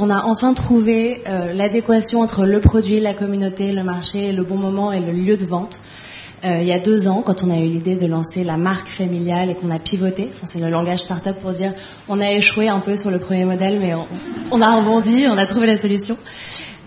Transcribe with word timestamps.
On 0.00 0.10
a 0.10 0.24
enfin 0.24 0.54
trouvé 0.54 1.22
euh, 1.26 1.52
l'adéquation 1.52 2.20
entre 2.20 2.46
le 2.46 2.60
produit, 2.60 3.00
la 3.00 3.14
communauté, 3.14 3.72
le 3.72 3.82
marché, 3.82 4.32
le 4.32 4.44
bon 4.44 4.56
moment 4.56 4.92
et 4.92 5.00
le 5.00 5.12
lieu 5.12 5.36
de 5.36 5.44
vente. 5.44 5.80
Euh, 6.44 6.58
il 6.60 6.68
y 6.68 6.72
a 6.72 6.78
deux 6.78 7.08
ans, 7.08 7.22
quand 7.26 7.42
on 7.42 7.50
a 7.50 7.56
eu 7.56 7.66
l'idée 7.66 7.96
de 7.96 8.06
lancer 8.06 8.44
la 8.44 8.56
marque 8.56 8.86
familiale 8.86 9.50
et 9.50 9.56
qu'on 9.56 9.70
a 9.70 9.80
pivoté, 9.80 10.30
enfin, 10.32 10.46
c'est 10.46 10.60
le 10.60 10.70
langage 10.70 11.00
startup 11.00 11.36
pour 11.40 11.50
dire 11.50 11.72
on 12.08 12.20
a 12.20 12.30
échoué 12.30 12.68
un 12.68 12.78
peu 12.78 12.96
sur 12.96 13.10
le 13.10 13.18
premier 13.18 13.44
modèle, 13.44 13.80
mais 13.80 13.92
on, 14.52 14.62
a 14.62 14.76
rebondi, 14.76 15.26
on 15.28 15.36
a 15.36 15.46
trouvé 15.46 15.66
la 15.66 15.80
solution. 15.80 16.16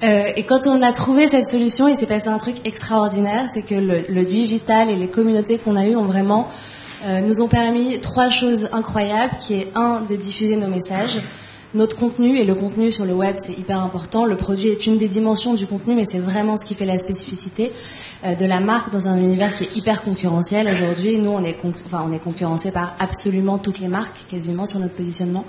Euh, 0.04 0.32
et 0.38 0.46
quand 0.46 0.66
on 0.68 0.82
a 0.82 0.94
trouvé 0.94 1.28
cette 1.28 1.48
solution, 1.48 1.90
il 1.90 1.98
s'est 1.98 2.06
passé 2.06 2.30
un 2.30 2.38
truc 2.38 2.66
extraordinaire, 2.66 3.50
c'est 3.54 3.62
que 3.62 3.76
le, 3.76 4.06
le, 4.08 4.24
digital 4.24 4.90
et 4.90 4.96
les 4.96 5.10
communautés 5.10 5.58
qu'on 5.58 5.76
a 5.76 5.86
eues 5.86 5.98
ont 5.98 6.06
vraiment 6.06 6.48
euh, 7.04 7.20
nous 7.22 7.42
ont 7.42 7.48
permis 7.48 8.00
trois 8.00 8.30
choses 8.30 8.70
incroyables, 8.72 9.34
qui 9.40 9.56
est 9.56 9.68
un 9.76 10.02
de 10.02 10.16
diffuser 10.16 10.56
nos 10.56 10.68
messages, 10.68 11.20
notre 11.74 11.96
contenu, 11.96 12.38
et 12.38 12.44
le 12.44 12.54
contenu 12.54 12.92
sur 12.92 13.06
le 13.06 13.14
web, 13.14 13.38
c'est 13.38 13.58
hyper 13.58 13.80
important. 13.82 14.26
Le 14.26 14.36
produit 14.36 14.68
est 14.70 14.86
une 14.86 14.98
des 14.98 15.08
dimensions 15.08 15.54
du 15.54 15.66
contenu, 15.66 15.96
mais 15.96 16.04
c'est 16.10 16.20
vraiment 16.20 16.58
ce 16.58 16.66
qui 16.66 16.74
fait 16.74 16.86
la 16.86 16.98
spécificité 16.98 17.72
euh, 18.26 18.36
de 18.36 18.46
la 18.46 18.60
marque 18.60 18.92
dans 18.92 19.08
un 19.08 19.18
univers 19.18 19.56
qui 19.56 19.64
est 19.64 19.78
hyper 19.78 20.02
concurrentiel 20.02 20.68
aujourd'hui. 20.68 21.18
Nous, 21.18 21.30
on 21.30 21.44
est, 21.46 21.56
enfin, 21.86 22.04
on 22.06 22.12
est 22.12 22.20
concurrencé 22.20 22.72
par 22.72 22.96
absolument 23.00 23.58
toutes 23.58 23.80
les 23.80 23.88
marques, 23.88 24.26
quasiment 24.30 24.66
sur 24.66 24.80
notre 24.80 24.96
positionnement. 24.96 25.46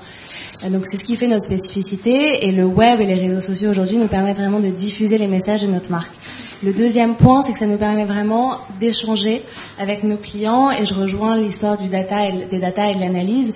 Euh, 0.65 0.71
donc, 0.71 0.87
c'est 0.87 0.97
ce 0.97 1.05
qui 1.05 1.17
fait 1.17 1.29
notre 1.29 1.45
spécificité. 1.45 2.47
Et 2.47 2.53
le 2.53 2.65
web 2.65 3.01
et 3.01 3.07
les 3.07 3.17
réseaux 3.17 3.41
sociaux 3.41 3.71
aujourd'hui 3.71 3.99
nous 3.99 4.09
permettent 4.09 4.39
vraiment 4.39 4.61
de 4.61 4.69
diffuser 4.69 5.19
les 5.19 5.29
messages 5.29 5.63
de 5.63 5.69
notre 5.69 5.91
marque. 5.91 6.15
Le 6.63 6.73
deuxième 6.73 7.17
point, 7.17 7.43
c'est 7.43 7.53
que 7.53 7.59
ça 7.59 7.67
nous 7.67 7.79
permet 7.79 8.05
vraiment 8.05 8.61
d'échanger 8.79 9.43
avec 9.79 10.05
nos 10.05 10.17
clients. 10.17 10.71
Et 10.71 10.87
je 10.87 10.95
rejoins 10.95 11.37
l'histoire 11.37 11.77
du 11.79 11.89
data 11.89 12.29
et, 12.29 12.47
des 12.47 12.59
data 12.59 12.91
et 12.91 12.95
de 12.95 13.01
l'analyse 13.01 13.53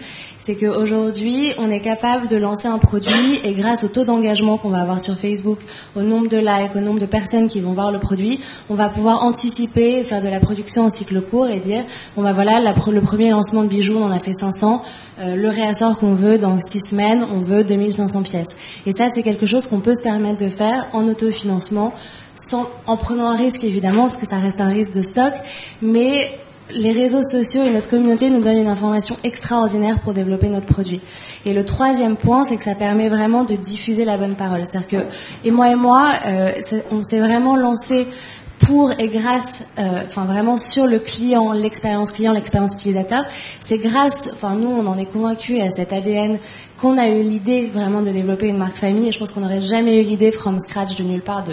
c'est 0.47 0.55
qu'aujourd'hui, 0.55 1.55
on 1.59 1.69
est 1.73 1.81
capable 1.81 2.29
de 2.29 2.37
lancer 2.37 2.69
un 2.69 2.79
produit 2.79 3.41
et 3.43 3.53
grâce 3.55 3.83
au 3.83 3.89
taux 3.89 4.05
d'engagement 4.05 4.59
qu'on 4.59 4.69
va 4.69 4.81
avoir 4.81 5.01
sur 5.01 5.17
Facebook, 5.17 5.59
au 5.97 6.03
nombre 6.03 6.29
de 6.29 6.37
likes, 6.37 6.77
au 6.77 6.81
nombre 6.81 7.01
de 7.01 7.07
personnes 7.07 7.49
qui 7.49 7.61
vont 7.61 7.73
voir 7.73 7.91
le 7.91 7.99
produit, 7.99 8.39
on 8.71 8.77
va 8.77 8.89
pouvoir 8.89 9.25
anticiper, 9.25 10.05
faire 10.05 10.21
de 10.21 10.29
la 10.29 10.39
production 10.39 10.85
au 10.85 10.89
cycle 10.89 11.21
court 11.21 11.49
et 11.49 11.59
dire, 11.59 11.85
bon 12.15 12.23
bah 12.23 12.33
voilà, 12.33 12.61
le 12.61 13.01
premier 13.01 13.31
lancement 13.31 13.65
de 13.65 13.69
bijoux, 13.69 13.97
on 13.99 14.05
en 14.05 14.11
a 14.13 14.21
fait 14.21 14.35
500, 14.35 14.85
euh, 15.19 15.35
le 15.35 15.49
réassort 15.49 15.99
qu'on 15.99 16.15
veut 16.15 16.39
dans 16.39 16.61
6 16.61 16.91
semaines, 16.91 17.27
on 17.29 17.41
veut 17.41 17.65
2500 17.65 18.23
pièces. 18.23 18.55
Et 18.87 18.95
ça, 18.95 19.09
c'est 19.13 19.25
quelque 19.25 19.47
chose 19.47 19.67
qu'on 19.67 19.81
peut 19.81 19.97
se 19.97 20.03
permettre 20.03 20.45
de 20.45 20.49
faire 20.49 20.87
en 20.93 21.09
autofinancement, 21.09 21.93
sans, 22.37 22.69
en 22.87 22.97
prenant 22.97 23.31
un 23.31 23.37
risque 23.37 23.65
évidemment, 23.65 24.03
parce 24.03 24.17
que 24.17 24.27
ça 24.27 24.37
reste 24.37 24.61
un 24.61 24.69
risque 24.69 24.93
de 24.93 25.03
stock, 25.03 25.33
mais 25.83 26.39
les 26.71 26.93
réseaux 26.93 27.23
sociaux 27.23 27.63
et 27.63 27.71
notre 27.71 27.89
communauté 27.89 28.31
nous 28.31 28.41
donnent 28.41 28.59
une 28.59 28.69
information 28.69 29.17
extraordinaire 29.25 30.01
pour 30.01 30.15
développer 30.15 30.49
notre 30.49 30.67
produit. 30.67 31.01
Et 31.45 31.53
le 31.53 31.65
troisième 31.65 32.17
point, 32.17 32.45
c'est 32.45 32.57
que 32.57 32.65
ça 32.65 32.75
permet 32.75 33.09
vraiment 33.09 33.45
de 33.45 33.55
diffuser 33.55 34.05
la 34.05 34.17
bonne 34.17 34.35
parole. 34.35 34.63
C'est-à-dire 34.69 34.89
que, 34.89 35.47
et 35.47 35.51
moi 35.51 35.71
et 35.71 35.77
moi, 35.77 36.13
euh, 36.27 36.53
on 36.91 37.03
s'est 37.03 37.21
vraiment 37.21 37.57
lancé 37.57 38.09
pour 38.59 38.91
et 38.99 39.09
grâce, 39.09 39.63
euh, 39.79 40.03
enfin 40.07 40.25
vraiment 40.25 40.57
sur 40.57 40.87
le 40.87 40.99
client, 40.99 41.53
l'expérience 41.53 42.13
client, 42.13 42.33
l'expérience 42.33 42.75
utilisateur. 42.75 43.25
C'est 43.61 43.79
grâce, 43.79 44.29
enfin 44.33 44.57
nous 44.57 44.69
on 44.69 44.87
en 44.87 44.97
est 44.99 45.07
convaincus 45.07 45.61
à 45.63 45.71
cet 45.71 45.93
ADN 45.93 46.39
qu'on 46.81 46.97
a 46.99 47.09
eu 47.09 47.23
l'idée 47.23 47.69
vraiment 47.69 48.03
de 48.03 48.11
développer 48.11 48.49
une 48.49 48.57
marque 48.57 48.77
famille. 48.77 49.09
Et 49.09 49.13
je 49.13 49.19
pense 49.19 49.31
qu'on 49.31 49.41
n'aurait 49.41 49.61
jamais 49.61 50.01
eu 50.01 50.05
l'idée 50.05 50.33
from 50.33 50.59
scratch 50.61 50.97
de 50.97 51.05
nulle 51.05 51.23
part 51.23 51.45
de 51.45 51.53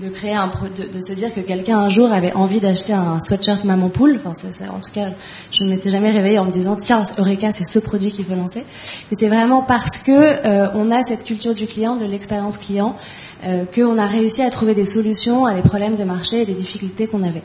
de 0.00 0.08
créer 0.08 0.34
un 0.34 0.46
de, 0.48 1.00
se 1.00 1.12
dire 1.12 1.32
que 1.34 1.40
quelqu'un 1.40 1.78
un 1.78 1.88
jour 1.88 2.10
avait 2.10 2.32
envie 2.32 2.58
d'acheter 2.58 2.94
un 2.94 3.20
sweatshirt 3.20 3.64
maman 3.64 3.90
poule. 3.90 4.18
Enfin, 4.24 4.32
en 4.68 4.80
tout 4.80 4.90
cas, 4.92 5.10
je 5.50 5.64
ne 5.64 5.68
m'étais 5.68 5.90
jamais 5.90 6.10
réveillée 6.10 6.38
en 6.38 6.46
me 6.46 6.50
disant 6.50 6.76
tiens, 6.76 7.04
Eureka, 7.18 7.52
c'est 7.52 7.66
ce 7.66 7.78
produit 7.78 8.10
qu'il 8.10 8.24
faut 8.24 8.34
lancer. 8.34 8.64
Mais 9.10 9.16
c'est 9.18 9.28
vraiment 9.28 9.62
parce 9.62 9.98
que 9.98 10.10
euh, 10.10 10.68
on 10.74 10.90
a 10.90 11.02
cette 11.02 11.24
culture 11.24 11.52
du 11.52 11.66
client, 11.66 11.96
de 11.96 12.06
l'expérience 12.06 12.56
client, 12.56 12.96
euh, 13.44 13.66
qu'on 13.66 13.98
a 13.98 14.06
réussi 14.06 14.42
à 14.42 14.48
trouver 14.48 14.74
des 14.74 14.86
solutions 14.86 15.44
à 15.44 15.54
des 15.54 15.62
problèmes 15.62 15.96
de 15.96 16.04
marché 16.04 16.42
et 16.42 16.46
des 16.46 16.54
difficultés 16.54 17.06
qu'on 17.06 17.22
avait. 17.22 17.42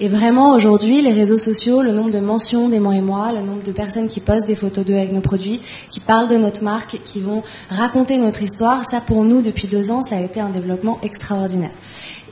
Et 0.00 0.08
vraiment, 0.08 0.54
aujourd'hui, 0.54 1.02
les 1.02 1.12
réseaux 1.12 1.38
sociaux, 1.38 1.82
le 1.82 1.92
nombre 1.92 2.10
de 2.10 2.20
mentions 2.20 2.68
d'Aimant 2.68 2.92
et 2.92 3.00
moi, 3.00 3.32
le 3.32 3.42
nombre 3.42 3.62
de 3.62 3.72
personnes 3.72 4.08
qui 4.08 4.20
postent 4.20 4.46
des 4.46 4.56
photos 4.56 4.84
d'eux 4.84 4.94
avec 4.94 5.12
nos 5.12 5.20
produits, 5.20 5.60
qui 5.90 6.00
parlent 6.00 6.28
de 6.28 6.36
notre 6.36 6.64
marque, 6.64 6.98
qui 7.04 7.20
vont 7.20 7.44
raconter 7.68 8.18
notre 8.18 8.42
histoire, 8.42 8.88
ça 8.90 9.00
pour 9.00 9.24
nous, 9.24 9.40
depuis 9.40 9.68
deux 9.68 9.90
ans, 9.92 10.02
ça 10.02 10.16
a 10.16 10.20
été 10.20 10.40
un 10.40 10.48
développement 10.48 10.98
extraordinaire. 11.02 11.70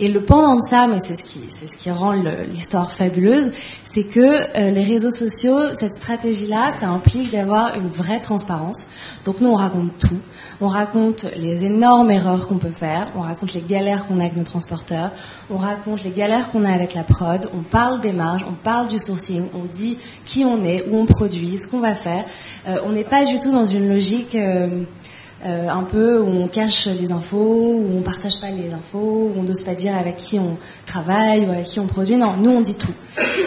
Et 0.02 0.08
le 0.08 0.22
pendant 0.22 0.56
de 0.56 0.62
ça, 0.62 0.86
mais 0.86 0.98
c'est 0.98 1.14
ce 1.14 1.76
qui, 1.76 1.90
rend 1.90 2.12
l'histoire 2.12 2.90
fabuleuse, 2.90 3.50
c'est 3.92 4.04
que 4.04 4.20
euh, 4.20 4.70
les 4.70 4.82
réseaux 4.82 5.10
sociaux, 5.10 5.58
cette 5.76 5.96
stratégie-là, 5.96 6.72
ça 6.80 6.88
implique 6.88 7.30
d'avoir 7.30 7.76
une 7.76 7.88
vraie 7.88 8.18
transparence. 8.18 8.86
Donc 9.26 9.42
nous, 9.42 9.48
on 9.48 9.56
raconte 9.56 9.98
tout. 9.98 10.18
On 10.62 10.68
raconte 10.68 11.26
les 11.36 11.66
énormes 11.66 12.10
erreurs 12.10 12.48
qu'on 12.48 12.56
peut 12.56 12.70
faire, 12.70 13.08
on 13.14 13.20
raconte 13.20 13.52
les 13.52 13.60
galères 13.60 14.06
qu'on 14.06 14.20
a 14.20 14.22
avec 14.22 14.36
nos 14.36 14.44
transporteurs, 14.44 15.12
on 15.50 15.58
raconte 15.58 16.02
les 16.02 16.12
galères 16.12 16.50
qu'on 16.50 16.64
a 16.64 16.72
avec 16.72 16.94
la 16.94 17.04
prod, 17.04 17.50
on 17.52 17.62
parle 17.62 18.00
des 18.00 18.12
marges, 18.12 18.44
on 18.48 18.54
parle 18.54 18.88
du 18.88 18.98
sourcing, 18.98 19.48
on 19.52 19.66
dit 19.66 19.98
qui 20.24 20.46
on 20.46 20.64
est, 20.64 20.86
où 20.88 20.96
on 20.96 21.04
produit, 21.04 21.58
ce 21.58 21.68
qu'on 21.68 21.80
va 21.80 21.94
faire. 21.94 22.24
Euh, 22.66 22.78
on 22.86 22.92
n'est 22.92 23.04
pas 23.04 23.26
du 23.26 23.38
tout 23.38 23.50
dans 23.50 23.66
une 23.66 23.86
logique... 23.86 24.34
Euh, 24.34 24.84
euh, 25.44 25.68
un 25.68 25.84
peu 25.84 26.20
où 26.20 26.28
on 26.28 26.48
cache 26.48 26.86
les 26.86 27.12
infos, 27.12 27.80
où 27.80 27.96
on 27.96 28.02
partage 28.02 28.38
pas 28.40 28.50
les 28.50 28.72
infos, 28.72 29.32
où 29.34 29.38
on 29.38 29.42
n'ose 29.42 29.62
pas 29.62 29.74
dire 29.74 29.96
avec 29.96 30.16
qui 30.16 30.38
on 30.38 30.58
travaille 30.84 31.46
ou 31.46 31.50
avec 31.50 31.64
qui 31.64 31.80
on 31.80 31.86
produit. 31.86 32.16
Non, 32.16 32.36
nous 32.36 32.50
on 32.50 32.60
dit 32.60 32.74
tout. 32.74 32.92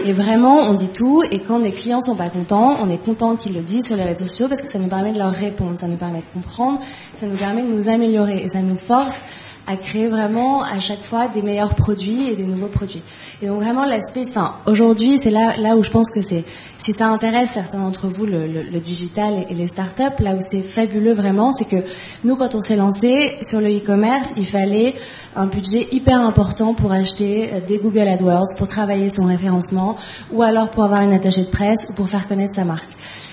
Et 0.03 0.13
vraiment, 0.13 0.61
on 0.61 0.73
dit 0.73 0.89
tout. 0.89 1.23
Et 1.31 1.41
quand 1.41 1.59
les 1.59 1.71
clients 1.71 2.01
sont 2.01 2.15
pas 2.15 2.29
contents, 2.29 2.77
on 2.81 2.89
est 2.89 2.97
content 2.97 3.35
qu'ils 3.35 3.53
le 3.53 3.61
disent 3.61 3.85
sur 3.85 3.95
les 3.95 4.03
réseaux 4.03 4.25
sociaux 4.25 4.47
parce 4.47 4.61
que 4.61 4.67
ça 4.67 4.79
nous 4.79 4.87
permet 4.87 5.11
de 5.11 5.19
leur 5.19 5.31
répondre, 5.31 5.77
ça 5.77 5.87
nous 5.87 5.97
permet 5.97 6.19
de 6.19 6.33
comprendre, 6.33 6.79
ça 7.13 7.27
nous 7.27 7.37
permet 7.37 7.63
de 7.63 7.69
nous 7.69 7.87
améliorer 7.87 8.43
et 8.43 8.49
ça 8.49 8.61
nous 8.61 8.75
force 8.75 9.19
à 9.65 9.77
créer 9.77 10.07
vraiment 10.07 10.61
à 10.61 10.79
chaque 10.79 11.01
fois 11.01 11.27
des 11.27 11.41
meilleurs 11.41 11.75
produits 11.75 12.29
et 12.29 12.35
des 12.35 12.45
nouveaux 12.45 12.67
produits. 12.67 13.01
Et 13.41 13.47
donc 13.47 13.61
vraiment 13.61 13.85
l'aspect, 13.85 14.23
enfin 14.27 14.55
aujourd'hui 14.67 15.19
c'est 15.19 15.31
là 15.31 15.55
là 15.57 15.77
où 15.77 15.83
je 15.83 15.89
pense 15.89 16.09
que 16.09 16.21
c'est, 16.21 16.43
si 16.77 16.93
ça 16.93 17.07
intéresse 17.07 17.49
certains 17.53 17.79
d'entre 17.79 18.07
vous 18.07 18.25
le, 18.25 18.47
le, 18.47 18.63
le, 18.63 18.79
digital 18.79 19.45
et 19.49 19.53
les 19.53 19.67
startups, 19.67 20.21
là 20.21 20.35
où 20.35 20.39
c'est 20.41 20.63
fabuleux 20.63 21.13
vraiment, 21.13 21.53
c'est 21.53 21.65
que 21.65 21.83
nous 22.23 22.35
quand 22.35 22.55
on 22.55 22.61
s'est 22.61 22.75
lancé 22.75 23.37
sur 23.41 23.61
le 23.61 23.77
e-commerce, 23.77 24.33
il 24.37 24.45
fallait 24.45 24.95
un 25.35 25.47
budget 25.47 25.87
hyper 25.91 26.19
important 26.19 26.73
pour 26.73 26.91
acheter 26.91 27.53
euh, 27.53 27.59
des 27.65 27.77
Google 27.77 28.07
AdWords, 28.07 28.55
pour 28.57 28.67
travailler 28.67 29.09
son 29.09 29.25
référencement, 29.25 29.95
ou 30.31 30.43
alors 30.43 30.69
pour 30.69 30.83
avoir 30.83 31.01
une 31.01 31.13
attachée 31.13 31.43
de 31.43 31.49
presse 31.49 31.85
ou 31.89 31.93
pour 31.93 32.09
faire 32.09 32.27
connaître 32.27 32.53
sa 32.53 32.65
marque. 32.65 32.91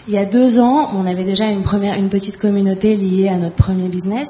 Il 0.08 0.14
y 0.14 0.18
a 0.18 0.24
deux 0.24 0.58
ans, 0.58 0.88
on 0.94 1.06
avait 1.06 1.24
déjà 1.24 1.46
une 1.46 1.62
première, 1.62 1.98
une 1.98 2.08
petite 2.08 2.36
communauté 2.36 2.96
liée 2.96 3.28
à 3.28 3.36
notre 3.36 3.56
premier 3.56 3.88
business. 3.88 4.28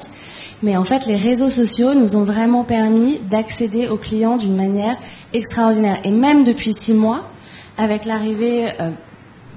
Mais 0.63 0.77
en 0.77 0.83
fait, 0.83 1.05
les 1.05 1.15
réseaux 1.15 1.49
sociaux 1.49 1.93
nous 1.93 2.15
ont 2.15 2.23
vraiment 2.23 2.63
permis 2.63 3.19
d'accéder 3.19 3.87
aux 3.87 3.97
clients 3.97 4.37
d'une 4.37 4.55
manière 4.55 4.97
extraordinaire. 5.33 5.99
Et 6.03 6.11
même 6.11 6.43
depuis 6.43 6.73
six 6.73 6.93
mois, 6.93 7.29
avec 7.77 8.05
l'arrivée 8.05 8.69
euh, 8.79 8.91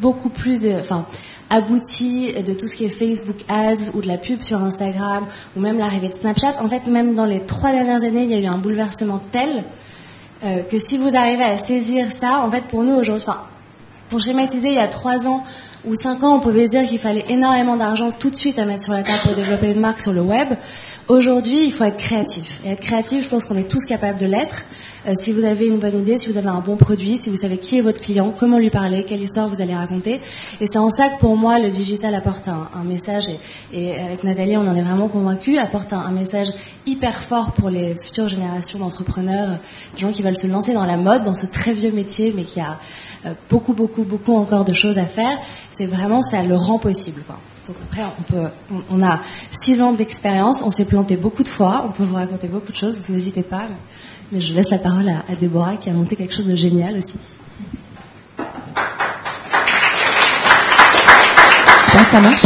beaucoup 0.01 0.31
plus, 0.31 0.65
euh, 0.65 0.81
enfin, 0.81 1.07
aboutie 1.51 2.33
de 2.33 2.55
tout 2.55 2.67
ce 2.67 2.75
qui 2.75 2.85
est 2.85 2.89
Facebook 2.89 3.37
Ads 3.49 3.91
ou 3.93 4.01
de 4.01 4.09
la 4.09 4.17
pub 4.17 4.41
sur 4.41 4.59
Instagram 4.63 5.27
ou 5.57 5.61
même 5.61 5.79
l'arrivée 5.79 6.09
de 6.09 6.15
Snapchat, 6.15 6.55
en 6.63 6.69
fait, 6.69 6.87
même 6.87 7.15
dans 7.15 7.27
les 7.27 7.41
trois 7.41 7.71
dernières 7.71 8.03
années, 8.03 8.25
il 8.25 8.31
y 8.31 8.35
a 8.35 8.41
eu 8.41 8.47
un 8.47 8.59
bouleversement 8.59 9.21
tel 9.31 9.65
euh, 10.43 10.63
que 10.63 10.79
si 10.79 10.97
vous 10.97 11.15
arrivez 11.15 11.45
à 11.45 11.59
saisir 11.59 12.07
ça, 12.13 12.41
en 12.41 12.51
fait, 12.51 12.65
pour 12.65 12.83
nous 12.83 12.95
aujourd'hui, 12.95 13.25
enfin, 13.27 13.43
pour 14.09 14.21
schématiser, 14.21 14.69
il 14.69 14.75
y 14.75 14.79
a 14.79 14.89
trois 14.89 15.27
ans, 15.27 15.45
ou 15.87 15.95
cinq 15.95 16.23
ans, 16.23 16.37
on 16.37 16.41
pouvait 16.41 16.67
se 16.67 16.71
dire 16.71 16.85
qu'il 16.85 16.99
fallait 16.99 17.25
énormément 17.29 17.77
d'argent 17.77 18.11
tout 18.11 18.31
de 18.31 18.37
suite 18.37 18.59
à 18.59 18.65
mettre 18.65 18.85
sur 18.85 18.93
la 18.93 19.03
table 19.03 19.21
pour 19.23 19.35
développer 19.35 19.71
une 19.73 19.81
marque 19.81 20.01
sur 20.01 20.13
le 20.13 20.23
web. 20.23 20.49
Aujourd'hui, 21.07 21.67
il 21.67 21.71
faut 21.71 21.85
être 21.85 21.99
créatif. 21.99 22.61
Et 22.65 22.71
être 22.71 22.81
créatif, 22.81 23.25
je 23.25 23.29
pense 23.29 23.45
qu'on 23.45 23.57
est 23.57 23.71
tous 23.71 23.85
capables 23.85 24.19
de 24.19 24.25
l'être. 24.25 24.65
Euh, 25.07 25.13
si 25.15 25.33
vous 25.33 25.45
avez 25.45 25.67
une 25.67 25.79
bonne 25.79 25.99
idée, 25.99 26.17
si 26.17 26.31
vous 26.31 26.39
avez 26.39 26.49
un 26.49 26.61
bon 26.61 26.79
produit, 26.79 27.19
si 27.19 27.29
vous 27.29 27.37
savez 27.37 27.59
qui 27.59 27.77
est 27.77 27.83
votre 27.83 28.01
client, 28.01 28.33
comment 28.39 28.57
lui 28.57 28.71
parler, 28.71 29.05
quelle 29.05 29.21
histoire 29.21 29.51
vous 29.51 29.61
allez 29.61 29.75
raconter. 29.75 30.23
Et 30.63 30.67
c'est 30.67 30.79
en 30.79 30.89
ça 30.89 31.11
que 31.11 31.21
pour 31.21 31.37
moi, 31.37 31.59
le 31.59 31.69
digital 31.69 32.15
apporte 32.15 32.49
un, 32.49 32.71
un 32.75 32.85
message, 32.85 33.25
et, 33.29 33.89
et, 33.89 34.01
avec 34.01 34.25
Nathalie, 34.25 34.57
on 34.57 34.67
en 34.67 34.75
est 34.75 34.81
vraiment 34.81 35.09
convaincus, 35.09 35.59
apporte 35.59 35.93
un, 35.93 36.01
un, 36.01 36.11
message 36.11 36.47
hyper 36.87 37.23
fort 37.23 37.53
pour 37.53 37.69
les 37.69 37.95
futures 37.97 38.29
générations 38.29 38.79
d'entrepreneurs, 38.79 39.59
des 39.95 40.01
gens 40.01 40.11
qui 40.11 40.23
veulent 40.23 40.39
se 40.39 40.47
lancer 40.47 40.73
dans 40.73 40.87
la 40.87 40.97
mode, 40.97 41.23
dans 41.23 41.35
ce 41.35 41.45
très 41.45 41.75
vieux 41.75 41.93
métier, 41.93 42.33
mais 42.35 42.45
qui 42.45 42.61
a 42.61 42.79
euh, 43.27 43.35
beaucoup, 43.51 43.75
beaucoup, 43.75 44.05
beaucoup 44.05 44.35
encore 44.35 44.65
de 44.65 44.73
choses 44.73 44.97
à 44.97 45.05
faire. 45.05 45.37
C'est 45.71 45.87
vraiment, 45.87 46.23
ça 46.23 46.41
le 46.41 46.57
rend 46.57 46.79
possible. 46.79 47.21
Quoi. 47.27 47.37
Donc 47.67 47.77
après, 47.83 48.03
on 48.19 48.23
peut, 48.23 48.49
on, 48.91 49.03
a 49.03 49.21
six 49.51 49.81
ans 49.81 49.93
d'expérience, 49.93 50.63
on 50.63 50.71
s'est 50.71 50.85
planté 50.85 51.17
beaucoup 51.17 51.43
de 51.43 51.49
fois, 51.49 51.87
on 51.89 51.93
peut 51.93 52.05
vous 52.05 52.15
raconter 52.15 52.47
beaucoup 52.47 52.73
de 52.73 52.77
choses, 52.77 52.97
donc 52.97 53.09
n'hésitez 53.09 53.43
pas. 53.43 53.69
Mais... 54.31 54.41
Je 54.41 54.53
laisse 54.53 54.71
la 54.71 54.79
parole 54.79 55.09
à, 55.09 55.35
Déborah 55.37 55.77
qui 55.77 55.89
a 55.89 55.93
monté 55.93 56.17
quelque 56.17 56.35
chose 56.35 56.47
de 56.47 56.57
génial 56.57 56.97
aussi. 56.97 57.15
Ça 62.11 62.21
marche 62.21 62.45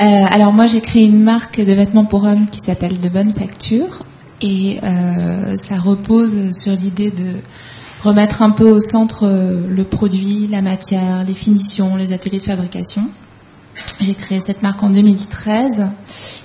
euh, 0.00 0.26
Alors 0.30 0.52
moi 0.52 0.66
j'ai 0.66 0.80
créé 0.80 1.04
une 1.04 1.22
marque 1.22 1.60
de 1.60 1.72
vêtements 1.72 2.04
pour 2.04 2.24
hommes 2.24 2.48
qui 2.48 2.60
s'appelle 2.60 2.98
De 3.00 3.08
Bonne 3.08 3.32
Facture 3.32 4.04
et 4.40 4.78
euh, 4.82 5.56
ça 5.58 5.76
repose 5.76 6.52
sur 6.56 6.72
l'idée 6.72 7.10
de 7.10 7.32
remettre 8.02 8.42
un 8.42 8.50
peu 8.50 8.70
au 8.70 8.80
centre 8.80 9.26
euh, 9.26 9.66
le 9.68 9.84
produit, 9.84 10.46
la 10.48 10.62
matière, 10.62 11.24
les 11.24 11.34
finitions, 11.34 11.96
les 11.96 12.12
ateliers 12.12 12.38
de 12.38 12.44
fabrication. 12.44 13.02
J'ai 14.00 14.14
créé 14.14 14.40
cette 14.44 14.62
marque 14.62 14.82
en 14.82 14.90
2013 14.90 15.86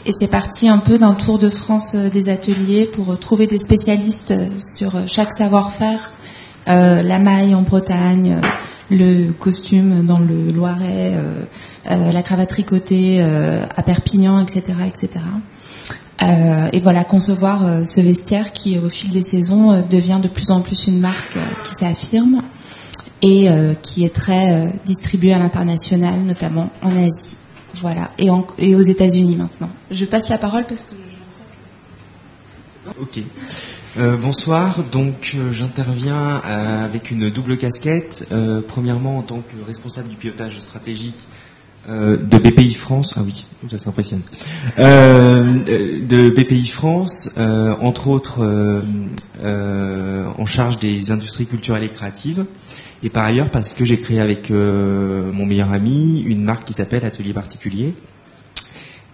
et 0.06 0.12
c'est 0.18 0.27
parti 0.27 0.68
un 0.68 0.80
peu 0.80 0.97
d'un 0.97 1.13
tour 1.13 1.39
de 1.39 1.50
France 1.50 1.95
des 1.95 2.30
ateliers 2.30 2.85
pour 2.85 3.18
trouver 3.19 3.47
des 3.47 3.59
spécialistes 3.59 4.33
sur 4.59 5.07
chaque 5.07 5.31
savoir-faire, 5.31 6.13
la 6.65 7.19
maille 7.19 7.53
en 7.53 7.62
Bretagne, 7.62 8.41
le 8.89 9.31
costume 9.31 10.06
dans 10.06 10.19
le 10.19 10.51
Loiret, 10.51 11.13
la 11.85 12.21
cravate 12.24 12.50
tricotée 12.50 13.21
à 13.21 13.83
Perpignan, 13.83 14.39
etc., 14.39 14.74
etc. 14.88 15.21
Euh, 16.24 16.69
et 16.71 16.80
voilà, 16.80 17.03
concevoir 17.03 17.65
euh, 17.65 17.85
ce 17.85 18.00
vestiaire 18.00 18.51
qui, 18.51 18.77
au 18.77 18.89
fil 18.89 19.09
des 19.12 19.21
saisons, 19.21 19.71
euh, 19.71 19.81
devient 19.81 20.19
de 20.21 20.27
plus 20.27 20.51
en 20.51 20.62
plus 20.62 20.85
une 20.88 21.00
marque 21.00 21.38
qui 21.65 21.74
s'affirme 21.80 22.44
et 23.24 23.48
qui 23.81 24.06
est 24.06 24.14
très 24.14 24.72
distribuée 24.86 25.34
à 25.34 25.40
l'international, 25.40 26.22
notamment 26.22 26.70
en 26.81 26.96
Asie. 26.96 27.38
Voilà, 27.81 28.12
et, 28.20 28.30
aux 28.30 28.81
États-Unis 28.81 29.36
maintenant. 29.36 29.70
Je 29.90 30.06
passe 30.06 30.30
la 30.30 30.38
parole 30.38 30.66
parce 30.68 30.84
que 30.84 30.96
Ok. 33.00 33.20
Euh, 33.98 34.18
bonsoir. 34.18 34.84
Donc, 34.92 35.38
j'interviens 35.52 36.36
avec 36.36 37.12
une 37.12 37.30
double 37.30 37.58
casquette. 37.58 38.28
premièrement, 38.68 39.20
en 39.20 39.22
tant 39.22 39.40
que 39.40 39.66
responsable 39.66 40.10
du 40.10 40.16
pilotage 40.18 40.60
stratégique 40.60 41.26
euh, 41.89 42.15
de 42.15 42.38
BPI 42.38 42.74
France, 42.75 43.13
ah 43.18 43.21
oui, 43.25 43.44
ça 43.69 43.77
s'impressionne, 43.77 44.21
euh, 44.80 45.44
de 46.00 46.30
BPI 46.30 46.68
France, 46.68 47.30
euh, 47.38 47.75
entre 47.81 48.07
autres 48.07 48.39
euh, 49.44 50.25
en 50.38 50.45
charge 50.45 50.77
des 50.77 51.12
industries 51.12 51.45
culturelles 51.45 51.83
et 51.83 51.89
créatives, 51.89 52.45
et 53.03 53.09
par 53.09 53.25
ailleurs 53.25 53.50
parce 53.50 53.74
que 53.74 53.83
j'ai 53.83 54.00
créé 54.00 54.21
avec 54.21 54.50
mon 54.50 55.45
meilleur 55.45 55.74
ami 55.74 56.21
une 56.25 56.44
marque 56.44 56.65
qui 56.65 56.74
s'appelle 56.74 57.03
Atelier 57.03 57.33
Particulier, 57.33 57.95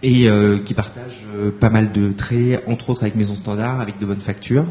et 0.03 0.29
qui 0.63 0.73
partage 0.75 1.25
pas 1.59 1.71
mal 1.71 1.91
de 1.91 2.11
traits, 2.11 2.63
entre 2.67 2.91
autres 2.91 3.01
avec 3.01 3.15
Maison 3.15 3.35
Standard, 3.35 3.81
avec 3.81 3.97
de 3.97 4.05
bonnes 4.05 4.21
factures. 4.21 4.67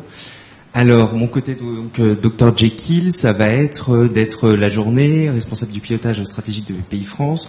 Alors, 0.72 1.14
mon 1.14 1.26
côté 1.26 1.56
donc 1.56 2.00
Dr 2.00 2.56
Jekyll, 2.56 3.10
ça 3.10 3.32
va 3.32 3.48
être 3.48 4.06
d'être 4.06 4.50
la 4.50 4.68
journée 4.68 5.28
responsable 5.28 5.72
du 5.72 5.80
pilotage 5.80 6.22
stratégique 6.22 6.68
de 6.68 6.74
BPI 6.74 7.04
France, 7.04 7.48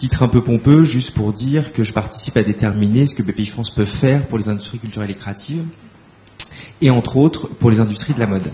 Titre 0.00 0.22
un 0.22 0.28
peu 0.28 0.40
pompeux, 0.40 0.82
juste 0.82 1.12
pour 1.12 1.34
dire 1.34 1.74
que 1.74 1.84
je 1.84 1.92
participe 1.92 2.38
à 2.38 2.42
déterminer 2.42 3.04
ce 3.04 3.14
que 3.14 3.22
BPI 3.22 3.44
France 3.44 3.68
peut 3.68 3.84
faire 3.84 4.26
pour 4.28 4.38
les 4.38 4.48
industries 4.48 4.78
culturelles 4.78 5.10
et 5.10 5.14
créatives, 5.14 5.66
et 6.80 6.88
entre 6.88 7.18
autres 7.18 7.48
pour 7.48 7.70
les 7.70 7.80
industries 7.80 8.14
de 8.14 8.18
la 8.18 8.26
mode. 8.26 8.50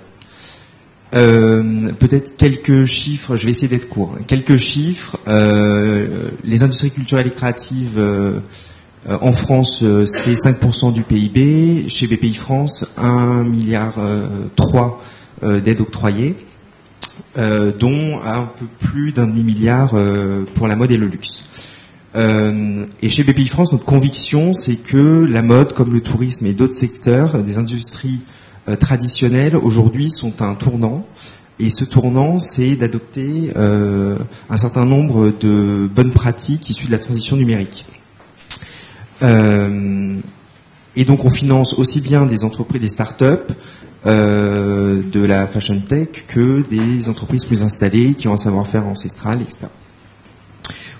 Euh, 1.14 1.92
peut-être 1.92 2.36
quelques 2.36 2.82
chiffres, 2.82 3.36
je 3.36 3.44
vais 3.44 3.52
essayer 3.52 3.68
d'être 3.68 3.88
court. 3.88 4.18
Quelques 4.26 4.56
chiffres, 4.56 5.20
euh, 5.28 6.30
les 6.42 6.64
industries 6.64 6.90
culturelles 6.90 7.28
et 7.28 7.32
créatives 7.32 7.96
euh, 7.96 8.40
en 9.08 9.32
France, 9.32 9.84
c'est 10.06 10.34
5% 10.34 10.92
du 10.92 11.02
PIB. 11.02 11.88
Chez 11.88 12.08
BPI 12.08 12.34
France, 12.34 12.84
1 12.96 13.44
milliard 13.44 13.94
3 14.56 15.00
d'aides 15.62 15.80
octroyées. 15.80 16.34
Euh, 17.38 17.70
dont 17.70 18.18
un 18.24 18.44
peu 18.44 18.64
plus 18.78 19.12
d'un 19.12 19.26
demi-milliard 19.26 19.90
euh, 19.92 20.46
pour 20.54 20.68
la 20.68 20.76
mode 20.76 20.90
et 20.90 20.96
le 20.96 21.06
luxe. 21.06 21.42
Euh, 22.14 22.86
et 23.02 23.10
chez 23.10 23.24
BPI 23.24 23.48
France, 23.48 23.72
notre 23.72 23.84
conviction, 23.84 24.54
c'est 24.54 24.76
que 24.76 25.26
la 25.28 25.42
mode, 25.42 25.74
comme 25.74 25.92
le 25.92 26.00
tourisme 26.00 26.46
et 26.46 26.54
d'autres 26.54 26.72
secteurs, 26.72 27.42
des 27.42 27.58
industries 27.58 28.20
traditionnelles, 28.80 29.54
aujourd'hui, 29.54 30.08
sont 30.08 30.40
un 30.40 30.54
tournant. 30.54 31.06
Et 31.60 31.68
ce 31.68 31.84
tournant, 31.84 32.38
c'est 32.38 32.74
d'adopter 32.74 33.52
un 33.54 34.56
certain 34.56 34.86
nombre 34.86 35.30
de 35.38 35.88
bonnes 35.94 36.12
pratiques 36.12 36.68
issues 36.70 36.86
de 36.86 36.92
la 36.92 36.98
transition 36.98 37.36
numérique. 37.36 37.84
et 39.22 41.04
donc, 41.04 41.24
on 41.24 41.30
finance 41.30 41.74
aussi 41.74 42.00
bien 42.00 42.26
des 42.26 42.44
entreprises, 42.44 42.80
des 42.80 42.88
start-up, 42.88 43.52
euh, 44.06 45.02
de 45.02 45.24
la 45.24 45.48
fashion 45.48 45.80
tech 45.80 46.24
que 46.28 46.62
des 46.68 47.08
entreprises 47.08 47.44
plus 47.44 47.62
installées 47.62 48.14
qui 48.14 48.28
ont 48.28 48.34
un 48.34 48.38
savoir-faire 48.38 48.86
ancestral, 48.86 49.42
etc. 49.42 49.66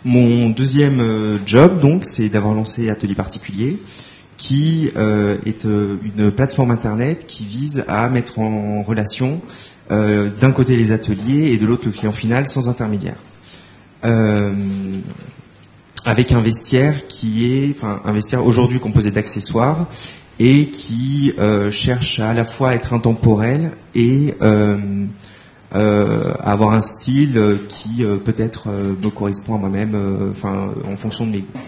Mon 0.05 0.51
deuxième 0.51 1.01
euh, 1.01 1.39
job, 1.47 1.81
donc, 1.81 2.05
c'est 2.05 2.29
d'avoir 2.29 2.55
lancé 2.55 2.91
Atelier 2.91 3.15
Particulier, 3.15 3.79
qui 4.37 4.91
euh, 4.97 5.39
est 5.47 5.65
une 5.65 6.33
plateforme 6.33 6.73
internet 6.73 7.27
qui 7.27 7.45
vise 7.45 7.85
à 7.87 8.09
mettre 8.11 8.39
en 8.41 8.83
relation 8.83 9.41
d'un 9.89 10.51
côté 10.51 10.77
les 10.77 10.91
ateliers 10.91 11.53
et 11.53 11.59
de 11.59 11.65
l'autre 11.65 11.87
le 11.87 11.93
client 11.93 12.13
final 12.13 12.49
sans 12.49 12.69
intermédiaire. 12.69 13.19
Avec 16.07 16.33
un 16.33 16.41
vestiaire 16.41 17.07
qui 17.09 17.53
est, 17.53 17.75
enfin, 17.77 18.01
un 18.05 18.13
vestiaire 18.13 18.47
aujourd'hui 18.47 18.81
composé 18.81 19.11
d'accessoires 19.11 19.87
et 20.39 20.69
qui 20.69 21.35
euh, 21.39 21.71
cherche 21.71 22.21
à, 22.21 22.33
la 22.33 22.47
fois 22.47 22.71
à 22.71 22.75
être 22.75 22.95
intemporel 22.95 23.73
et 23.95 24.35
euh, 24.41 24.79
euh, 25.75 26.33
avoir 26.41 26.73
un 26.73 26.81
style 26.81 27.59
qui 27.69 28.05
peut-être 28.25 28.69
me 28.69 29.11
correspond 29.11 29.57
à 29.57 29.59
moi-même, 29.59 30.31
enfin 30.31 30.71
en 30.89 30.97
fonction 30.97 31.27
de 31.27 31.33
mes 31.33 31.41
goûts. 31.41 31.59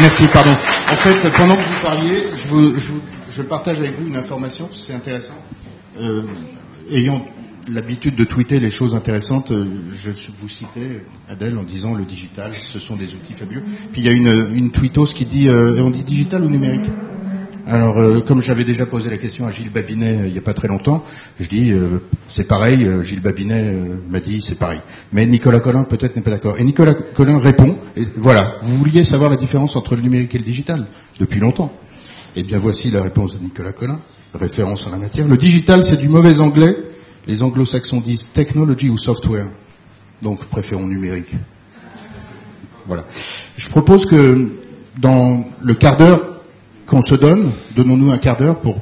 Merci, 0.00 0.26
pardon. 0.28 0.50
En 0.50 0.96
fait, 0.96 1.30
pendant 1.36 1.54
que 1.54 1.60
vous 1.60 1.82
parliez, 1.82 2.24
je, 2.34 2.48
vous, 2.48 2.78
je, 2.78 2.90
je 3.30 3.42
partage 3.42 3.78
avec 3.78 3.94
vous 3.94 4.06
une 4.06 4.16
information, 4.16 4.68
c'est 4.72 4.94
intéressant. 4.94 5.34
Euh, 6.00 6.22
ayant 6.90 7.24
l'habitude 7.70 8.16
de 8.16 8.24
tweeter 8.24 8.60
les 8.60 8.70
choses 8.70 8.94
intéressantes. 8.94 9.52
Euh, 9.52 9.66
je 9.94 10.10
vous 10.40 10.48
citais 10.48 11.04
Adèle 11.28 11.56
en 11.58 11.62
disant 11.62 11.94
le 11.94 12.04
digital, 12.04 12.52
ce 12.60 12.78
sont 12.78 12.96
des 12.96 13.14
outils 13.14 13.34
fabuleux. 13.34 13.62
Puis 13.92 14.02
il 14.02 14.06
y 14.06 14.08
a 14.08 14.12
une, 14.12 14.48
une 14.54 14.70
tweetos 14.70 15.06
qui 15.06 15.24
dit, 15.24 15.48
euh, 15.48 15.82
on 15.82 15.90
dit 15.90 16.04
digital 16.04 16.42
ou 16.42 16.50
numérique? 16.50 16.90
Alors, 17.64 17.96
euh, 17.98 18.20
comme 18.20 18.42
j'avais 18.42 18.64
déjà 18.64 18.86
posé 18.86 19.08
la 19.08 19.18
question 19.18 19.46
à 19.46 19.52
Gilles 19.52 19.70
Babinet 19.70 20.22
il 20.26 20.32
n'y 20.32 20.38
a 20.38 20.42
pas 20.42 20.52
très 20.52 20.66
longtemps, 20.66 21.04
je 21.38 21.48
dis 21.48 21.72
c'est 22.28 22.48
pareil. 22.48 22.88
Gilles 23.04 23.20
Babinet 23.20 23.76
m'a 24.08 24.18
dit 24.18 24.42
c'est 24.42 24.58
pareil. 24.58 24.80
Mais 25.12 25.26
Nicolas 25.26 25.60
Collin 25.60 25.84
peut-être 25.84 26.16
n'est 26.16 26.22
pas 26.22 26.32
d'accord. 26.32 26.58
Et 26.58 26.64
Nicolas 26.64 26.94
Collin 26.94 27.38
répond 27.38 27.76
voilà, 28.16 28.56
vous 28.62 28.76
vouliez 28.76 29.04
savoir 29.04 29.30
la 29.30 29.36
différence 29.36 29.76
entre 29.76 29.94
le 29.94 30.02
numérique 30.02 30.34
et 30.34 30.38
le 30.38 30.44
digital? 30.44 30.86
Depuis 31.20 31.38
longtemps. 31.38 31.72
Eh 32.34 32.42
bien, 32.42 32.58
voici 32.58 32.90
la 32.90 33.02
réponse 33.02 33.38
de 33.38 33.44
Nicolas 33.44 33.72
Collin, 33.72 34.00
référence 34.34 34.86
en 34.86 34.90
la 34.90 34.98
matière. 34.98 35.28
Le 35.28 35.36
digital, 35.36 35.84
c'est 35.84 35.98
du 35.98 36.08
mauvais 36.08 36.40
anglais 36.40 36.74
les 37.26 37.42
anglo-saxons 37.42 38.00
disent 38.00 38.26
technology 38.32 38.88
ou 38.88 38.96
software. 38.96 39.46
Donc 40.20 40.46
préférons 40.46 40.86
numérique. 40.86 41.34
Voilà. 42.86 43.04
Je 43.56 43.68
propose 43.68 44.06
que 44.06 44.60
dans 44.98 45.44
le 45.62 45.74
quart 45.74 45.96
d'heure 45.96 46.40
qu'on 46.86 47.02
se 47.02 47.14
donne, 47.14 47.52
donnons-nous 47.76 48.10
un 48.10 48.18
quart 48.18 48.36
d'heure 48.36 48.60
pour 48.60 48.80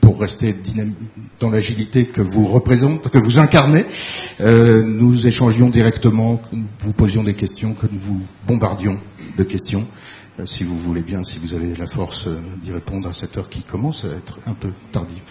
pour 0.00 0.20
rester 0.20 0.54
dans 1.38 1.48
l'agilité 1.48 2.06
que 2.06 2.20
vous 2.20 2.48
représentez, 2.48 3.08
que 3.08 3.18
vous 3.18 3.38
incarnez, 3.38 3.86
euh, 4.40 4.82
nous 4.82 5.26
échangions 5.28 5.70
directement, 5.70 6.42
vous 6.80 6.92
posions 6.92 7.22
des 7.22 7.34
questions, 7.34 7.72
que 7.74 7.86
nous 7.90 8.00
vous 8.00 8.20
bombardions 8.46 8.98
de 9.38 9.44
questions, 9.44 9.86
euh, 10.40 10.44
si 10.44 10.64
vous 10.64 10.76
voulez 10.76 11.02
bien, 11.02 11.24
si 11.24 11.38
vous 11.38 11.54
avez 11.54 11.76
la 11.76 11.86
force 11.86 12.24
euh, 12.26 12.36
d'y 12.60 12.72
répondre 12.72 13.08
à 13.08 13.12
cette 13.12 13.38
heure 13.38 13.48
qui 13.48 13.62
commence 13.62 14.04
à 14.04 14.08
être 14.08 14.38
un 14.46 14.54
peu 14.54 14.72
tardive. 14.90 15.22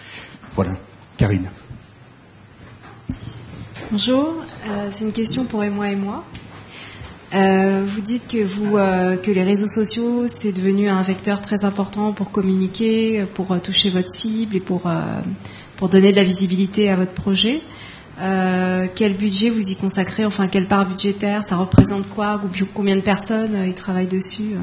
Voilà, 0.56 0.72
Karine. 1.18 1.50
Bonjour, 3.92 4.36
euh, 4.70 4.88
c'est 4.90 5.04
une 5.04 5.12
question 5.12 5.44
pour 5.44 5.62
moi 5.64 5.90
et 5.90 5.96
moi. 5.96 6.24
Euh, 7.34 7.84
vous 7.86 8.00
dites 8.00 8.26
que 8.26 8.42
vous 8.42 8.78
euh, 8.78 9.18
que 9.18 9.30
les 9.30 9.42
réseaux 9.42 9.66
sociaux 9.66 10.26
c'est 10.28 10.50
devenu 10.50 10.88
un 10.88 11.02
vecteur 11.02 11.42
très 11.42 11.66
important 11.66 12.14
pour 12.14 12.30
communiquer, 12.30 13.26
pour 13.34 13.60
toucher 13.60 13.90
votre 13.90 14.10
cible 14.10 14.56
et 14.56 14.60
pour 14.60 14.90
pour 15.76 15.90
donner 15.90 16.10
de 16.10 16.16
la 16.16 16.24
visibilité 16.24 16.88
à 16.88 16.96
votre 16.96 17.12
projet. 17.12 17.60
quel 18.94 19.14
budget 19.18 19.50
vous 19.50 19.68
y 19.68 19.76
consacrez? 19.76 20.24
Enfin, 20.24 20.48
quelle 20.48 20.68
part 20.68 20.86
budgétaire? 20.86 21.42
Ça 21.42 21.56
représente 21.56 22.08
quoi? 22.08 22.40
Combien 22.72 22.96
de 22.96 23.02
personnes 23.02 23.58
y 23.68 23.74
travaillent 23.74 24.06
dessus 24.06 24.54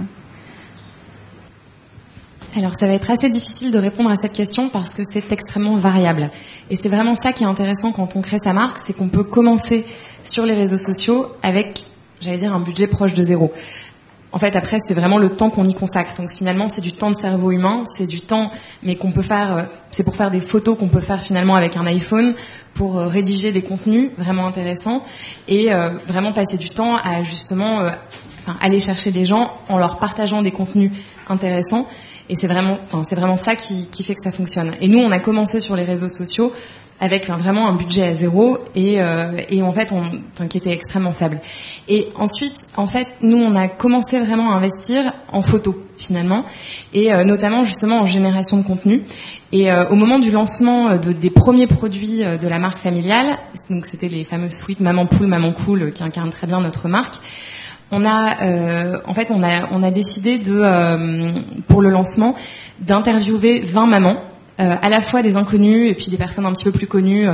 alors 2.56 2.74
ça 2.74 2.88
va 2.88 2.94
être 2.94 3.12
assez 3.12 3.30
difficile 3.30 3.72
de 3.72 3.78
répondre 3.78 4.10
à 4.10 4.16
cette 4.16 4.34
question 4.34 4.70
parce 4.70 4.94
que 4.96 5.04
c'est 5.10 5.32
extrêmement 5.32 5.76
variable. 5.76 6.32
Et 6.70 6.76
c'est 6.76 6.90
vraiment 6.90 7.14
ça 7.14 7.32
qui 7.32 7.44
est 7.44 7.48
intéressant 7.48 7.92
quand 7.92 8.16
on 8.16 8.22
crée 8.22 8.40
sa 8.44 8.54
marque, 8.54 8.78
c'est 8.84 8.94
qu'on 8.94 9.10
peut 9.10 9.24
commencer 9.24 9.86
sur 10.24 10.46
les 10.46 10.54
réseaux 10.54 10.78
sociaux 10.78 11.28
avec, 11.44 11.86
j'allais 12.22 12.40
dire, 12.40 12.54
un 12.54 12.60
budget 12.60 12.88
proche 12.88 13.14
de 13.14 13.22
zéro. 13.22 13.52
En 14.32 14.38
fait, 14.38 14.56
après, 14.56 14.78
c'est 14.88 14.94
vraiment 14.94 15.18
le 15.18 15.30
temps 15.30 15.50
qu'on 15.50 15.68
y 15.68 15.74
consacre. 15.74 16.16
Donc 16.16 16.32
finalement, 16.32 16.70
c'est 16.70 16.82
du 16.82 16.92
temps 16.92 17.10
de 17.10 17.16
cerveau 17.16 17.52
humain, 17.52 17.84
c'est 17.96 18.06
du 18.06 18.22
temps, 18.22 18.52
mais 18.84 18.96
qu'on 18.96 19.12
peut 19.12 19.24
faire, 19.24 19.56
euh, 19.56 19.64
c'est 19.92 20.04
pour 20.04 20.16
faire 20.16 20.30
des 20.30 20.42
photos 20.42 20.78
qu'on 20.78 20.90
peut 20.90 21.00
faire 21.00 21.22
finalement 21.22 21.56
avec 21.56 21.78
un 21.78 21.86
iPhone, 21.88 22.36
pour 22.76 23.00
euh, 23.00 23.08
rédiger 23.08 23.52
des 23.52 23.64
contenus 23.64 24.12
vraiment 24.18 24.46
intéressants 24.46 25.04
et 25.48 25.74
euh, 25.74 25.98
vraiment 26.08 26.32
passer 26.32 26.58
du 26.58 26.70
temps 26.70 26.96
à 26.96 27.24
justement 27.24 27.82
aller 28.62 28.80
chercher 28.80 29.12
des 29.12 29.26
gens 29.26 29.52
en 29.68 29.78
leur 29.78 29.98
partageant 29.98 30.42
des 30.42 30.52
contenus 30.52 30.92
intéressants 31.28 31.88
et 32.30 32.36
c'est 32.36 32.48
vraiment, 32.48 32.78
enfin, 32.86 33.04
c'est 33.10 33.16
vraiment 33.16 33.38
ça 33.38 33.56
qui, 33.56 33.88
qui, 33.88 34.04
fait 34.04 34.14
que 34.14 34.22
ça 34.24 34.32
fonctionne. 34.32 34.74
Et 34.82 34.88
nous, 34.88 35.00
on 35.00 35.12
a 35.12 35.20
commencé 35.20 35.60
sur 35.60 35.76
les 35.76 35.84
réseaux 35.84 36.08
sociaux 36.08 36.54
avec 37.02 37.28
vraiment 37.28 37.68
un 37.68 37.76
budget 37.76 38.04
à 38.04 38.16
zéro 38.16 38.60
et, 38.76 39.02
euh, 39.02 39.40
et 39.50 39.62
en 39.62 39.72
fait, 39.72 39.92
on, 39.92 40.04
enfin, 40.34 40.48
qui 40.48 40.58
était 40.58 40.72
extrêmement 40.72 41.14
faible. 41.14 41.40
Et 41.88 42.10
ensuite, 42.16 42.68
en 42.76 42.88
fait, 42.88 43.08
nous, 43.22 43.38
on 43.38 43.56
a 43.56 43.68
commencé 43.68 44.20
vraiment 44.20 44.52
à 44.52 44.58
investir 44.58 45.14
en 45.32 45.42
photo 45.42 45.76
finalement, 45.98 46.46
et 46.94 47.12
euh, 47.12 47.26
notamment 47.26 47.64
justement 47.66 48.02
en 48.02 48.06
génération 48.06 48.58
de 48.58 48.64
contenu. 48.64 49.04
Et 49.52 49.72
euh, 49.72 49.90
au 49.90 49.96
moment 49.96 50.20
du 50.20 50.30
lancement 50.30 50.98
de, 50.98 51.12
des 51.12 51.30
premiers 51.30 51.68
produits 51.68 52.20
de 52.20 52.48
la 52.48 52.60
marque 52.60 52.78
familiale, 52.78 53.38
donc 53.70 53.86
c'était 53.86 54.10
les 54.10 54.24
fameuses 54.24 54.56
suites 54.56 54.82
Maman 54.82 55.08
Poule, 55.08 55.28
Maman 55.28 55.54
Cool, 55.54 55.92
qui 55.94 56.04
incarnent 56.04 56.30
très 56.30 56.48
bien 56.48 56.62
notre 56.62 56.88
marque 56.88 57.16
on 57.92 58.06
a, 58.06 58.44
euh, 58.44 59.00
en 59.06 59.14
fait, 59.14 59.32
on 59.32 59.44
a, 59.44 59.68
on 59.72 59.84
a 59.84 59.92
décidé 59.92 60.38
de, 60.38 60.60
euh, 60.60 61.34
pour 61.68 61.82
le 61.82 61.90
lancement, 61.90 62.36
d'interviewer 62.80 63.62
20 63.62 63.88
mamans 63.88 64.18
à 64.60 64.90
la 64.90 65.00
fois 65.00 65.22
des 65.22 65.38
inconnus 65.38 65.90
et 65.90 65.96
puis 65.96 66.08
des 66.10 66.18
personnes 66.18 66.46
un 66.46 66.52
petit 66.52 66.66
peu 66.66 66.72
plus 66.72 66.88
connues, 66.88 67.28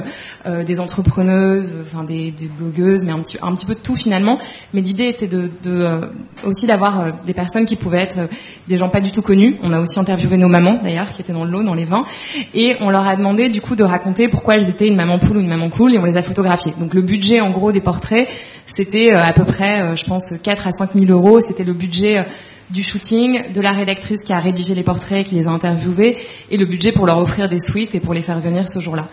euh, 0.46 0.64
des 0.64 0.80
entrepreneuses, 0.80 1.74
enfin 1.82 2.04
des, 2.04 2.34
blogueuses, 2.58 3.04
mais 3.04 3.12
un 3.12 3.20
petit, 3.20 3.38
un 3.42 3.54
petit 3.54 3.66
peu 3.66 3.74
de 3.74 3.80
tout 3.80 3.96
finalement. 3.96 4.38
Mais 4.74 4.82
l'idée 4.82 5.06
était 5.06 5.28
de, 5.28 5.50
de 5.64 5.72
euh, 5.72 6.02
aussi 6.44 6.68
d'avoir 6.68 7.14
des 7.26 7.34
personnes 7.34 7.66
qui 7.66 7.76
pouvaient 7.76 8.02
être 8.02 8.30
des 8.68 8.78
gens 8.78 8.90
pas 8.90 9.02
du 9.02 9.12
tout 9.12 9.22
connus. 9.22 9.58
On 9.64 9.74
a 9.74 9.80
aussi 9.80 10.00
interviewé 10.00 10.38
nos 10.38 10.48
mamans 10.48 10.80
d'ailleurs 10.82 11.12
qui 11.12 11.22
étaient 11.22 11.34
dans 11.34 11.46
le 11.46 11.52
lot, 11.52 11.64
dans 11.64 11.74
les 11.74 11.86
vins, 11.86 12.06
et 12.54 12.76
on 12.82 12.90
leur 12.90 13.08
a 13.08 13.16
demandé 13.16 13.50
du 13.50 13.62
coup 13.62 13.76
de 13.76 13.84
raconter 13.84 14.28
pourquoi 14.28 14.56
elles 14.56 14.70
étaient 14.70 14.88
une 14.88 14.96
maman 14.96 15.18
poule 15.18 15.38
ou 15.38 15.42
une 15.42 15.48
maman 15.48 15.70
cool, 15.70 15.96
et 15.96 15.98
on 15.98 16.06
les 16.06 16.18
a 16.18 16.24
photographiées. 16.24 16.74
Donc 16.80 16.94
le 16.94 17.02
budget 17.02 17.42
en 17.42 17.50
gros 17.50 17.72
des 17.72 17.82
portraits, 17.82 18.28
c'était 18.68 19.12
à 19.12 19.34
peu 19.34 19.46
près, 19.46 19.96
je 19.96 20.06
pense, 20.06 20.34
4 20.44 20.68
à 20.68 20.72
5 20.72 20.94
000 20.94 21.12
euros. 21.12 21.40
C'était 21.40 21.64
le 21.64 21.74
budget 21.74 22.26
du 22.70 22.82
shooting, 22.82 23.52
de 23.52 23.62
la 23.62 23.72
rédactrice 23.72 24.24
qui 24.24 24.34
a 24.34 24.40
rédigé 24.40 24.74
les 24.74 24.84
portraits, 24.84 25.26
qui 25.26 25.36
les 25.36 25.48
a 25.48 25.52
interviewés, 25.52 26.18
et 26.50 26.58
le 26.58 26.66
budget 26.66 26.92
pour 26.92 27.06
leur 27.06 27.18
offrir 27.18 27.48
des 27.50 27.60
suites 27.60 27.96
et 27.96 28.00
pour 28.00 28.14
les 28.14 28.22
faire 28.22 28.40
venir 28.40 28.68
ce 28.68 28.80
jour-là. 28.80 29.08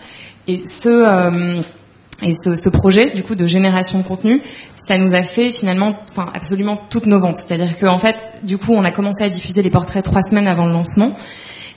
Et 0.47 0.63
ce 0.65 0.89
euh, 0.89 1.61
et 2.21 2.33
ce, 2.35 2.55
ce, 2.55 2.69
projet 2.69 3.09
du 3.09 3.23
coup 3.23 3.35
de 3.35 3.47
génération 3.47 3.97
de 3.97 4.03
contenu, 4.03 4.41
ça 4.87 4.97
nous 4.97 5.13
a 5.13 5.23
fait 5.23 5.51
finalement, 5.51 5.93
enfin 6.11 6.31
absolument 6.33 6.79
toutes 6.89 7.05
nos 7.05 7.19
ventes. 7.19 7.37
C'est-à-dire 7.37 7.77
qu'en 7.77 7.99
fait, 7.99 8.15
du 8.43 8.57
coup, 8.57 8.71
on 8.71 8.83
a 8.83 8.91
commencé 8.91 9.23
à 9.23 9.29
diffuser 9.29 9.61
les 9.61 9.69
portraits 9.69 10.03
trois 10.03 10.21
semaines 10.21 10.47
avant 10.47 10.65
le 10.65 10.73
lancement. 10.73 11.15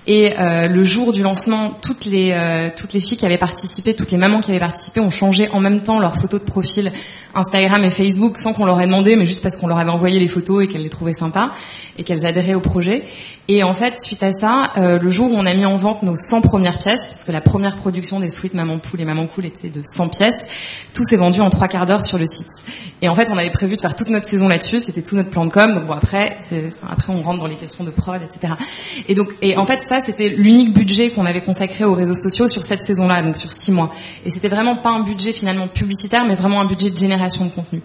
Et 0.08 0.38
euh, 0.38 0.68
le 0.68 0.84
jour 0.84 1.12
du 1.12 1.22
lancement, 1.22 1.70
toutes 1.82 2.04
les 2.04 2.30
euh, 2.30 2.70
toutes 2.76 2.92
les 2.92 3.00
filles 3.00 3.16
qui 3.16 3.26
avaient 3.26 3.38
participé, 3.38 3.94
toutes 3.94 4.12
les 4.12 4.18
mamans 4.18 4.40
qui 4.40 4.52
avaient 4.52 4.60
participé 4.60 5.00
ont 5.00 5.10
changé 5.10 5.48
en 5.48 5.58
même 5.58 5.82
temps 5.82 5.98
leurs 5.98 6.16
photos 6.16 6.40
de 6.40 6.46
profil 6.46 6.92
Instagram 7.34 7.84
et 7.84 7.90
Facebook 7.90 8.38
sans 8.38 8.52
qu'on 8.52 8.66
leur 8.66 8.80
ait 8.80 8.86
demandé, 8.86 9.16
mais 9.16 9.26
juste 9.26 9.42
parce 9.42 9.56
qu'on 9.56 9.66
leur 9.66 9.78
avait 9.78 9.90
envoyé 9.90 10.20
les 10.20 10.28
photos 10.28 10.64
et 10.64 10.68
qu'elles 10.68 10.84
les 10.84 10.90
trouvaient 10.90 11.12
sympas 11.12 11.50
et 11.98 12.04
qu'elles 12.04 12.25
adhéraient 12.25 12.54
au 12.54 12.60
projet. 12.60 13.04
Et 13.49 13.62
en 13.62 13.75
fait, 13.75 14.03
suite 14.03 14.25
à 14.25 14.33
ça, 14.33 14.73
euh, 14.76 14.99
le 14.99 15.09
jour 15.11 15.31
où 15.31 15.35
on 15.35 15.47
a 15.47 15.55
mis 15.55 15.67
en 15.67 15.76
vente 15.76 16.03
nos 16.03 16.17
100 16.17 16.41
premières 16.41 16.79
pièces, 16.79 17.05
parce 17.07 17.23
que 17.23 17.31
la 17.31 17.41
première 17.41 17.76
production 17.76 18.19
des 18.19 18.29
suites 18.29 18.55
Maman 18.55 18.81
Poule 18.81 19.00
et 19.00 19.05
Maman 19.05 19.29
Cool 19.29 19.47
était 19.47 19.71
de 19.71 19.83
100 19.85 20.09
pièces, 20.09 20.45
tout 20.93 21.05
s'est 21.05 21.17
vendu 21.17 21.41
en 21.41 21.49
trois 21.49 21.69
quarts 21.69 21.87
d'heure 21.87 22.03
sur 22.03 22.19
le 22.19 22.26
site. 22.26 22.49
Et 23.03 23.09
en 23.09 23.15
fait, 23.15 23.31
on 23.31 23.38
avait 23.38 23.50
prévu 23.50 23.76
de 23.76 23.81
faire 23.81 23.95
toute 23.95 24.09
notre 24.09 24.26
saison 24.26 24.49
là-dessus, 24.49 24.81
c'était 24.81 25.03
tout 25.03 25.15
notre 25.15 25.31
plan 25.31 25.45
de 25.45 25.53
com. 25.53 25.75
Donc 25.75 25.87
bon, 25.87 25.93
après, 25.93 26.38
après 26.91 27.12
on 27.12 27.23
rentre 27.23 27.38
dans 27.38 27.47
les 27.47 27.57
questions 27.57 27.85
de 27.85 27.91
prod, 27.91 28.21
etc. 28.21 28.55
Et 29.09 29.15
donc, 29.15 29.29
et 29.43 29.57
en 29.57 29.65
fait, 29.65 29.81
ça 29.88 30.00
c'était 30.03 30.29
l'unique 30.29 30.73
budget 30.73 31.11
qu'on 31.11 31.26
avait 31.26 31.43
consacré 31.43 31.85
aux 31.85 31.95
réseaux 31.95 32.15
sociaux 32.15 32.49
sur 32.49 32.65
cette 32.65 32.83
saison-là, 32.83 33.23
donc 33.23 33.37
sur 33.37 33.53
six 33.53 33.71
mois. 33.71 33.93
Et 34.25 34.31
c'était 34.31 34.49
vraiment 34.49 34.76
pas 34.76 34.91
un 34.91 35.05
budget 35.05 35.33
finalement 35.33 35.69
publicitaire, 35.69 36.25
mais 36.25 36.35
vraiment 36.35 36.61
un 36.61 36.67
budget 36.67 36.91
de 36.91 36.97
génération 36.97 37.45
de 37.45 37.50
contenu. 37.50 37.81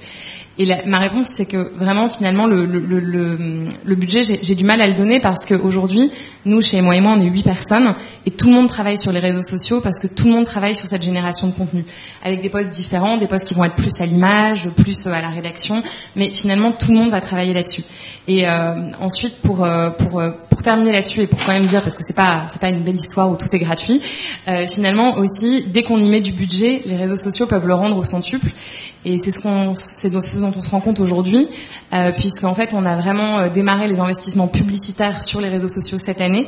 Et 0.61 0.67
ma 0.85 0.99
réponse, 0.99 1.25
c'est 1.33 1.47
que 1.47 1.73
vraiment, 1.75 2.07
finalement, 2.07 2.45
le, 2.45 3.95
budget, 3.95 4.21
j'ai 4.23 4.53
du 4.53 4.63
mal 4.63 4.79
à 4.79 4.85
le 4.85 4.93
donner 4.93 5.19
parce 5.19 5.43
qu'aujourd'hui, 5.47 6.11
nous, 6.45 6.61
chez 6.61 6.81
moi 6.81 6.95
et 6.95 7.01
moi, 7.01 7.13
on 7.17 7.19
est 7.19 7.29
huit 7.29 7.41
personnes 7.41 7.95
et 8.27 8.29
tout 8.29 8.45
le 8.45 8.53
monde 8.53 8.67
travaille 8.67 8.99
sur 8.99 9.11
les 9.11 9.17
réseaux 9.17 9.41
sociaux 9.41 9.81
parce 9.81 9.99
que 9.99 10.05
tout 10.05 10.25
le 10.25 10.33
monde 10.33 10.45
travaille 10.45 10.75
sur 10.75 10.87
cette 10.87 11.01
génération 11.01 11.47
de 11.47 11.53
contenu 11.53 11.83
avec 12.23 12.43
des 12.43 12.51
postes 12.51 12.69
différents, 12.69 13.17
des 13.17 13.25
postes 13.25 13.47
qui 13.47 13.55
vont 13.55 13.63
être 13.63 13.73
plus 13.73 13.99
à 14.01 14.05
l'image, 14.05 14.69
plus 14.77 15.07
à 15.07 15.19
la 15.19 15.29
rédaction, 15.29 15.81
mais 16.15 16.31
finalement, 16.35 16.71
tout 16.73 16.91
le 16.91 16.97
monde 16.97 17.09
va 17.09 17.21
travailler 17.21 17.53
là-dessus. 17.53 17.83
Et 18.27 18.47
euh, 18.47 18.91
ensuite, 19.01 19.41
pour 19.41 19.63
euh, 19.63 19.89
pour 19.89 20.19
euh, 20.19 20.29
pour 20.51 20.61
terminer 20.61 20.91
là-dessus 20.91 21.21
et 21.21 21.27
pour 21.27 21.43
quand 21.43 21.53
même 21.53 21.65
dire 21.65 21.81
parce 21.81 21.95
que 21.95 22.03
c'est 22.05 22.15
pas 22.15 22.45
pas 22.59 22.69
une 22.69 22.83
belle 22.83 22.95
histoire 22.95 23.31
où 23.31 23.35
tout 23.35 23.47
est 23.51 23.59
gratuit. 23.59 23.99
Euh, 24.47 24.67
finalement 24.67 25.17
aussi, 25.17 25.65
dès 25.67 25.81
qu'on 25.81 25.99
y 25.99 26.07
met 26.07 26.21
du 26.21 26.31
budget, 26.31 26.83
les 26.85 26.95
réseaux 26.95 27.15
sociaux 27.15 27.47
peuvent 27.47 27.67
le 27.67 27.73
rendre 27.73 27.97
au 27.97 28.03
centuple. 28.03 28.51
Et 29.03 29.17
c'est 29.17 29.31
ce 29.31 29.41
qu'on 29.41 29.73
c'est 29.73 30.09
ce 30.09 30.37
dont 30.37 30.51
on 30.55 30.61
se 30.61 30.69
rend 30.69 30.79
compte 30.79 30.99
aujourd'hui, 30.99 31.47
euh, 31.91 32.11
puisqu'en 32.11 32.53
fait 32.53 32.75
on 32.75 32.85
a 32.85 32.95
vraiment 32.95 33.39
euh, 33.39 33.49
démarré 33.49 33.87
les 33.87 33.99
investissements 33.99 34.47
publicitaires 34.47 35.23
sur 35.23 35.41
les 35.41 35.49
réseaux 35.49 35.69
sociaux 35.69 35.97
cette 35.97 36.21
année 36.21 36.47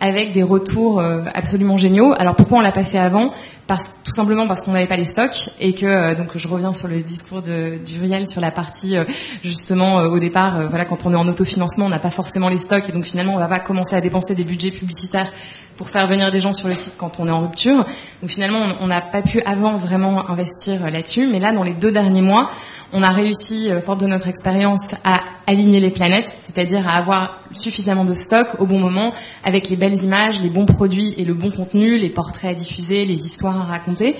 avec 0.00 0.32
des 0.32 0.42
retours 0.42 1.00
euh, 1.00 1.22
absolument 1.32 1.78
géniaux. 1.78 2.12
Alors 2.18 2.36
pourquoi 2.36 2.58
on 2.58 2.60
l'a 2.60 2.72
pas 2.72 2.84
fait 2.84 2.98
avant? 2.98 3.32
Parce, 3.66 3.88
Tout 4.04 4.12
simplement 4.12 4.46
parce 4.46 4.60
qu'on 4.60 4.72
n'avait 4.72 4.86
pas 4.86 4.98
les 4.98 5.04
stocks 5.04 5.48
et 5.60 5.72
que 5.72 5.86
euh, 5.86 6.14
donc 6.14 6.36
je 6.36 6.46
reviens 6.46 6.74
sur 6.74 6.88
le 6.88 7.00
discours 7.00 7.40
de 7.40 7.78
d'Uriel 7.82 8.28
sur 8.28 8.42
la 8.42 8.50
partie 8.50 8.96
justement 9.42 10.00
au 10.00 10.18
départ, 10.18 10.68
voilà 10.68 10.84
quand 10.84 11.06
on 11.06 11.12
est 11.12 11.16
en 11.16 11.26
autofinancement, 11.26 11.86
on 11.86 11.88
n'a 11.88 11.98
pas 11.98 12.10
forcément 12.10 12.50
les 12.50 12.58
stocks 12.58 12.86
et 12.86 12.92
donc 12.92 13.04
finalement 13.04 13.32
on 13.34 13.38
va 13.38 13.48
pas 13.48 13.60
commencer 13.60 13.96
à 13.96 14.02
dépenser 14.02 14.34
des 14.34 14.44
budgets 14.44 14.70
publicitaires 14.70 15.32
pour 15.76 15.88
faire 15.88 16.06
venir 16.06 16.30
des 16.30 16.40
gens 16.40 16.54
sur 16.54 16.68
le 16.68 16.74
site 16.74 16.94
quand 16.96 17.20
on 17.20 17.28
est 17.28 17.30
en 17.30 17.42
rupture. 17.42 17.84
Donc 18.20 18.30
finalement, 18.30 18.66
on 18.80 18.86
n'a 18.86 19.00
pas 19.00 19.22
pu 19.22 19.40
avant 19.42 19.76
vraiment 19.76 20.28
investir 20.30 20.88
là-dessus, 20.88 21.26
mais 21.26 21.40
là, 21.40 21.52
dans 21.52 21.62
les 21.62 21.74
deux 21.74 21.92
derniers 21.92 22.22
mois, 22.22 22.48
on 22.92 23.02
a 23.02 23.10
réussi, 23.10 23.70
euh, 23.70 23.80
fort 23.80 23.96
de 23.96 24.06
notre 24.06 24.28
expérience, 24.28 24.92
à 25.04 25.16
aligner 25.46 25.80
les 25.80 25.90
planètes, 25.90 26.28
c'est-à-dire 26.42 26.88
à 26.88 26.92
avoir 26.92 27.40
suffisamment 27.52 28.04
de 28.04 28.14
stock 28.14 28.60
au 28.60 28.66
bon 28.66 28.78
moment, 28.78 29.12
avec 29.42 29.68
les 29.68 29.76
belles 29.76 30.02
images, 30.02 30.40
les 30.40 30.50
bons 30.50 30.66
produits 30.66 31.12
et 31.16 31.24
le 31.24 31.34
bon 31.34 31.50
contenu, 31.50 31.98
les 31.98 32.10
portraits 32.10 32.52
à 32.52 32.54
diffuser, 32.54 33.04
les 33.04 33.26
histoires 33.26 33.60
à 33.60 33.64
raconter 33.64 34.16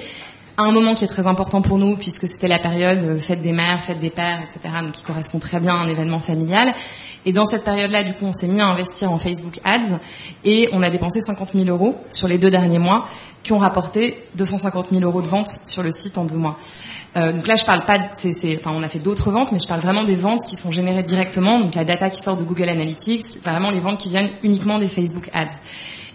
un 0.57 0.73
moment 0.73 0.95
qui 0.95 1.05
est 1.05 1.09
très 1.09 1.27
important 1.27 1.63
pour 1.63 1.79
nous 1.79 1.97
puisque 1.97 2.27
c'était 2.27 2.49
la 2.49 2.59
période 2.59 3.03
euh, 3.03 3.19
fête 3.19 3.43
des 3.43 3.53
mères, 3.53 3.83
fête 3.83 4.01
des 4.01 4.11
pères, 4.11 4.39
etc. 4.41 4.75
Donc 4.83 4.93
qui 4.93 5.03
correspond 5.03 5.39
très 5.39 5.61
bien 5.61 5.75
à 5.75 5.79
un 5.79 5.89
événement 5.89 6.21
familial. 6.21 6.73
Et 7.27 7.33
dans 7.33 7.47
cette 7.47 7.65
période-là, 7.65 8.03
du 8.03 8.13
coup, 8.13 8.27
on 8.27 8.33
s'est 8.33 8.47
mis 8.47 8.61
à 8.61 8.67
investir 8.67 9.11
en 9.11 9.19
Facebook 9.19 9.59
Ads 9.65 9.99
et 10.45 10.69
on 10.73 10.83
a 10.83 10.91
dépensé 10.91 11.21
50 11.21 11.53
000 11.55 11.65
euros 11.67 11.97
sur 12.11 12.29
les 12.29 12.39
deux 12.39 12.51
derniers 12.51 12.79
mois 12.79 13.07
qui 13.43 13.53
ont 13.53 13.59
rapporté 13.59 14.23
250 14.37 14.91
000 14.91 15.03
euros 15.03 15.23
de 15.23 15.27
ventes 15.27 15.59
sur 15.65 15.83
le 15.83 15.91
site 15.91 16.19
en 16.19 16.25
deux 16.25 16.37
mois. 16.37 16.57
Euh, 17.17 17.33
donc 17.33 17.47
là, 17.47 17.57
je 17.57 17.65
parle 17.65 17.85
pas, 17.85 17.99
enfin, 17.99 18.73
on 18.75 18.83
a 18.83 18.89
fait 18.89 18.99
d'autres 18.99 19.31
ventes, 19.31 19.53
mais 19.53 19.59
je 19.59 19.69
parle 19.69 19.81
vraiment 19.81 20.05
des 20.05 20.17
ventes 20.17 20.41
qui 20.49 20.57
sont 20.57 20.73
générées 20.73 21.03
directement, 21.03 21.61
donc 21.61 21.75
la 21.75 21.85
data 21.85 22.11
qui 22.11 22.21
sort 22.21 22.37
de 22.37 22.45
Google 22.45 22.69
Analytics, 22.69 23.39
vraiment 23.43 23.71
les 23.71 23.81
ventes 23.81 23.99
qui 23.99 24.09
viennent 24.09 24.31
uniquement 24.43 24.79
des 24.79 24.89
Facebook 24.89 25.31
Ads. 25.33 25.61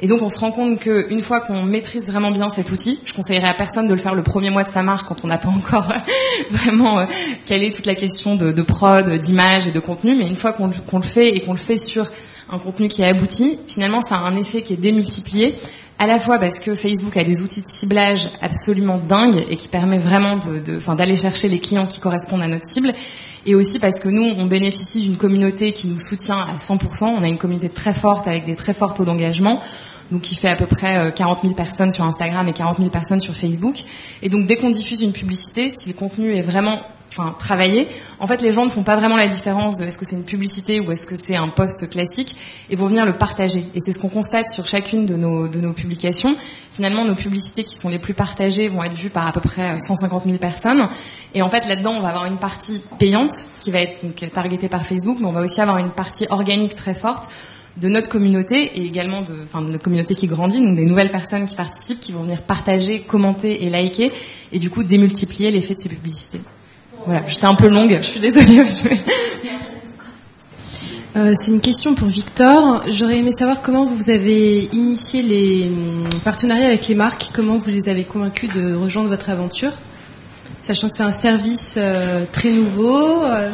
Et 0.02 0.08
donc 0.08 0.22
on 0.22 0.30
se 0.30 0.40
rend 0.40 0.52
compte 0.52 0.80
qu'une 0.80 1.22
fois 1.22 1.42
qu'on 1.42 1.64
maîtrise 1.64 2.10
vraiment 2.10 2.32
bien 2.32 2.50
cet 2.50 2.72
outil, 2.72 3.00
je 3.06 3.14
conseillerais 3.14 3.50
à 3.50 3.54
personne 3.54 3.88
de 3.88 3.94
le 3.94 4.00
faire 4.00 4.16
le 4.16 4.24
premier 4.24 4.50
mois 4.50 4.64
de 4.64 4.70
sa 4.70 4.82
marque 4.82 5.08
quand 5.08 5.26
on 5.26 5.28
n'a 5.28 5.38
pas 5.38 5.50
encore 5.50 5.92
vraiment 6.52 7.00
euh, 7.00 7.06
calé 7.46 7.72
toute 7.72 7.86
la 7.86 7.96
question 7.96 8.36
de, 8.36 8.62
prod, 8.62 9.10
d'image 9.10 9.68
et 9.68 9.72
de 9.72 9.80
contenu, 9.80 10.16
mais 10.16 10.28
une 10.28 10.36
fois 10.36 10.54
qu'on 10.54 10.68
le 10.68 11.06
fait 11.06 11.30
et 11.30 11.42
qu'on 11.42 11.52
le 11.52 11.58
fait 11.58 11.78
sur 11.78 12.10
un 12.50 12.60
contenu 12.60 12.88
qui 12.88 13.02
est 13.02 13.08
abouti, 13.08 13.60
finalement 13.68 14.02
ça 14.02 14.16
a 14.16 14.20
un 14.20 14.36
effet 14.36 14.62
qui 14.62 14.74
est 14.74 14.78
démultiplié 14.78 15.56
à 16.00 16.08
la 16.08 16.18
fois 16.18 16.40
parce 16.40 16.60
que 16.62 16.76
Facebook 16.76 17.18
a 17.18 17.26
des 17.26 17.42
outils 17.42 17.62
de 17.62 17.70
ciblage 17.70 18.30
absolument 18.42 18.98
dingues 18.98 19.44
et 19.50 19.58
qui 19.58 19.68
permet 19.68 20.00
vraiment 20.00 20.40
d'aller 20.96 21.18
chercher 21.18 21.50
les 21.50 21.60
clients 21.60 21.88
qui 21.88 22.00
correspondent 22.00 22.42
à 22.42 22.48
notre 22.48 22.66
cible, 22.66 22.94
et 23.50 23.56
aussi 23.56 23.80
parce 23.80 24.00
que 24.00 24.10
nous, 24.10 24.24
on 24.38 24.46
bénéficie 24.46 25.02
d'une 25.02 25.18
communauté 25.18 25.74
qui 25.74 25.88
nous 25.88 25.98
soutient 25.98 26.38
à 26.38 26.58
100%. 26.58 27.06
On 27.06 27.24
a 27.24 27.28
une 27.28 27.40
communauté 27.40 27.68
très 27.70 27.96
forte 27.96 28.28
avec 28.28 28.46
des 28.46 28.56
très 28.56 28.76
forts 28.76 28.94
taux 28.94 29.06
d'engagement, 29.06 29.60
donc 30.12 30.22
qui 30.22 30.36
fait 30.36 30.50
à 30.50 30.56
peu 30.56 30.68
près 30.68 31.14
40 31.14 31.38
euh, 31.38 31.42
000 31.44 31.54
personnes 31.54 31.92
sur 31.92 32.04
Instagram 32.04 32.48
et 32.48 32.54
40 32.54 32.78
000 32.78 32.90
personnes 32.90 33.20
sur 33.20 33.36
Facebook. 33.36 33.78
Et 34.22 34.30
donc 34.30 34.48
dès 34.48 34.56
qu'on 34.58 34.70
diffuse 34.70 35.02
une 35.02 35.14
publicité, 35.14 35.72
si 35.76 35.88
le 35.88 35.96
contenu 35.96 36.36
est 36.36 36.42
vraiment 36.42 36.80
enfin 37.12 37.36
travailler. 37.38 37.88
En 38.20 38.28
fait, 38.28 38.42
les 38.42 38.54
gens 38.54 38.66
ne 38.66 38.70
font 38.70 38.84
pas 38.84 38.96
vraiment 38.96 39.16
la 39.16 39.28
différence 39.28 39.78
de 39.78 39.86
est-ce 39.86 39.98
que 39.98 40.06
c'est 40.06 40.16
une 40.16 40.26
publicité 40.26 40.80
ou 40.80 40.92
est-ce 40.92 41.08
que 41.08 41.16
c'est 41.16 41.36
un 41.36 41.50
post 41.50 41.90
classique 41.90 42.36
et 42.70 42.76
vont 42.76 42.88
venir 42.88 43.06
le 43.06 43.18
partager. 43.18 43.66
Et 43.74 43.80
c'est 43.84 43.94
ce 43.94 44.00
qu'on 44.00 44.10
constate 44.10 44.50
sur 44.52 44.66
chacune 44.66 45.06
de 45.06 45.16
nos 45.16 45.48
de 45.48 45.60
nos 45.60 45.74
publications. 45.74 46.36
Finalement, 46.74 47.06
nos 47.06 47.16
publicités 47.16 47.64
qui 47.64 47.76
sont 47.76 47.90
les 47.90 48.00
plus 48.00 48.14
partagées 48.14 48.68
vont 48.68 48.84
être 48.84 48.94
vues 48.94 49.10
par 49.10 49.28
à 49.28 49.32
peu 49.32 49.42
près 49.42 49.80
150 49.80 50.26
000 50.26 50.38
personnes. 50.38 50.88
Et 51.34 51.42
en 51.42 51.50
fait, 51.50 51.68
là-dedans, 51.68 51.94
on 51.94 52.02
va 52.02 52.10
avoir 52.10 52.26
une 52.26 52.38
partie 52.38 52.82
payante 53.00 53.32
qui 53.60 53.72
va 53.72 53.80
être 53.80 54.04
donc 54.04 54.32
targetée 54.32 54.70
par 54.70 54.86
Facebook, 54.86 55.18
mais 55.20 55.28
on 55.28 55.34
va 55.34 55.42
aussi 55.42 55.62
avoir 55.62 55.78
une 55.78 55.92
partie 55.92 56.28
organique 56.30 56.76
très 56.76 56.94
forte 56.94 57.24
de 57.80 57.90
notre 57.90 58.10
communauté 58.10 58.56
et 58.76 58.86
également 58.86 59.22
de, 59.22 59.34
enfin, 59.44 59.62
de 59.62 59.72
notre 59.72 59.84
communauté 59.84 60.16
qui 60.16 60.28
grandit, 60.28 60.60
donc 60.60 60.76
des 60.76 60.86
nouvelles 60.86 61.10
personnes 61.10 61.46
qui 61.46 61.56
participent, 61.56 62.00
qui 62.00 62.12
vont 62.12 62.24
venir 62.24 62.42
partager, 62.42 63.02
commenter 63.02 63.64
et 63.64 63.70
liker, 63.70 64.12
et 64.52 64.60
du 64.60 64.70
coup 64.70 64.84
démultiplier 64.84 65.52
l'effet 65.52 65.76
de 65.76 65.80
ces 65.80 65.90
publicités. 65.90 66.42
Voilà, 67.06 67.26
j'étais 67.28 67.46
un 67.46 67.56
peu 67.56 67.70
longue, 67.70 67.98
je 68.02 68.10
suis 68.10 68.20
désolée. 68.20 68.66
Euh, 71.16 71.34
c'est 71.36 71.50
une 71.50 71.60
question 71.60 71.96
pour 71.96 72.08
Victor. 72.08 72.84
J'aurais 72.88 73.18
aimé 73.18 73.32
savoir 73.32 73.64
comment 73.64 73.84
vous 73.84 74.12
avez 74.12 74.66
initié 74.74 75.24
les 75.24 75.68
hum, 75.68 76.08
partenariats 76.24 76.68
avec 76.68 76.88
les 76.88 76.94
marques, 76.94 77.32
comment 77.34 77.58
vous 77.58 77.72
les 77.72 77.90
avez 77.90 78.06
convaincus 78.06 78.54
de 78.54 78.76
rejoindre 78.76 79.10
votre 79.10 79.32
aventure, 79.32 79.72
sachant 80.62 80.88
que 80.88 80.94
c'est 80.94 81.04
un 81.04 81.12
service 81.12 81.76
euh, 81.78 82.26
très 82.32 82.52
nouveau. 82.52 83.24
Euh, 83.24 83.50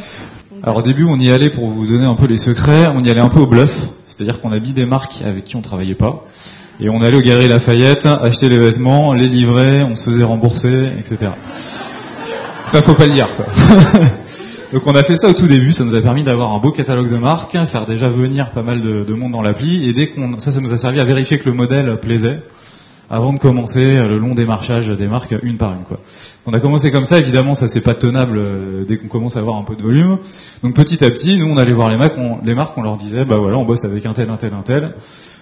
Alors 0.64 0.78
au 0.78 0.82
début, 0.82 1.04
on 1.04 1.18
y 1.18 1.30
allait 1.30 1.50
pour 1.50 1.68
vous 1.68 1.86
donner 1.86 2.06
un 2.06 2.16
peu 2.16 2.26
les 2.26 2.38
secrets, 2.38 2.88
on 2.88 3.00
y 3.00 3.10
allait 3.10 3.22
un 3.22 3.30
peu 3.30 3.40
au 3.40 3.48
bluff, 3.48 3.90
c'est-à-dire 4.06 4.40
qu'on 4.40 4.52
a 4.52 4.60
mis 4.60 4.72
des 4.72 4.86
marques 4.86 5.22
avec 5.24 5.44
qui 5.44 5.56
on 5.56 5.62
travaillait 5.62 5.96
pas. 5.96 6.26
Et 6.80 6.90
on 6.90 7.02
allait 7.02 7.18
au 7.18 7.22
Galerie 7.22 7.48
Lafayette, 7.48 8.06
acheter 8.06 8.50
les 8.50 8.58
vêtements, 8.58 9.14
les 9.14 9.28
livrer, 9.28 9.84
on 9.84 9.96
se 9.96 10.10
faisait 10.10 10.24
rembourser, 10.24 10.90
etc. 11.00 11.32
Ça 12.66 12.82
faut 12.82 12.96
pas 12.96 13.06
le 13.06 13.14
dire, 13.14 13.36
quoi. 13.36 13.46
Donc 14.74 14.88
on 14.88 14.96
a 14.96 15.04
fait 15.04 15.16
ça 15.16 15.30
au 15.30 15.34
tout 15.34 15.48
début, 15.48 15.72
ça 15.72 15.84
nous 15.84 15.96
a 15.96 16.02
permis 16.02 16.24
d'avoir 16.24 16.52
un 16.52 16.60
beau 16.60 16.72
catalogue 16.72 17.10
de 17.10 17.18
marques, 17.18 17.58
faire 17.68 17.86
déjà 17.86 18.10
venir 18.10 18.50
pas 18.50 18.64
mal 18.64 18.82
de, 18.82 19.04
de 19.04 19.14
monde 19.14 19.32
dans 19.32 19.42
l'appli, 19.42 19.88
et 19.88 19.94
dès 19.94 20.08
qu'on, 20.08 20.40
ça, 20.40 20.52
ça 20.52 20.60
nous 20.60 20.74
a 20.74 20.78
servi 20.78 21.00
à 21.00 21.06
vérifier 21.06 21.38
que 21.38 21.46
le 21.46 21.54
modèle 21.54 21.98
plaisait, 22.02 22.42
avant 23.10 23.34
de 23.34 23.40
commencer 23.40 23.96
le 23.96 24.18
long 24.18 24.34
démarchage 24.34 24.90
des 24.90 25.08
marques 25.08 25.36
une 25.44 25.58
par 25.58 25.74
une. 25.74 25.84
Quoi. 25.84 26.00
On 26.46 26.54
a 26.54 26.60
commencé 26.60 26.92
comme 26.92 27.06
ça, 27.06 27.20
évidemment, 27.20 27.54
ça 27.54 27.68
c'est 27.68 27.82
pas 27.82 27.96
tenable 27.96 28.38
euh, 28.38 28.86
dès 28.86 28.98
qu'on 28.98 29.08
commence 29.08 29.38
à 29.38 29.40
avoir 29.40 29.58
un 29.58 29.64
peu 29.64 29.76
de 29.76 29.82
volume. 29.82 30.18
Donc 30.64 30.76
petit 30.76 31.04
à 31.04 31.10
petit, 31.10 31.38
nous 31.38 31.46
on 31.46 31.58
allait 31.58 31.74
voir 31.74 31.90
les 31.90 31.98
marques, 31.98 32.18
on, 32.18 32.40
les 32.44 32.56
marques, 32.56 32.78
on 32.78 32.82
leur 32.82 32.98
disait, 32.98 33.26
bah 33.26 33.38
voilà, 33.38 33.58
on 33.58 33.66
bosse 33.66 33.86
avec 33.86 34.06
un 34.06 34.14
tel, 34.14 34.30
un 34.30 34.38
tel, 34.38 34.54
un 34.54 34.62
tel. 34.62 34.96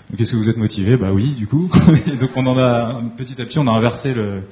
Donc 0.09 0.19
est-ce 0.19 0.31
que 0.31 0.37
vous 0.37 0.49
êtes 0.49 0.57
motivé? 0.57 0.97
Bah 0.97 1.09
oui, 1.13 1.29
du 1.29 1.47
coup. 1.47 1.69
donc 2.19 2.29
on 2.35 2.45
en 2.45 2.57
a 2.57 3.01
petit 3.17 3.41
à 3.41 3.45
petit, 3.45 3.59
on 3.59 3.67
a 3.67 3.71
inversé 3.71 4.13
le, 4.13 4.43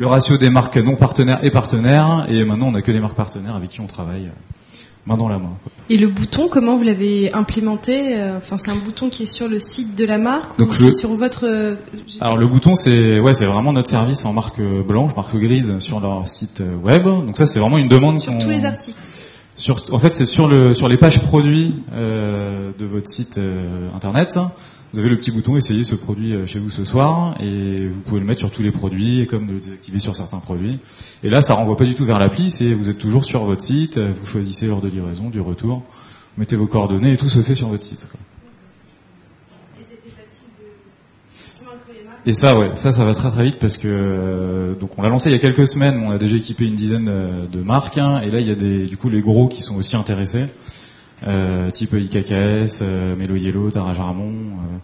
ratio 0.00 0.36
des 0.36 0.50
marques 0.50 0.76
non 0.76 0.96
partenaires 0.96 1.40
et 1.42 1.50
partenaires, 1.50 2.26
et 2.28 2.44
maintenant 2.44 2.68
on 2.68 2.74
a 2.74 2.82
que 2.82 2.92
des 2.92 3.00
marques 3.00 3.16
partenaires 3.16 3.56
avec 3.56 3.70
qui 3.70 3.80
on 3.80 3.86
travaille 3.86 4.26
euh, 4.26 4.80
main 5.06 5.16
dans 5.16 5.28
la 5.28 5.38
main. 5.38 5.50
Et 5.90 5.98
le 5.98 6.08
bouton, 6.08 6.48
comment 6.50 6.76
vous 6.78 6.82
l'avez 6.82 7.32
implémenté 7.34 8.16
euh, 8.18 8.38
Enfin, 8.38 8.56
c'est 8.56 8.70
un 8.70 8.76
bouton 8.76 9.10
qui 9.10 9.24
est 9.24 9.26
sur 9.26 9.48
le 9.48 9.60
site 9.60 9.94
de 9.96 10.06
la 10.06 10.16
marque 10.18 10.58
Donc 10.58 10.68
ou 10.68 10.72
le- 10.72 10.78
qui 10.78 10.86
est 10.88 10.92
sur 10.98 11.14
votre. 11.16 11.44
euh, 11.46 11.74
Alors 12.20 12.36
le 12.38 12.46
bouton 12.46 12.74
c'est 12.74 13.20
ouais 13.20 13.34
c'est 13.34 13.44
vraiment 13.44 13.72
notre 13.72 13.90
service 13.90 14.24
en 14.24 14.32
marque 14.32 14.60
blanche, 14.62 15.14
marque 15.14 15.36
grise 15.36 15.78
sur 15.80 16.00
leur 16.00 16.26
site 16.26 16.62
web. 16.82 17.04
Donc 17.04 17.36
ça 17.36 17.44
c'est 17.46 17.58
vraiment 17.58 17.78
une 17.78 17.88
demande 17.88 18.18
sur 18.20 18.36
tous 18.38 18.48
les 18.48 18.64
articles. 18.64 18.98
Sur, 19.56 19.80
en 19.92 20.00
fait, 20.00 20.12
c'est 20.12 20.26
sur 20.26 20.48
le 20.48 20.74
sur 20.74 20.88
les 20.88 20.96
pages 20.96 21.20
produits 21.20 21.76
euh, 21.92 22.72
de 22.76 22.84
votre 22.84 23.06
site 23.08 23.38
euh, 23.38 23.88
internet. 23.94 24.36
Vous 24.94 25.00
avez 25.00 25.08
le 25.08 25.16
petit 25.16 25.32
bouton 25.32 25.56
"Essayez 25.56 25.82
ce 25.82 25.96
produit 25.96 26.34
euh, 26.34 26.46
chez 26.46 26.60
vous 26.60 26.70
ce 26.70 26.84
soir" 26.84 27.34
et 27.40 27.88
vous 27.88 28.00
pouvez 28.02 28.20
le 28.20 28.26
mettre 28.26 28.38
sur 28.38 28.52
tous 28.52 28.62
les 28.62 28.70
produits, 28.70 29.22
et 29.22 29.26
comme 29.26 29.48
de 29.48 29.54
le 29.54 29.58
désactiver 29.58 29.98
sur 29.98 30.14
certains 30.14 30.38
produits. 30.38 30.78
Et 31.24 31.30
là, 31.30 31.42
ça 31.42 31.54
renvoie 31.54 31.76
pas 31.76 31.84
du 31.84 31.96
tout 31.96 32.04
vers 32.04 32.20
l'appli. 32.20 32.48
C'est 32.48 32.72
vous 32.72 32.90
êtes 32.90 32.98
toujours 32.98 33.24
sur 33.24 33.42
votre 33.42 33.60
site, 33.60 33.96
euh, 33.96 34.12
vous 34.16 34.24
choisissez 34.24 34.68
l'heure 34.68 34.80
de 34.80 34.88
livraison, 34.88 35.30
du 35.30 35.40
retour, 35.40 35.78
vous 35.78 36.38
mettez 36.38 36.54
vos 36.54 36.68
coordonnées 36.68 37.14
et 37.14 37.16
tout 37.16 37.28
se 37.28 37.40
fait 37.40 37.56
sur 37.56 37.70
votre 37.70 37.82
site. 37.82 38.06
Et 42.24 42.32
ça, 42.32 42.56
ouais, 42.56 42.70
ça, 42.76 42.92
ça 42.92 43.04
va 43.04 43.14
très 43.14 43.32
très 43.32 43.46
vite 43.46 43.58
parce 43.58 43.76
que 43.76 43.88
euh, 43.88 44.74
donc 44.76 44.96
on 44.96 45.02
l'a 45.02 45.08
lancé 45.08 45.28
il 45.28 45.32
y 45.32 45.36
a 45.36 45.40
quelques 45.40 45.66
semaines. 45.66 46.04
On 46.06 46.12
a 46.12 46.18
déjà 46.18 46.36
équipé 46.36 46.66
une 46.66 46.76
dizaine 46.76 47.10
de 47.50 47.60
marques 47.62 47.98
hein, 47.98 48.20
et 48.20 48.30
là 48.30 48.38
il 48.38 48.46
y 48.46 48.52
a 48.52 48.54
des 48.54 48.86
du 48.86 48.96
coup 48.96 49.08
les 49.08 49.22
gros 49.22 49.48
qui 49.48 49.62
sont 49.62 49.74
aussi 49.74 49.96
intéressés, 49.96 50.46
euh, 51.26 51.70
type 51.70 51.92
IKKS, 51.94 52.80
euh, 52.82 53.16
Melo 53.16 53.36
Yellow, 53.36 53.70
Tara 53.70 53.92
Jarmon. 53.92 54.30
euh, 54.32 54.78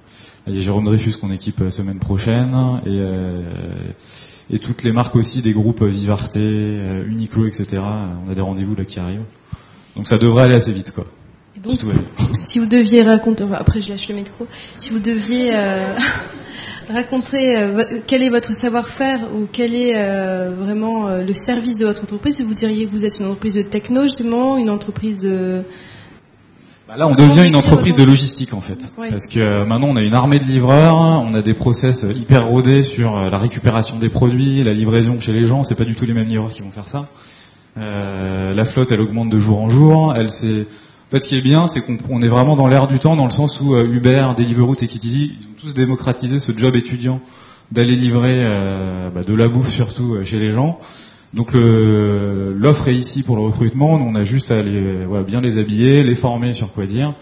il 0.46 0.54
y 0.54 0.58
a 0.58 0.60
Jérôme 0.60 0.84
Dreyfus 0.86 1.12
qu'on 1.20 1.30
équipe 1.30 1.60
euh, 1.60 1.70
semaine 1.70 1.98
prochaine 1.98 2.54
et 2.86 2.88
euh, 3.00 3.42
et 4.52 4.58
toutes 4.58 4.82
les 4.82 4.90
marques 4.92 5.14
aussi 5.14 5.42
des 5.42 5.52
groupes 5.52 5.82
Vivarté, 5.82 6.40
euh, 6.42 7.04
Uniqlo, 7.06 7.46
etc. 7.46 7.82
On 8.26 8.30
a 8.30 8.34
des 8.34 8.40
rendez-vous 8.40 8.74
là 8.74 8.84
qui 8.84 8.98
arrivent. 8.98 9.22
Donc 9.96 10.06
ça 10.08 10.18
devrait 10.18 10.44
aller 10.44 10.54
assez 10.56 10.72
vite 10.72 10.90
quoi. 10.92 11.04
Et 11.56 11.60
donc, 11.60 11.78
Si 12.34 12.58
vous 12.58 12.66
deviez 12.66 13.02
raconter, 13.02 13.44
après 13.52 13.80
je 13.80 13.90
lâche 13.90 14.08
le 14.08 14.16
micro, 14.16 14.46
si 14.76 14.90
vous 14.90 14.98
deviez 14.98 15.52
euh, 15.54 15.94
raconter 16.90 17.56
euh, 17.58 17.84
quel 18.06 18.22
est 18.22 18.30
votre 18.30 18.54
savoir-faire 18.54 19.20
ou 19.34 19.46
quel 19.50 19.74
est 19.74 19.94
euh, 19.96 20.50
vraiment 20.56 21.08
euh, 21.08 21.22
le 21.22 21.34
service 21.34 21.78
de 21.78 21.86
votre 21.86 22.02
entreprise, 22.02 22.42
vous 22.42 22.54
diriez 22.54 22.86
que 22.86 22.90
vous 22.90 23.06
êtes 23.06 23.18
une 23.18 23.26
entreprise 23.26 23.54
de 23.54 23.62
techno 23.62 24.04
justement, 24.04 24.56
une 24.56 24.70
entreprise 24.70 25.18
de... 25.18 25.62
Bah 26.90 26.96
là, 26.96 27.06
on 27.06 27.14
devient 27.14 27.46
une 27.46 27.54
entreprise 27.54 27.94
de 27.94 28.02
logistique 28.02 28.52
en 28.52 28.60
fait, 28.60 28.90
Oui. 28.98 29.06
parce 29.10 29.28
que 29.28 29.38
euh, 29.38 29.64
maintenant 29.64 29.90
on 29.90 29.94
a 29.96 30.00
une 30.00 30.12
armée 30.12 30.40
de 30.40 30.44
livreurs, 30.44 30.96
on 30.96 31.34
a 31.34 31.40
des 31.40 31.54
process 31.54 32.02
euh, 32.02 32.12
hyper 32.12 32.48
rodés 32.48 32.82
sur 32.82 33.16
euh, 33.16 33.30
la 33.30 33.38
récupération 33.38 33.96
des 33.96 34.08
produits, 34.08 34.64
la 34.64 34.72
livraison 34.72 35.20
chez 35.20 35.30
les 35.30 35.46
gens. 35.46 35.62
C'est 35.62 35.76
pas 35.76 35.84
du 35.84 35.94
tout 35.94 36.04
les 36.04 36.14
mêmes 36.14 36.26
livreurs 36.26 36.50
qui 36.50 36.62
vont 36.62 36.72
faire 36.72 36.88
ça. 36.88 37.06
Euh, 37.78 38.54
la 38.54 38.64
flotte, 38.64 38.90
elle 38.90 39.02
augmente 39.02 39.30
de 39.30 39.38
jour 39.38 39.60
en 39.60 39.68
jour. 39.68 40.14
Elle, 40.16 40.32
c'est 40.32 40.62
en 40.62 41.10
fait, 41.12 41.22
ce 41.22 41.28
qui 41.28 41.38
est 41.38 41.42
bien, 41.42 41.68
c'est 41.68 41.80
qu'on 41.80 41.96
on 42.08 42.22
est 42.22 42.28
vraiment 42.28 42.56
dans 42.56 42.66
l'air 42.66 42.88
du 42.88 42.98
temps, 42.98 43.14
dans 43.14 43.26
le 43.26 43.30
sens 43.30 43.60
où 43.60 43.76
Uber, 43.76 44.26
Deliveroo, 44.36 44.74
Easy, 44.74 45.36
ils 45.40 45.46
ont 45.46 45.54
tous 45.60 45.74
démocratisé 45.74 46.40
ce 46.40 46.50
job 46.56 46.74
étudiant 46.74 47.20
d'aller 47.70 47.94
livrer 47.94 48.40
euh, 48.44 49.10
bah, 49.10 49.22
de 49.22 49.34
la 49.34 49.46
bouffe 49.46 49.68
surtout 49.70 50.24
chez 50.24 50.40
les 50.40 50.50
gens. 50.50 50.80
Donc 51.32 51.52
le- 51.52 52.52
l'offre 52.58 52.88
est 52.88 52.94
ici 52.96 53.22
pour 53.22 53.36
le 53.36 53.42
recrutement. 53.42 53.98
Nous, 53.98 54.04
on 54.06 54.14
a 54.16 54.24
juste 54.24 54.50
à 54.50 54.62
les, 54.62 55.04
voilà, 55.04 55.22
bien 55.24 55.40
les 55.40 55.58
habiller, 55.58 56.02
les 56.02 56.16
former 56.16 56.52
sur 56.52 56.72
quoi 56.72 56.86
dire. 56.86 57.14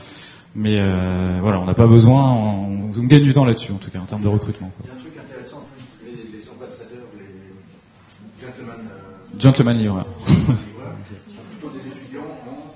Mais 0.57 0.77
euh, 0.79 1.39
voilà, 1.43 1.61
on 1.61 1.67
n'a 1.67 1.75
pas 1.75 1.87
besoin. 1.87 2.33
On, 2.33 2.91
on 2.97 3.05
gagne 3.05 3.23
du 3.23 3.33
temps 3.35 3.45
là-dessus, 3.45 3.71
en 3.73 3.77
tout 3.77 3.91
cas 3.91 3.99
en 4.01 4.05
termes 4.07 4.23
de 4.23 4.29
recrutement. 4.29 4.71
quoi. 4.79 4.87
Il 4.87 4.89
y 4.89 4.93
a 4.93 4.99
un 4.99 5.01
truc 5.03 5.13
intéressant, 5.19 5.63
les, 6.05 6.11
les 6.11 6.49
ambassadeurs, 6.49 7.07
les 7.19 8.47
gentlemen, 8.47 8.89
euh, 8.91 9.39
Gentleman 9.39 9.77
livreur. 9.79 10.07
livreurs, 10.27 10.57
sont 11.29 11.43
plutôt 11.51 11.75
des 11.75 11.87
étudiants 11.89 12.23
en 12.23 12.73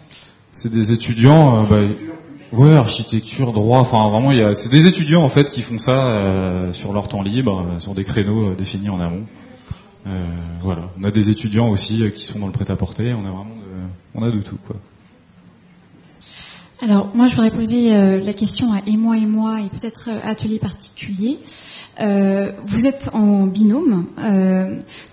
C'est 0.50 0.70
des 0.72 0.92
étudiants. 0.92 1.62
euh, 1.72 1.88
bah. 1.88 1.94
Ouais, 2.52 2.74
architecture, 2.74 3.54
droit, 3.54 3.78
enfin 3.78 4.10
vraiment, 4.10 4.30
il 4.30 4.38
y 4.38 4.42
a, 4.42 4.52
c'est 4.52 4.68
des 4.68 4.86
étudiants 4.86 5.22
en 5.22 5.30
fait 5.30 5.48
qui 5.48 5.62
font 5.62 5.78
ça 5.78 6.08
euh, 6.08 6.70
sur 6.74 6.92
leur 6.92 7.08
temps 7.08 7.22
libre, 7.22 7.66
euh, 7.66 7.78
sur 7.78 7.94
des 7.94 8.04
créneaux 8.04 8.50
euh, 8.50 8.54
définis 8.54 8.90
en 8.90 9.00
amont. 9.00 9.24
Euh, 10.06 10.36
voilà, 10.62 10.90
on 10.98 11.04
a 11.04 11.10
des 11.10 11.30
étudiants 11.30 11.68
aussi 11.68 12.02
euh, 12.02 12.10
qui 12.10 12.24
sont 12.24 12.38
dans 12.38 12.46
le 12.46 12.52
prêt-à-porter. 12.52 13.14
On 13.14 13.20
a 13.20 13.30
vraiment, 13.30 13.56
de, 13.56 13.88
on 14.14 14.22
a 14.22 14.30
de 14.30 14.40
tout 14.40 14.58
quoi. 14.66 14.76
Alors, 16.80 17.14
moi, 17.14 17.28
je 17.28 17.36
voudrais 17.36 17.52
poser 17.52 17.94
euh, 17.94 18.18
la 18.18 18.32
question 18.32 18.72
à 18.72 18.80
et 18.84 18.96
moi 18.96 19.16
et 19.16 19.26
moi 19.26 19.60
et 19.60 19.68
peut-être 19.68 20.10
atelier 20.24 20.58
particulier. 20.58 21.38
Vous 22.00 22.86
êtes 22.86 23.10
en 23.12 23.46
binôme. 23.46 24.06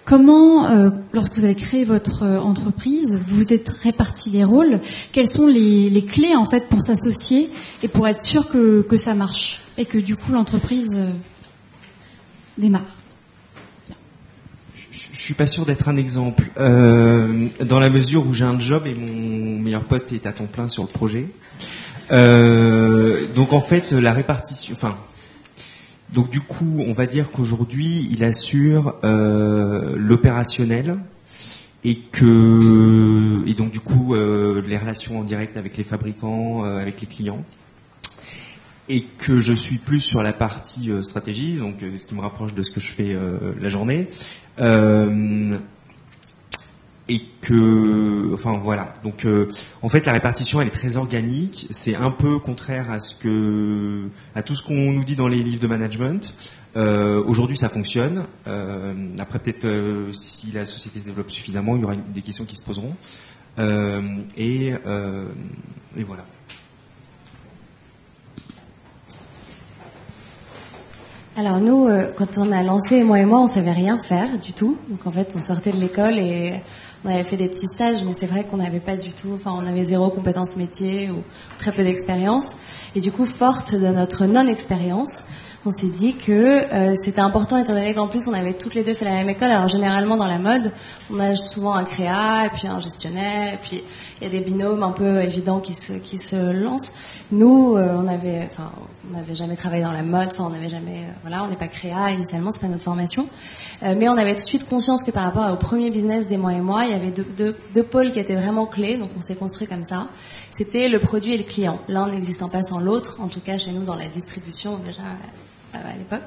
Comment, 0.05 0.67
lorsque 1.13 1.35
vous 1.35 1.43
avez 1.43 1.53
créé 1.53 1.83
votre 1.83 2.25
entreprise, 2.25 3.21
vous 3.27 3.53
êtes 3.53 3.69
répartis 3.69 4.31
les 4.31 4.43
rôles? 4.43 4.79
Quelles 5.11 5.29
sont 5.29 5.45
les, 5.45 6.03
clés 6.03 6.35
en 6.35 6.45
fait 6.45 6.67
pour 6.67 6.81
s'associer 6.81 7.51
et 7.83 7.89
pour 7.89 8.07
être 8.07 8.21
sûr 8.21 8.47
que, 8.49 8.97
ça 8.97 9.13
marche 9.13 9.59
et 9.77 9.85
que 9.85 9.99
du 9.99 10.15
coup 10.15 10.31
l'entreprise 10.31 10.97
démarre? 12.57 12.98
Je 15.13 15.19
suis 15.19 15.33
pas 15.33 15.45
sûr 15.45 15.65
d'être 15.65 15.87
un 15.87 15.95
exemple, 15.95 16.43
euh, 16.59 17.47
dans 17.61 17.79
la 17.79 17.89
mesure 17.89 18.27
où 18.27 18.33
j'ai 18.33 18.43
un 18.43 18.59
job 18.59 18.85
et 18.85 18.93
mon 18.93 19.59
meilleur 19.59 19.83
pote 19.83 20.11
est 20.11 20.25
à 20.25 20.33
temps 20.33 20.45
plein 20.45 20.67
sur 20.67 20.83
le 20.83 20.89
projet. 20.89 21.27
Euh, 22.11 23.25
donc 23.33 23.53
en 23.53 23.61
fait, 23.61 23.93
la 23.93 24.11
répartition, 24.11 24.75
enfin, 24.75 24.97
donc 26.11 26.29
du 26.29 26.41
coup, 26.41 26.83
on 26.85 26.93
va 26.93 27.05
dire 27.05 27.31
qu'aujourd'hui, 27.31 28.09
il 28.11 28.23
assure 28.25 28.95
euh, 29.03 29.95
l'opérationnel 29.95 30.97
et 31.85 31.95
que 31.95 33.47
et 33.47 33.53
donc 33.53 33.71
du 33.71 33.79
coup 33.79 34.13
euh, 34.13 34.61
les 34.67 34.77
relations 34.77 35.19
en 35.19 35.23
direct 35.23 35.55
avec 35.55 35.77
les 35.77 35.85
fabricants, 35.85 36.65
euh, 36.65 36.81
avec 36.81 36.99
les 36.99 37.07
clients 37.07 37.45
et 38.89 39.03
que 39.03 39.39
je 39.39 39.53
suis 39.53 39.77
plus 39.77 40.01
sur 40.01 40.23
la 40.23 40.33
partie 40.33 40.91
euh, 40.91 41.03
stratégie, 41.03 41.57
donc 41.57 41.81
euh, 41.83 41.89
c'est 41.91 41.99
ce 41.99 42.05
qui 42.07 42.15
me 42.15 42.21
rapproche 42.21 42.53
de 42.53 42.63
ce 42.63 42.71
que 42.71 42.79
je 42.79 42.91
fais 42.91 43.13
euh, 43.13 43.53
la 43.61 43.69
journée. 43.69 44.09
Euh, 44.59 45.55
et 47.07 47.21
que, 47.41 48.33
enfin 48.33 48.59
voilà. 48.59 48.93
Donc, 49.03 49.25
euh, 49.25 49.49
en 49.81 49.89
fait, 49.89 50.05
la 50.05 50.11
répartition, 50.11 50.61
elle 50.61 50.67
est 50.67 50.71
très 50.71 50.97
organique. 50.97 51.67
C'est 51.71 51.95
un 51.95 52.11
peu 52.11 52.37
contraire 52.37 52.91
à 52.91 52.99
ce 52.99 53.15
que, 53.15 54.09
à 54.35 54.43
tout 54.43 54.55
ce 54.55 54.61
qu'on 54.61 54.93
nous 54.93 55.03
dit 55.03 55.15
dans 55.15 55.27
les 55.27 55.41
livres 55.41 55.61
de 55.61 55.67
management. 55.67 56.35
Euh, 56.77 57.23
Aujourd'hui, 57.23 57.57
ça 57.57 57.69
fonctionne. 57.69 58.25
Euh, 58.47 58.93
après, 59.17 59.39
peut-être 59.39 59.65
euh, 59.65 60.13
si 60.13 60.51
la 60.51 60.67
société 60.67 60.99
se 60.99 61.05
développe 61.05 61.31
suffisamment, 61.31 61.75
il 61.75 61.81
y 61.81 61.85
aura 61.85 61.95
des 61.95 62.21
questions 62.21 62.45
qui 62.45 62.55
se 62.55 62.63
poseront. 62.63 62.95
Euh, 63.57 64.01
et, 64.37 64.73
euh, 64.85 65.29
et 65.97 66.03
voilà. 66.03 66.25
Alors 71.39 71.61
nous, 71.61 71.87
euh, 71.87 72.11
quand 72.17 72.37
on 72.37 72.51
a 72.51 72.61
lancé 72.63 73.01
moi 73.05 73.17
et 73.17 73.23
moi, 73.23 73.39
on 73.39 73.47
savait 73.47 73.71
rien 73.71 73.97
faire 73.97 74.37
du 74.39 74.51
tout. 74.51 74.77
Donc 74.89 75.07
en 75.07 75.11
fait, 75.13 75.31
on 75.37 75.39
sortait 75.39 75.71
de 75.71 75.77
l'école 75.77 76.17
et 76.17 76.61
on 77.05 77.09
avait 77.09 77.23
fait 77.23 77.37
des 77.37 77.47
petits 77.47 77.67
stages, 77.73 78.03
mais 78.03 78.11
c'est 78.19 78.27
vrai 78.27 78.43
qu'on 78.43 78.57
n'avait 78.57 78.81
pas 78.81 78.97
du 78.97 79.13
tout, 79.13 79.29
enfin 79.35 79.53
on 79.55 79.65
avait 79.65 79.85
zéro 79.85 80.09
compétence 80.09 80.57
métier 80.57 81.09
ou 81.09 81.23
très 81.57 81.71
peu 81.71 81.81
d'expérience. 81.81 82.49
Et 82.93 82.99
du 82.99 83.13
coup, 83.13 83.25
forte 83.25 83.73
de 83.73 83.87
notre 83.87 84.25
non-expérience, 84.25 85.23
on 85.65 85.71
s'est 85.71 85.87
dit 85.87 86.15
que 86.15 86.73
euh, 86.73 86.95
c'était 87.01 87.19
important 87.19 87.57
étant 87.57 87.73
donné 87.73 87.93
qu'en 87.93 88.07
plus 88.07 88.27
on 88.27 88.33
avait 88.33 88.53
toutes 88.53 88.75
les 88.75 88.83
deux 88.83 88.93
fait 88.93 89.05
la 89.05 89.11
même 89.11 89.29
école. 89.29 89.51
Alors 89.51 89.67
généralement 89.67 90.17
dans 90.17 90.27
la 90.27 90.39
mode, 90.39 90.71
on 91.11 91.19
a 91.19 91.35
souvent 91.35 91.73
un 91.73 91.83
créa 91.83 92.45
et 92.45 92.49
puis 92.49 92.67
un 92.67 92.79
gestionnaire 92.79 93.55
et 93.55 93.57
puis 93.57 93.83
il 94.21 94.23
y 94.23 94.27
a 94.27 94.29
des 94.29 94.41
binômes 94.41 94.83
un 94.83 94.91
peu 94.91 95.21
évidents 95.21 95.59
qui 95.59 95.73
se 95.73 95.93
qui 95.93 96.17
se 96.17 96.51
lancent. 96.51 96.91
Nous, 97.31 97.75
euh, 97.75 97.95
on 97.95 98.07
avait, 98.07 98.43
enfin, 98.45 98.71
on 99.09 99.13
n'avait 99.13 99.35
jamais 99.35 99.55
travaillé 99.55 99.83
dans 99.83 99.91
la 99.91 100.03
mode, 100.03 100.29
enfin 100.31 100.45
on 100.45 100.49
n'avait 100.49 100.69
jamais, 100.69 101.05
euh, 101.05 101.11
voilà, 101.21 101.43
on 101.43 101.47
n'est 101.47 101.55
pas 101.55 101.67
créa 101.67 102.11
initialement, 102.11 102.51
c'est 102.51 102.61
pas 102.61 102.67
notre 102.67 102.83
formation, 102.83 103.27
Euh, 103.81 103.95
mais 103.97 104.09
on 104.09 104.17
avait 104.17 104.35
tout 104.35 104.43
de 104.43 104.47
suite 104.47 104.67
conscience 104.67 105.03
que 105.03 105.11
par 105.11 105.23
rapport 105.23 105.51
au 105.51 105.55
premier 105.55 105.89
business 105.89 106.27
des 106.27 106.37
mois 106.37 106.53
et 106.53 106.59
moi, 106.59 106.85
il 106.85 106.91
y 106.91 106.93
avait 106.93 107.11
deux, 107.11 107.25
deux, 107.37 107.55
deux 107.73 107.83
pôles 107.83 108.11
qui 108.11 108.19
étaient 108.19 108.35
vraiment 108.35 108.65
clés, 108.65 108.97
donc 108.97 109.09
on 109.17 109.21
s'est 109.21 109.35
construit 109.35 109.67
comme 109.67 109.85
ça. 109.85 110.07
C'était 110.51 110.89
le 110.89 110.99
produit 110.99 111.33
et 111.33 111.37
le 111.37 111.45
client, 111.45 111.79
l'un 111.87 112.07
n'existant 112.07 112.49
pas 112.49 112.63
sans 112.63 112.79
l'autre, 112.79 113.17
en 113.19 113.29
tout 113.29 113.39
cas 113.39 113.57
chez 113.57 113.71
nous 113.71 113.83
dans 113.83 113.95
la 113.95 114.07
distribution 114.07 114.79
déjà 114.79 115.03
à 115.73 115.97
l'époque. 115.97 116.21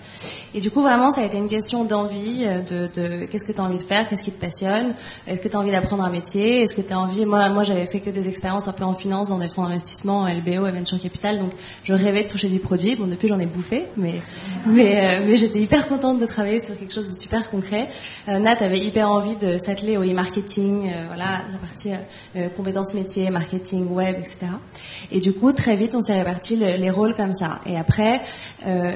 Et 0.55 0.61
du 0.61 0.70
coup, 0.70 0.83
vraiment, 0.83 1.11
ça 1.11 1.22
a 1.22 1.24
été 1.24 1.37
une 1.37 1.48
question 1.48 1.85
d'envie, 1.85 2.44
euh, 2.44 2.61
de, 2.62 2.87
de 2.94 3.24
qu'est-ce 3.26 3.44
que 3.44 3.52
tu 3.52 3.61
as 3.61 3.64
envie 3.64 3.78
de 3.78 3.83
faire, 3.83 4.07
qu'est-ce 4.07 4.22
qui 4.22 4.31
te 4.31 4.40
passionne, 4.40 4.94
est-ce 5.26 5.40
que 5.40 5.48
tu 5.48 5.57
as 5.57 5.61
envie 5.61 5.70
d'apprendre 5.70 6.05
un 6.05 6.11
métier, 6.11 6.62
est-ce 6.62 6.74
que 6.74 6.83
tu 6.83 6.92
as 6.92 6.98
envie, 6.98 7.26
moi, 7.26 7.48
moi 7.48 7.64
j'avais 7.64 7.87
fait 7.87 8.00
que 8.00 8.11
des 8.11 8.28
expériences 8.28 8.68
un 8.68 8.72
peu 8.72 8.85
en 8.85 8.94
finance, 8.94 9.28
dans 9.28 9.38
des 9.38 9.48
fonds 9.48 9.62
d'investissement, 9.62 10.26
LBO 10.26 10.70
Venture 10.70 11.00
Capital, 11.00 11.38
donc 11.38 11.52
je 11.85 11.94
rêvais 11.94 12.24
de 12.24 12.28
toucher 12.28 12.48
du 12.48 12.59
produit. 12.59 12.96
Bon, 12.96 13.07
depuis 13.07 13.28
j'en 13.28 13.38
ai 13.38 13.46
bouffé, 13.46 13.87
mais, 13.96 14.22
mais, 14.66 15.00
euh, 15.00 15.24
mais 15.26 15.37
j'étais 15.37 15.61
hyper 15.61 15.87
contente 15.87 16.20
de 16.20 16.26
travailler 16.26 16.61
sur 16.61 16.78
quelque 16.78 16.92
chose 16.92 17.09
de 17.09 17.18
super 17.18 17.50
concret. 17.50 17.88
Euh, 18.28 18.38
Nat 18.38 18.57
avait 18.61 18.81
hyper 18.81 19.11
envie 19.11 19.37
de 19.37 19.57
s'atteler 19.57 19.96
au 19.96 20.02
e-marketing, 20.02 20.92
voilà, 21.07 21.42
la 21.50 21.59
partie 21.59 21.90
compétences 22.57 22.94
métiers, 22.94 23.31
marketing, 23.31 23.88
web, 23.88 24.16
etc. 24.18 24.52
Et 25.11 25.20
du 25.20 25.33
coup, 25.33 25.52
très 25.52 25.76
vite, 25.76 25.94
on 25.94 26.00
s'est 26.00 26.16
réparti 26.16 26.57
les 26.57 26.90
rôles 26.90 27.14
comme 27.14 27.33
ça. 27.33 27.61
Et 27.66 27.76
après, 27.76 28.20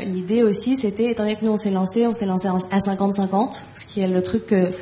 l'idée 0.03 0.36
aussi, 0.43 0.77
c'était, 0.77 1.11
étant 1.11 1.23
donné 1.23 1.37
que 1.37 1.45
nous 1.45 1.53
on 1.53 1.57
s'est 1.57 1.71
lancé, 1.71 2.07
on 2.07 2.13
s'est 2.13 2.27
lancé 2.27 2.49
à 2.49 2.79
50-50, 2.79 3.63
ce 3.75 3.87
qui 3.87 4.01
est 4.01 4.09
le 4.09 4.23
truc 4.23 4.47
que 4.47 4.73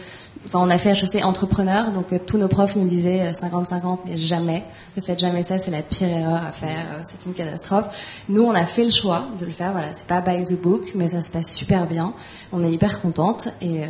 Enfin, 0.46 0.60
on 0.62 0.68
a 0.68 0.76
fait 0.76 0.90
HEC 0.90 1.24
entrepreneur, 1.24 1.90
donc 1.90 2.12
euh, 2.12 2.18
tous 2.24 2.36
nos 2.36 2.48
profs 2.48 2.76
nous 2.76 2.86
disaient 2.86 3.30
50-50, 3.30 3.74
euh, 3.74 3.96
mais 4.06 4.18
jamais. 4.18 4.62
Ne 4.94 5.02
faites 5.02 5.18
jamais 5.18 5.42
ça, 5.42 5.58
c'est 5.58 5.70
la 5.70 5.80
pire 5.80 6.08
erreur 6.08 6.42
à 6.46 6.52
faire, 6.52 6.86
euh, 6.92 7.02
c'est 7.02 7.24
une 7.26 7.32
catastrophe. 7.32 7.86
Nous, 8.28 8.42
on 8.42 8.54
a 8.54 8.66
fait 8.66 8.84
le 8.84 8.90
choix 8.90 9.28
de 9.38 9.46
le 9.46 9.52
faire. 9.52 9.72
Voilà, 9.72 9.94
c'est 9.94 10.06
pas 10.06 10.20
by 10.20 10.44
the 10.44 10.60
book, 10.60 10.92
mais 10.94 11.08
ça 11.08 11.22
se 11.22 11.30
passe 11.30 11.50
super 11.50 11.86
bien. 11.86 12.12
On 12.52 12.62
est 12.62 12.70
hyper 12.70 13.00
contente 13.00 13.48
et, 13.62 13.82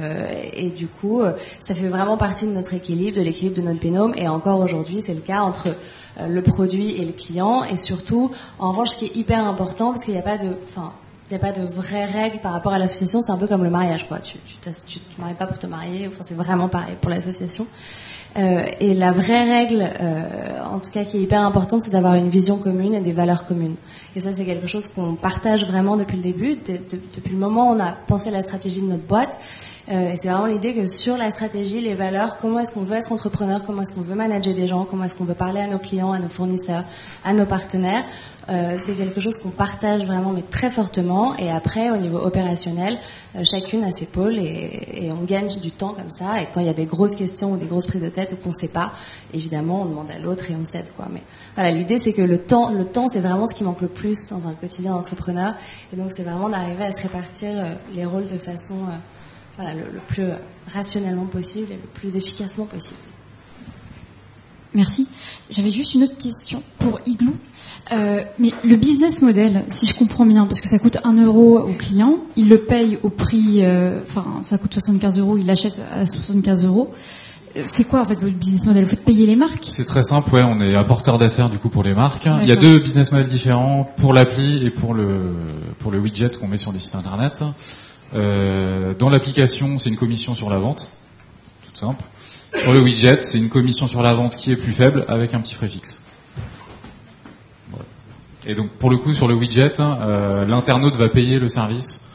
et 0.55 0.71
du 0.71 0.87
coup, 0.87 1.23
ça 1.63 1.75
fait 1.75 1.89
vraiment 1.89 2.17
partie 2.17 2.47
de 2.47 2.53
notre 2.53 2.75
équilibre, 2.75 3.19
de 3.19 3.23
l'équilibre 3.23 3.57
de 3.57 3.63
notre 3.63 3.81
binôme. 3.81 4.15
Et 4.17 4.29
encore 4.29 4.61
aujourd'hui, 4.61 5.03
c'est 5.03 5.15
le 5.15 5.21
cas 5.21 5.41
entre 5.41 5.75
le 6.21 6.43
produit 6.43 6.93
et 6.93 7.05
le 7.05 7.13
client. 7.13 7.65
Et 7.65 7.77
surtout, 7.77 8.31
en 8.59 8.71
revanche, 8.71 8.91
ce 8.91 8.97
qui 8.97 9.05
est 9.07 9.17
hyper 9.17 9.45
important, 9.47 9.93
parce 9.93 10.05
qu'il 10.05 10.15
n'y 10.15 10.21
a 10.21 10.23
pas 10.23 10.39
de, 10.39 10.57
enfin, 10.65 10.93
n'y 11.31 11.37
a 11.37 11.41
pas 11.41 11.53
de 11.53 11.63
vraies 11.63 12.05
règles 12.05 12.41
par 12.41 12.53
rapport 12.53 12.73
à 12.73 12.79
l'association, 12.79 13.23
c'est 13.23 13.33
un 13.33 13.39
peu 13.39 13.47
comme 13.47 13.65
le 13.65 13.71
mariage, 13.71 14.07
quoi. 14.07 14.19
Tu, 14.19 14.39
tu, 14.39 14.57
tu, 14.87 15.01
te 15.01 15.21
maries 15.21 15.35
pas 15.35 15.47
pour 15.47 15.59
te 15.59 15.67
marier, 15.67 16.09
enfin 16.09 16.23
c'est 16.27 16.35
vraiment 16.35 16.69
pareil 16.69 16.97
pour 17.01 17.11
l'association. 17.11 17.67
Euh, 18.37 18.65
et 18.81 18.95
la 18.95 19.13
vraie 19.13 19.45
règle, 19.45 19.83
euh, 20.01 20.59
en 20.65 20.81
tout 20.81 20.91
cas 20.91 21.05
qui 21.05 21.19
est 21.19 21.21
hyper 21.21 21.43
importante, 21.43 21.83
c'est 21.83 21.93
d'avoir 21.93 22.15
une 22.15 22.29
vision 22.29 22.59
commune 22.59 22.95
et 22.95 23.01
des 23.01 23.13
valeurs 23.13 23.45
communes. 23.45 23.77
Et 24.17 24.23
ça, 24.23 24.31
c'est 24.37 24.45
quelque 24.45 24.67
chose 24.67 24.89
qu'on 24.89 25.15
partage 25.15 25.65
vraiment 25.65 25.97
depuis 25.97 26.17
le 26.17 26.23
début, 26.23 26.57
depuis 26.57 27.33
le 27.33 27.39
moment 27.39 27.71
où 27.71 27.75
on 27.77 27.81
a 27.81 27.93
pensé 27.93 28.31
la 28.31 28.43
stratégie 28.43 28.81
de 28.81 28.87
notre 28.87 29.07
boîte. 29.07 29.37
Euh, 29.91 30.13
et 30.13 30.17
c'est 30.17 30.29
vraiment 30.29 30.47
l'idée 30.47 30.75
que 30.75 30.89
sur 30.89 31.17
la 31.19 31.31
stratégie, 31.31 31.81
les 31.81 31.95
valeurs, 31.95 32.37
comment 32.39 32.59
est-ce 32.59 32.73
qu'on 32.73 32.85
veut 32.85 32.97
être 32.97 33.13
entrepreneur, 33.13 33.63
comment 33.67 33.83
est-ce 33.83 33.93
qu'on 33.93 34.01
veut 34.01 34.15
manager 34.15 34.55
des 34.55 34.67
gens, 34.67 34.87
comment 34.87 35.05
est-ce 35.05 35.15
qu'on 35.15 35.27
veut 35.27 35.35
parler 35.35 35.61
à 35.61 35.69
nos 35.69 35.79
clients, 35.79 36.13
à 36.13 36.19
nos 36.19 36.29
fournisseurs, 36.29 36.85
à 37.23 37.35
nos 37.35 37.45
partenaires, 37.45 38.05
euh, 38.49 38.75
c'est 38.77 38.95
quelque 38.95 39.21
chose 39.21 39.39
qu'on 39.39 39.51
partage 39.51 40.05
vraiment, 40.05 40.33
mais 40.33 40.43
très 40.43 40.71
fortement. 40.71 41.37
Et 41.37 41.51
après, 41.51 41.91
au 41.91 41.97
niveau 41.97 42.19
opérationnel, 42.19 42.99
euh, 43.37 43.43
chacune 43.45 43.85
a 43.85 43.91
ses 43.91 44.07
pôles 44.07 44.39
et, 44.39 45.11
on 45.19 45.25
gagne 45.25 45.49
du 45.61 45.71
temps 45.71 45.95
comme 45.95 46.11
ça. 46.11 46.43
Et 46.43 46.49
quand 46.53 46.61
il 46.61 46.67
y 46.67 46.71
a 46.71 46.75
des 46.75 46.87
grosses 46.87 47.15
questions 47.15 47.53
ou 47.53 47.57
des 47.57 47.67
grosses 47.67 47.87
prises 47.87 48.03
de 48.03 48.09
tête 48.09 48.24
ou 48.33 48.37
qu'on 48.37 48.53
sait 48.53 48.69
pas, 48.69 48.93
évidemment, 49.33 49.83
on 49.83 49.87
demande 49.87 50.11
à 50.11 50.19
l'autre 50.19 50.51
et 50.51 50.55
on 50.55 50.65
cède, 50.65 50.91
quoi. 50.97 51.09
Mais 51.13 51.23
voilà, 51.55 51.71
l'idée 51.71 51.99
c'est 52.03 52.13
que 52.13 52.23
le 52.23 52.39
temps, 52.39 52.73
le 52.73 52.85
temps, 52.85 53.09
c'est 53.09 53.21
vraiment 53.21 53.47
ce 53.47 53.55
qui 53.55 53.65
manque 53.65 53.81
le 53.81 53.89
plus 53.89 54.29
dans 54.31 54.47
un 54.49 54.55
quotidien 54.55 54.93
d'entrepreneur. 54.93 55.55
Et 55.93 55.97
donc, 55.97 56.13
c'est 56.17 56.25
vraiment 56.25 56.49
d'arriver 56.49 56.85
à 56.85 56.93
se 56.93 57.03
répartir 57.03 57.79
les 57.93 58.05
rôles 58.05 58.29
de 58.29 58.39
façon 58.39 58.79
voilà, 59.57 59.75
le, 59.75 60.01
plus 60.07 60.27
rationnellement 60.67 61.27
possible 61.27 61.73
et 61.73 61.77
le 61.77 61.89
plus 61.93 62.17
efficacement 62.17 62.67
possible. 62.67 63.01
Merci. 64.75 65.07
J'avais 65.51 65.71
juste 65.71 65.95
une 65.95 66.03
autre 66.03 66.17
question 66.17 66.61
pour 66.81 66.99
Igloo. 67.07 67.35
Euh, 67.93 68.25
mais 68.41 68.51
le 68.65 68.75
business 68.75 69.23
model, 69.23 69.65
si 69.69 69.87
je 69.87 69.95
comprends 69.95 70.27
bien, 70.27 70.47
parce 70.47 70.61
que 70.61 70.67
ça 70.67 70.81
coûte 70.81 70.99
1 71.05 71.25
euro 71.25 71.61
au 71.61 71.73
client, 71.75 72.19
il 72.35 72.49
le 72.49 72.65
paye 72.65 72.99
au 73.05 73.09
prix, 73.09 73.65
euh, 73.65 74.01
enfin 74.03 74.43
ça 74.43 74.59
coûte 74.59 74.73
75 74.73 75.19
euros, 75.21 75.39
il 75.39 75.47
l'achète 75.47 75.81
à 75.93 76.05
75 76.05 76.65
euros. 76.65 76.93
C'est 77.65 77.85
quoi 77.85 78.01
en 78.01 78.05
fait 78.05 78.19
votre 78.19 78.35
business 78.35 78.67
model? 78.67 78.85
Vous 78.85 78.91
faites 78.91 79.05
payer 79.05 79.27
les 79.27 79.37
marques? 79.37 79.67
C'est 79.69 79.85
très 79.85 80.03
simple, 80.03 80.35
ouais. 80.35 80.43
On 80.43 80.61
est 80.61 80.75
apporteur 80.75 81.19
d'affaires 81.19 81.49
du 81.49 81.59
coup 81.59 81.69
pour 81.69 81.85
les 81.85 81.95
marques. 81.95 82.27
Il 82.43 82.49
y 82.49 82.53
a 82.53 82.57
deux 82.57 82.81
business 82.81 83.13
models 83.13 83.29
différents 83.29 83.85
pour 83.97 84.13
l'appli 84.13 84.67
et 84.67 84.71
pour 84.71 84.93
le 84.93 85.37
pour 85.79 85.93
le 85.93 85.99
widget 85.99 86.31
qu'on 86.31 86.49
met 86.49 86.57
sur 86.57 86.73
des 86.73 86.81
sites 86.81 86.97
internet. 86.97 87.45
Euh, 88.15 88.93
dans 88.95 89.09
l'application, 89.09 89.79
c'est 89.79 89.91
une 89.91 89.97
commission 89.97 90.35
sur 90.35 90.51
la 90.51 90.59
vente, 90.59 90.93
tout 91.63 91.77
simple. 91.77 92.05
Sur 92.55 92.73
le 92.73 92.81
widget, 92.81 93.23
c'est 93.23 93.39
une 93.39 93.49
commission 93.49 93.87
sur 93.87 94.03
la 94.03 94.15
vente 94.15 94.37
qui 94.37 94.51
est 94.51 94.57
plus 94.57 94.73
faible 94.73 95.05
avec 95.09 95.33
un 95.35 95.41
petit 95.41 95.55
frais 95.55 95.69
fixe. 95.69 96.01
Et 98.47 98.55
donc 98.55 98.71
pour 98.71 98.91
le 98.91 98.99
coup, 98.99 99.13
sur 99.13 99.29
le 99.29 99.35
widget, 99.35 99.75
euh, 99.81 100.45
l'internaute 100.45 100.97
va 100.97 101.09
payer 101.09 101.39
le 101.39 101.49
service 101.49 102.07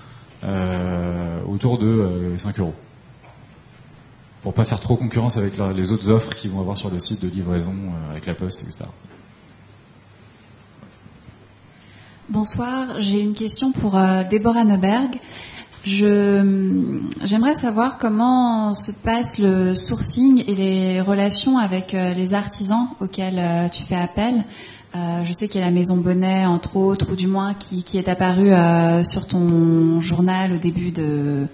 euh, 0.43 1.39
autour 1.47 1.77
de 1.77 2.33
5 2.37 2.59
euros. 2.59 2.75
Pour 4.41 4.53
pas 4.53 4.63
faire 4.63 4.79
trop 4.79 4.95
concurrence 4.95 5.37
avec 5.37 5.55
les 5.75 5.91
autres 5.91 6.09
offres 6.09 6.33
qu'ils 6.33 6.51
vont 6.51 6.61
avoir 6.61 6.77
sur 6.77 6.89
le 6.89 6.99
site 6.99 7.21
de 7.21 7.27
livraison 7.27 7.73
avec 8.09 8.25
la 8.25 8.35
poste, 8.35 8.61
etc. 8.61 8.85
Bonsoir, 12.29 12.99
j'ai 12.99 13.19
une 13.19 13.33
question 13.33 13.71
pour 13.71 13.99
Déborah 14.29 14.63
Neuberg. 14.63 15.19
J'aimerais 15.85 17.55
savoir 17.55 17.97
comment 17.97 18.73
se 18.73 18.91
passe 18.91 19.39
le 19.39 19.75
sourcing 19.75 20.43
et 20.45 20.53
les 20.53 21.01
relations 21.01 21.57
avec 21.57 21.93
euh, 21.93 22.13
les 22.13 22.33
artisans 22.33 22.89
auxquels 22.99 23.39
euh, 23.39 23.69
tu 23.69 23.83
fais 23.83 23.95
appel. 23.95 24.43
Euh, 24.95 25.23
je 25.25 25.31
sais 25.31 25.47
qu'il 25.47 25.61
y 25.61 25.63
a 25.63 25.67
la 25.67 25.71
Maison 25.71 25.95
Bonnet, 25.97 26.45
entre 26.45 26.75
autres, 26.75 27.13
ou 27.13 27.15
du 27.15 27.27
moins 27.27 27.53
qui, 27.53 27.83
qui 27.83 27.97
est 27.97 28.09
apparue 28.09 28.51
sur 29.05 29.27
ton 29.27 30.01
journal 30.01 30.53
au 30.53 30.57
début 30.57 30.91
de, 30.91 31.47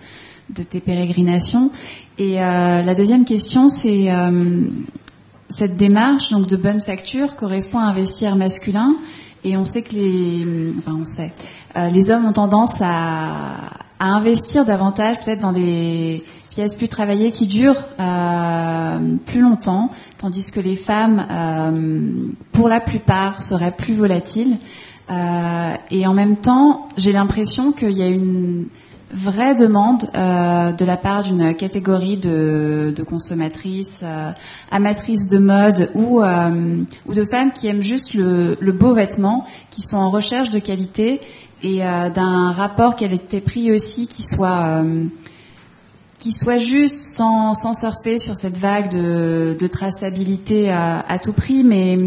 de 0.50 0.64
tes 0.64 0.80
pérégrinations. 0.80 1.70
Et 2.18 2.36
la 2.36 2.96
deuxième 2.96 3.26
question, 3.26 3.70
c'est 3.70 4.10
cette 5.50 5.78
démarche 5.78 6.32
donc 6.32 6.48
de 6.48 6.56
bonne 6.56 6.82
facture 6.82 7.36
correspond 7.36 7.80
à 7.80 7.84
un 7.84 7.94
vestiaire 7.94 8.36
masculin. 8.36 8.96
Et 9.44 9.58
on 9.58 9.66
sait 9.66 9.84
que 9.84 9.94
les, 9.94 10.74
enfin 10.80 10.98
on 11.02 11.06
sait, 11.06 11.32
les 11.92 12.12
hommes 12.12 12.26
ont 12.26 12.34
tendance 12.34 12.76
à, 12.80 13.70
à 14.00 14.08
investir 14.08 14.66
davantage 14.66 15.20
peut-être 15.20 15.42
dans 15.42 15.54
des 15.54 16.24
pièces 16.56 16.76
plus 16.76 16.88
travaillées 16.88 17.32
qui 17.32 17.48
durent 17.48 17.84
euh, 18.00 19.00
plus 19.26 19.42
longtemps, 19.42 19.92
tandis 20.18 20.52
que 20.52 20.62
les 20.62 20.78
femmes, 20.78 21.26
euh, 21.30 22.32
pour 22.54 22.70
la 22.70 22.80
plupart, 22.80 23.42
seraient 23.42 23.76
plus 23.76 23.96
volatiles. 23.96 24.58
Euh, 25.10 25.74
et 25.92 26.08
en 26.08 26.14
même 26.14 26.38
temps, 26.38 26.88
j'ai 26.98 27.12
l'impression 27.12 27.74
qu'il 27.74 27.92
y 27.92 28.02
a 28.02 28.08
une 28.08 28.68
vraie 29.12 29.56
demande 29.56 30.04
euh, 30.16 30.72
de 30.72 30.86
la 30.86 30.98
part 30.98 31.24
d'une 31.24 31.54
catégorie 31.56 32.18
de, 32.18 32.94
consommatrices, 33.08 34.00
euh, 34.04 34.32
amatrices 34.72 35.28
de 35.28 35.38
mode 35.38 35.92
ou, 35.94 36.22
euh, 36.22 36.84
ou 37.06 37.14
de 37.14 37.26
femmes 37.26 37.52
qui 37.52 37.68
aiment 37.68 37.84
juste 37.84 38.14
le, 38.14 38.72
beau 38.72 38.94
vêtement, 38.94 39.46
qui 39.70 39.82
sont 39.82 39.98
en 39.98 40.10
recherche 40.10 40.50
de 40.50 40.60
qualité 40.60 41.22
et 41.64 41.86
euh, 41.86 42.10
d'un 42.10 42.52
rapport 42.52 42.96
pris 43.46 43.72
aussi 43.72 44.08
qui 44.08 44.24
soit 44.24 44.84
qui 46.18 46.32
soit 46.32 46.60
juste 46.60 47.16
sans, 47.16 47.54
sans 47.54 47.74
surfer 47.74 48.18
sur 48.18 48.36
cette 48.36 48.58
vague 48.58 48.90
de, 48.90 49.56
de 49.60 49.68
traçabilité 49.68 50.72
à, 50.72 51.06
à, 51.08 51.20
tout 51.20 51.34
prix, 51.34 51.64
mais 51.64 52.00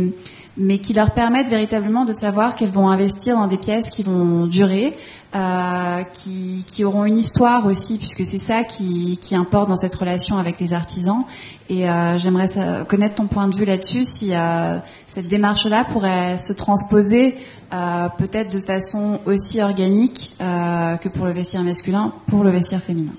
mais 0.58 0.78
qui 0.78 0.92
leur 0.92 1.12
permettent 1.12 1.48
véritablement 1.48 2.04
de 2.04 2.12
savoir 2.12 2.54
qu'elles 2.54 2.72
vont 2.72 2.88
investir 2.88 3.36
dans 3.36 3.46
des 3.46 3.56
pièces 3.56 3.88
qui 3.88 4.02
vont 4.02 4.46
durer, 4.46 4.96
euh, 5.34 6.02
qui, 6.12 6.64
qui, 6.66 6.84
auront 6.84 7.04
une 7.04 7.16
histoire 7.16 7.64
aussi, 7.66 7.96
puisque 7.96 8.26
c'est 8.26 8.38
ça 8.38 8.64
qui, 8.64 9.18
qui, 9.20 9.34
importe 9.34 9.68
dans 9.68 9.76
cette 9.76 9.94
relation 9.94 10.36
avec 10.36 10.58
les 10.58 10.72
artisans. 10.72 11.24
Et 11.70 11.88
euh, 11.88 12.18
j'aimerais 12.18 12.50
connaître 12.88 13.14
ton 13.14 13.28
point 13.28 13.48
de 13.48 13.56
vue 13.56 13.64
là-dessus, 13.64 14.04
si 14.04 14.34
euh, 14.34 14.78
cette 15.06 15.28
démarche-là 15.28 15.84
pourrait 15.84 16.38
se 16.38 16.52
transposer 16.52 17.36
euh, 17.72 18.08
peut-être 18.16 18.50
de 18.50 18.60
façon 18.60 19.20
aussi 19.26 19.60
organique 19.60 20.34
euh, 20.40 20.96
que 20.96 21.10
pour 21.10 21.26
le 21.26 21.32
vestiaire 21.32 21.62
masculin, 21.62 22.14
pour 22.26 22.42
le 22.42 22.50
vestiaire 22.50 22.82
féminin. 22.82 23.12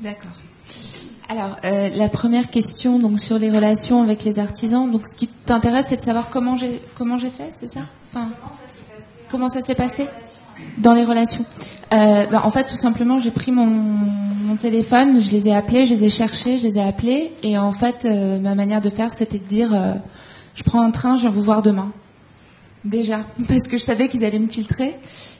D'accord. 0.00 0.30
Alors, 1.30 1.58
euh, 1.64 1.88
la 1.94 2.08
première 2.08 2.50
question 2.50 2.98
donc 2.98 3.20
sur 3.20 3.38
les 3.38 3.50
relations 3.50 4.02
avec 4.02 4.24
les 4.24 4.40
artisans. 4.40 4.90
Donc, 4.90 5.06
ce 5.06 5.14
qui 5.14 5.28
t'intéresse, 5.28 5.86
c'est 5.88 5.96
de 5.96 6.02
savoir 6.02 6.28
comment 6.28 6.56
j'ai 6.56 6.82
comment 6.96 7.18
j'ai 7.18 7.30
fait, 7.30 7.50
c'est 7.56 7.70
ça? 7.70 7.82
Enfin, 8.12 8.28
Comment 9.30 9.48
ça 9.48 9.60
s'est 9.60 9.76
passé? 9.76 10.08
Dans 10.78 10.92
les 10.92 11.04
relations 11.04 11.44
euh, 11.94 12.26
bah, 12.26 12.42
En 12.44 12.50
fait, 12.50 12.64
tout 12.64 12.74
simplement, 12.74 13.18
j'ai 13.18 13.30
pris 13.30 13.52
mon, 13.52 13.66
mon, 13.66 14.56
téléphone, 14.56 15.20
je 15.20 15.30
les 15.30 15.46
ai 15.46 15.54
appelés, 15.54 15.86
je 15.86 15.94
les 15.94 16.06
ai 16.06 16.10
cherchés, 16.10 16.58
je 16.58 16.64
les 16.64 16.78
ai 16.78 16.82
appelés, 16.82 17.32
et 17.44 17.56
en 17.56 17.70
fait, 17.70 18.04
euh, 18.04 18.40
ma 18.40 18.56
manière 18.56 18.80
de 18.80 18.90
faire, 18.90 19.14
c'était 19.14 19.38
de 19.38 19.44
dire, 19.44 19.72
euh, 19.72 19.94
je 20.56 20.64
prends 20.64 20.82
un 20.82 20.90
train, 20.90 21.14
je 21.14 21.22
viens 21.22 21.30
vous 21.30 21.42
voir 21.42 21.62
demain. 21.62 21.92
déjà, 22.84 23.18
parce 23.48 23.68
que 23.68 23.78
je 23.78 23.84
savais 23.84 24.08
qu'ils 24.08 24.24
allaient 24.24 24.40
me 24.40 24.50
filtrer. 24.50 24.96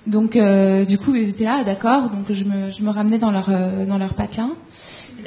Donc, 0.06 0.36
euh, 0.36 0.84
du 0.84 0.96
coup, 0.96 1.14
ils 1.14 1.30
étaient 1.30 1.44
là, 1.44 1.64
d'accord. 1.64 2.10
Donc, 2.10 2.30
je 2.30 2.44
me, 2.44 2.70
je 2.70 2.82
me 2.82 2.90
ramenais 2.90 3.18
dans 3.18 3.30
leur 3.30 3.48
euh, 3.50 3.84
dans 3.84 3.98
leur 3.98 4.14
patelin. 4.14 4.50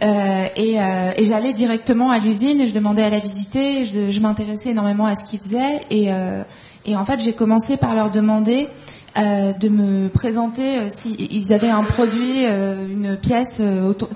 Euh, 0.02 0.46
et, 0.56 0.80
euh, 0.80 1.12
et 1.18 1.24
j'allais 1.24 1.54
directement 1.54 2.12
à 2.12 2.20
l'usine 2.20 2.60
et 2.62 2.68
je 2.68 2.74
demandais 2.74 3.04
à 3.04 3.10
la 3.10 3.20
visiter. 3.20 3.86
Je, 3.86 4.20
m'intéressais 4.20 4.70
énormément 4.70 5.06
à 5.06 5.16
ce 5.16 5.24
qu'ils 5.24 5.40
faisaient 5.40 5.82
et, 5.90 6.12
euh, 6.12 6.44
et 6.86 6.96
en 6.96 7.06
fait 7.06 7.20
j'ai 7.20 7.34
commencé 7.34 7.78
par 7.78 7.96
leur 7.96 8.10
demander 8.10 8.68
euh, 9.16 9.54
de 9.54 9.70
me 9.70 10.10
présenter 10.10 10.80
euh, 10.80 10.90
s'ils 10.90 11.54
avaient 11.54 11.70
un 11.70 11.84
produit, 11.84 12.46
euh, 12.46 12.88
une 12.90 13.16
pièce 13.16 13.62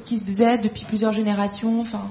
qui 0.06 0.18
se 0.18 0.24
faisait 0.24 0.58
depuis 0.58 0.86
plusieurs 0.86 1.14
générations. 1.14 1.82
Enfin, 1.82 2.10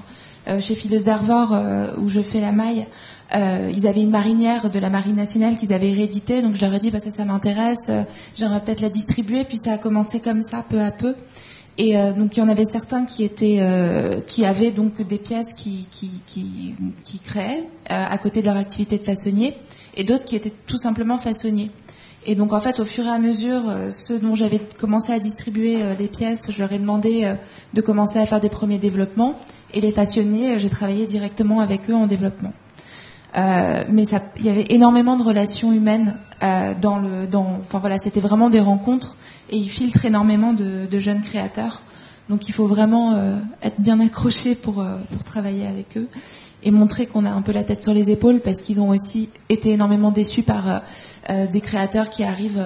chez 0.61 0.75
Phyllis 0.75 1.03
d'Arvor 1.03 1.53
où 1.97 2.07
je 2.07 2.21
fais 2.21 2.39
la 2.39 2.53
maille, 2.53 2.87
ils 3.33 3.85
avaient 3.85 4.03
une 4.03 4.11
marinière 4.11 4.69
de 4.69 4.79
la 4.79 4.89
marine 4.89 5.17
nationale 5.17 5.57
qu'ils 5.57 5.73
avaient 5.73 5.91
rééditée. 5.91 6.41
Donc 6.41 6.55
je 6.55 6.61
leur 6.61 6.73
ai 6.73 6.79
dit 6.79 6.89
bah 6.89 7.01
ça 7.03 7.11
ça 7.11 7.25
m'intéresse, 7.25 7.91
j'aimerais 8.33 8.61
peut-être 8.61 8.79
la 8.79 8.87
distribuer. 8.87 9.43
Puis 9.43 9.57
ça 9.57 9.73
a 9.73 9.77
commencé 9.77 10.21
comme 10.21 10.41
ça 10.49 10.63
peu 10.69 10.79
à 10.79 10.91
peu. 10.91 11.15
Et 11.77 11.95
euh, 11.95 12.11
donc 12.11 12.35
il 12.35 12.39
y 12.39 12.43
en 12.43 12.49
avait 12.49 12.65
certains 12.65 13.05
qui 13.05 13.23
étaient, 13.23 13.59
euh, 13.61 14.19
qui 14.25 14.45
avaient 14.45 14.71
donc 14.71 15.01
des 15.01 15.19
pièces 15.19 15.53
qui 15.53 15.87
créaient 17.23 17.63
euh, 17.91 18.05
à 18.09 18.17
côté 18.17 18.41
de 18.41 18.47
leur 18.47 18.57
activité 18.57 18.97
de 18.97 19.03
façonnier, 19.03 19.53
et 19.95 20.03
d'autres 20.03 20.25
qui 20.25 20.35
étaient 20.35 20.53
tout 20.65 20.77
simplement 20.77 21.17
façonniers. 21.17 21.69
Et 22.25 22.35
donc 22.35 22.51
en 22.51 22.59
fait, 22.59 22.79
au 22.79 22.85
fur 22.85 23.05
et 23.05 23.09
à 23.09 23.19
mesure, 23.19 23.63
ceux 23.91 24.19
dont 24.19 24.35
j'avais 24.35 24.59
commencé 24.59 25.13
à 25.13 25.19
distribuer 25.19 25.77
les 25.97 26.09
pièces, 26.09 26.51
je 26.51 26.59
leur 26.59 26.73
ai 26.73 26.79
demandé 26.79 27.33
de 27.73 27.81
commencer 27.81 28.19
à 28.19 28.25
faire 28.25 28.41
des 28.41 28.49
premiers 28.49 28.79
développements, 28.79 29.35
et 29.73 29.79
les 29.79 29.93
façonniers, 29.93 30.59
j'ai 30.59 30.69
travaillé 30.69 31.05
directement 31.05 31.61
avec 31.61 31.89
eux 31.89 31.95
en 31.95 32.05
développement. 32.05 32.51
Mais 33.35 34.05
ça, 34.05 34.21
il 34.37 34.45
y 34.45 34.49
avait 34.49 34.65
énormément 34.69 35.17
de 35.17 35.23
relations 35.23 35.71
humaines 35.71 36.15
dans 36.41 36.97
le, 36.97 37.27
dans, 37.27 37.59
enfin 37.61 37.79
voilà, 37.79 37.99
c'était 37.99 38.19
vraiment 38.19 38.49
des 38.49 38.59
rencontres 38.59 39.17
et 39.49 39.57
ils 39.57 39.69
filtrent 39.69 40.05
énormément 40.05 40.53
de, 40.53 40.99
jeunes 40.99 41.21
créateurs. 41.21 41.81
Donc 42.29 42.49
il 42.49 42.53
faut 42.53 42.67
vraiment 42.67 43.13
euh, 43.13 43.37
être 43.61 43.79
bien 43.79 43.99
accroché 44.01 44.55
pour, 44.55 44.81
euh, 44.81 44.97
pour 45.11 45.23
travailler 45.23 45.65
avec 45.65 45.97
eux 45.97 46.07
et 46.61 46.71
montrer 46.71 47.05
qu'on 47.05 47.25
a 47.25 47.31
un 47.31 47.41
peu 47.41 47.53
la 47.53 47.63
tête 47.63 47.81
sur 47.83 47.93
les 47.93 48.09
épaules 48.09 48.41
parce 48.41 48.61
qu'ils 48.61 48.81
ont 48.81 48.89
aussi 48.89 49.29
été 49.47 49.71
énormément 49.71 50.11
déçus 50.11 50.43
par 50.43 50.81
euh, 51.29 51.47
des 51.47 51.61
créateurs 51.61 52.09
qui 52.09 52.23
arrivent 52.23 52.65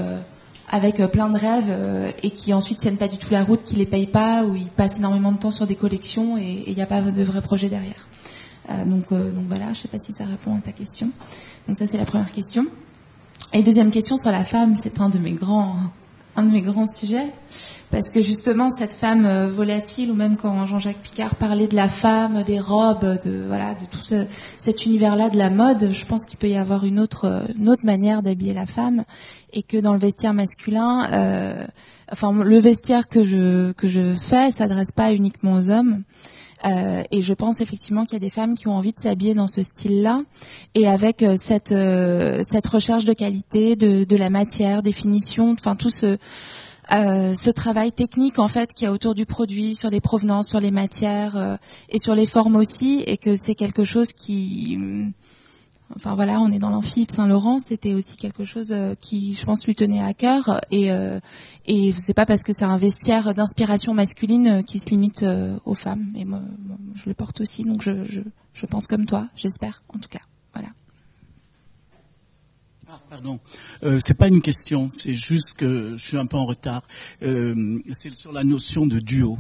avec 0.67 0.97
plein 1.11 1.29
de 1.29 1.37
rêves 1.37 2.13
et 2.23 2.31
qui 2.31 2.53
ensuite 2.53 2.79
tiennent 2.79 2.97
pas 2.97 3.09
du 3.09 3.17
tout 3.17 3.29
la 3.29 3.43
route, 3.43 3.61
qui 3.61 3.75
les 3.75 3.85
payent 3.85 4.07
pas 4.07 4.45
ou 4.45 4.55
ils 4.55 4.69
passent 4.69 4.97
énormément 4.97 5.33
de 5.33 5.37
temps 5.37 5.51
sur 5.51 5.67
des 5.67 5.75
collections 5.75 6.37
et 6.37 6.63
il 6.65 6.73
n'y 6.73 6.81
a 6.81 6.85
pas 6.85 7.01
de 7.01 7.23
vrai 7.23 7.41
projet 7.41 7.67
derrière. 7.67 8.07
Donc, 8.85 9.09
donc 9.09 9.45
voilà, 9.47 9.73
je 9.73 9.81
sais 9.81 9.87
pas 9.87 9.97
si 9.97 10.13
ça 10.13 10.25
répond 10.25 10.55
à 10.55 10.61
ta 10.61 10.71
question. 10.71 11.11
Donc 11.67 11.77
ça 11.77 11.87
c'est 11.87 11.97
la 11.97 12.05
première 12.05 12.31
question. 12.31 12.65
Et 13.53 13.63
deuxième 13.63 13.91
question 13.91 14.17
sur 14.17 14.31
la 14.31 14.45
femme, 14.45 14.75
c'est 14.77 14.99
un 14.99 15.09
de 15.09 15.19
mes 15.19 15.33
grands 15.33 15.75
un 16.35 16.43
de 16.43 16.51
mes 16.51 16.61
grands 16.61 16.87
sujets, 16.87 17.27
parce 17.89 18.09
que 18.09 18.21
justement 18.21 18.69
cette 18.69 18.93
femme 18.93 19.25
euh, 19.25 19.47
volatile, 19.47 20.11
ou 20.11 20.13
même 20.13 20.37
quand 20.37 20.65
Jean-Jacques 20.65 21.01
Picard 21.01 21.35
parlait 21.35 21.67
de 21.67 21.75
la 21.75 21.89
femme, 21.89 22.43
des 22.43 22.59
robes, 22.59 23.19
de 23.25 23.43
voilà, 23.47 23.73
de 23.73 23.85
tout 23.89 24.01
ce, 24.01 24.25
cet 24.57 24.85
univers-là 24.85 25.29
de 25.29 25.37
la 25.37 25.49
mode, 25.49 25.91
je 25.91 26.05
pense 26.05 26.25
qu'il 26.25 26.37
peut 26.37 26.47
y 26.47 26.55
avoir 26.55 26.85
une 26.85 26.99
autre, 26.99 27.45
une 27.57 27.69
autre 27.69 27.85
manière 27.85 28.21
d'habiller 28.21 28.53
la 28.53 28.65
femme, 28.65 29.03
et 29.51 29.63
que 29.63 29.77
dans 29.77 29.93
le 29.93 29.99
vestiaire 29.99 30.33
masculin, 30.33 31.09
euh, 31.11 31.65
enfin 32.11 32.31
le 32.31 32.59
vestiaire 32.59 33.09
que 33.09 33.25
je 33.25 33.73
que 33.73 33.89
je 33.89 34.15
fais 34.15 34.51
s'adresse 34.51 34.91
pas 34.91 35.13
uniquement 35.13 35.53
aux 35.53 35.69
hommes. 35.69 36.03
Euh, 36.65 37.03
et 37.11 37.21
je 37.21 37.33
pense 37.33 37.61
effectivement 37.61 38.05
qu'il 38.05 38.13
y 38.13 38.17
a 38.17 38.19
des 38.19 38.29
femmes 38.29 38.55
qui 38.55 38.67
ont 38.67 38.75
envie 38.75 38.93
de 38.93 38.99
s'habiller 38.99 39.33
dans 39.33 39.47
ce 39.47 39.63
style-là, 39.63 40.23
et 40.75 40.87
avec 40.87 41.23
euh, 41.23 41.35
cette 41.41 41.71
euh, 41.71 42.43
cette 42.45 42.67
recherche 42.67 43.05
de 43.05 43.13
qualité, 43.13 43.75
de, 43.75 44.03
de 44.03 44.15
la 44.15 44.29
matière, 44.29 44.83
des 44.83 44.91
finitions, 44.91 45.51
enfin 45.51 45.75
tout 45.75 45.89
ce 45.89 46.17
ce 46.89 47.49
travail 47.49 47.93
technique 47.93 48.37
en 48.37 48.49
fait 48.49 48.73
qui 48.73 48.83
y 48.83 48.87
a 48.87 48.91
autour 48.91 49.15
du 49.15 49.25
produit, 49.25 49.75
sur 49.75 49.89
les 49.89 50.01
provenances, 50.01 50.49
sur 50.49 50.59
les 50.59 50.71
matières 50.71 51.57
et 51.87 51.99
sur 51.99 52.15
les 52.15 52.25
formes 52.25 52.57
aussi, 52.57 53.01
et 53.07 53.15
que 53.15 53.37
c'est 53.37 53.55
quelque 53.55 53.85
chose 53.85 54.11
qui 54.11 54.77
Enfin 55.95 56.15
voilà, 56.15 56.39
on 56.41 56.51
est 56.51 56.59
dans 56.59 56.69
l'amphi 56.69 57.05
Saint-Laurent, 57.09 57.59
c'était 57.59 57.93
aussi 57.93 58.17
quelque 58.17 58.45
chose 58.45 58.71
euh, 58.71 58.95
qui, 58.99 59.35
je 59.35 59.45
pense, 59.45 59.65
lui 59.65 59.75
tenait 59.75 60.01
à 60.01 60.13
cœur. 60.13 60.61
Et 60.71 60.91
euh, 60.91 61.19
et 61.65 61.93
c'est 61.93 62.13
pas 62.13 62.25
parce 62.25 62.43
que 62.43 62.53
c'est 62.53 62.65
un 62.65 62.77
vestiaire 62.77 63.33
d'inspiration 63.33 63.93
masculine 63.93 64.47
euh, 64.47 64.61
qui 64.61 64.79
se 64.79 64.89
limite 64.89 65.25
aux 65.65 65.73
femmes. 65.73 66.11
Et 66.15 66.25
moi, 66.25 66.41
je 66.95 67.09
le 67.09 67.13
porte 67.13 67.41
aussi, 67.41 67.63
donc 67.63 67.81
je, 67.81 68.05
je, 68.05 68.21
je 68.53 68.65
pense 68.65 68.87
comme 68.87 69.05
toi, 69.05 69.27
j'espère, 69.35 69.83
en 69.89 69.99
tout 69.99 70.09
cas. 70.09 70.21
Voilà. 70.53 70.69
Ah, 72.89 72.99
pardon, 73.09 73.39
euh, 73.83 73.99
c'est 73.99 74.17
pas 74.17 74.27
une 74.27 74.41
question, 74.41 74.89
c'est 74.91 75.13
juste 75.13 75.53
que 75.53 75.95
je 75.95 76.05
suis 76.05 76.17
un 76.17 76.25
peu 76.25 76.37
en 76.37 76.45
retard. 76.45 76.81
Euh, 77.21 77.79
c'est 77.93 78.13
sur 78.13 78.33
la 78.33 78.43
notion 78.43 78.85
de 78.85 78.99
duo. 78.99 79.37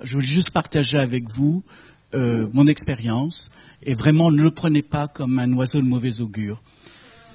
Je 0.00 0.14
voulais 0.14 0.26
juste 0.26 0.52
partager 0.52 0.96
avec 0.98 1.28
vous 1.28 1.64
euh, 2.14 2.48
mon 2.52 2.66
expérience 2.66 3.50
et 3.82 3.94
vraiment 3.94 4.30
ne 4.30 4.42
le 4.42 4.50
prenez 4.50 4.82
pas 4.82 5.08
comme 5.08 5.38
un 5.38 5.52
oiseau 5.52 5.80
de 5.80 5.86
mauvais 5.86 6.20
augure. 6.20 6.62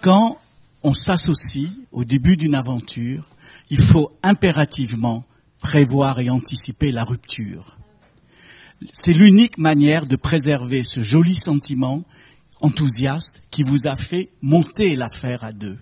Quand 0.02 0.38
on 0.84 0.94
s'associe 0.94 1.70
au 1.92 2.04
début 2.04 2.38
d'une 2.38 2.56
aventure, 2.56 3.30
il 3.70 3.80
faut 3.80 4.12
impérativement 4.24 5.26
prévoir 5.60 6.20
et 6.20 6.30
anticiper 6.30 6.92
la 6.92 7.04
rupture. 7.04 7.78
C'est 8.92 9.14
l'unique 9.14 9.58
manière 9.58 10.06
de 10.06 10.16
préserver 10.16 10.84
ce 10.84 11.00
joli 11.00 11.36
sentiment 11.36 12.04
enthousiaste 12.60 13.44
qui 13.52 13.64
vous 13.64 13.88
a 13.88 13.96
fait 13.96 14.30
monter 14.42 14.96
l'affaire 14.96 15.44
à 15.44 15.54
deux. 15.54 15.78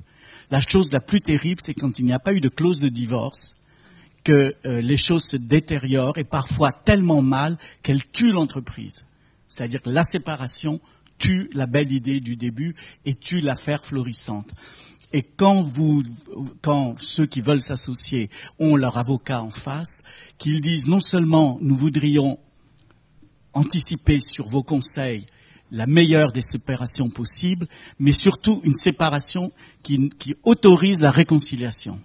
La 0.51 0.59
chose 0.59 0.91
la 0.91 0.99
plus 0.99 1.21
terrible, 1.21 1.61
c'est 1.63 1.73
quand 1.73 1.97
il 1.97 2.05
n'y 2.05 2.13
a 2.13 2.19
pas 2.19 2.33
eu 2.33 2.41
de 2.41 2.49
clause 2.49 2.81
de 2.81 2.89
divorce, 2.89 3.55
que 4.23 4.55
euh, 4.65 4.81
les 4.81 4.97
choses 4.97 5.23
se 5.23 5.37
détériorent 5.37 6.17
et 6.17 6.23
parfois 6.23 6.71
tellement 6.71 7.21
mal 7.21 7.57
qu'elles 7.83 8.05
tuent 8.05 8.31
l'entreprise. 8.31 9.03
C'est-à-dire 9.47 9.81
que 9.81 9.89
la 9.89 10.03
séparation 10.03 10.79
tue 11.17 11.49
la 11.53 11.65
belle 11.65 11.91
idée 11.91 12.19
du 12.19 12.35
début 12.35 12.75
et 13.05 13.15
tue 13.15 13.41
l'affaire 13.41 13.83
florissante. 13.83 14.51
Et 15.13 15.23
quand 15.23 15.61
vous, 15.61 16.03
quand 16.61 16.95
ceux 16.97 17.25
qui 17.25 17.41
veulent 17.41 17.61
s'associer 17.61 18.29
ont 18.59 18.75
leur 18.75 18.97
avocat 18.97 19.41
en 19.41 19.51
face, 19.51 19.99
qu'ils 20.37 20.61
disent 20.61 20.87
non 20.87 21.01
seulement 21.01 21.57
nous 21.61 21.75
voudrions 21.75 22.39
anticiper 23.53 24.19
sur 24.19 24.47
vos 24.47 24.63
conseils 24.63 25.25
la 25.71 25.87
meilleure 25.87 26.31
des 26.31 26.41
séparations 26.41 27.09
possibles, 27.09 27.67
mais 27.99 28.13
surtout 28.13 28.61
une 28.63 28.75
séparation 28.75 29.51
qui, 29.83 30.09
qui 30.09 30.35
autorise 30.43 31.01
la 31.01 31.11
réconciliation. 31.11 31.99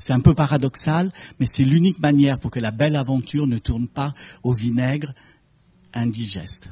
C'est 0.00 0.14
un 0.14 0.20
peu 0.20 0.32
paradoxal, 0.32 1.10
mais 1.38 1.44
c'est 1.44 1.62
l'unique 1.62 1.98
manière 1.98 2.38
pour 2.38 2.50
que 2.50 2.58
la 2.58 2.70
belle 2.70 2.96
aventure 2.96 3.46
ne 3.46 3.58
tourne 3.58 3.86
pas 3.86 4.14
au 4.42 4.54
vinaigre 4.54 5.12
indigeste. 5.92 6.70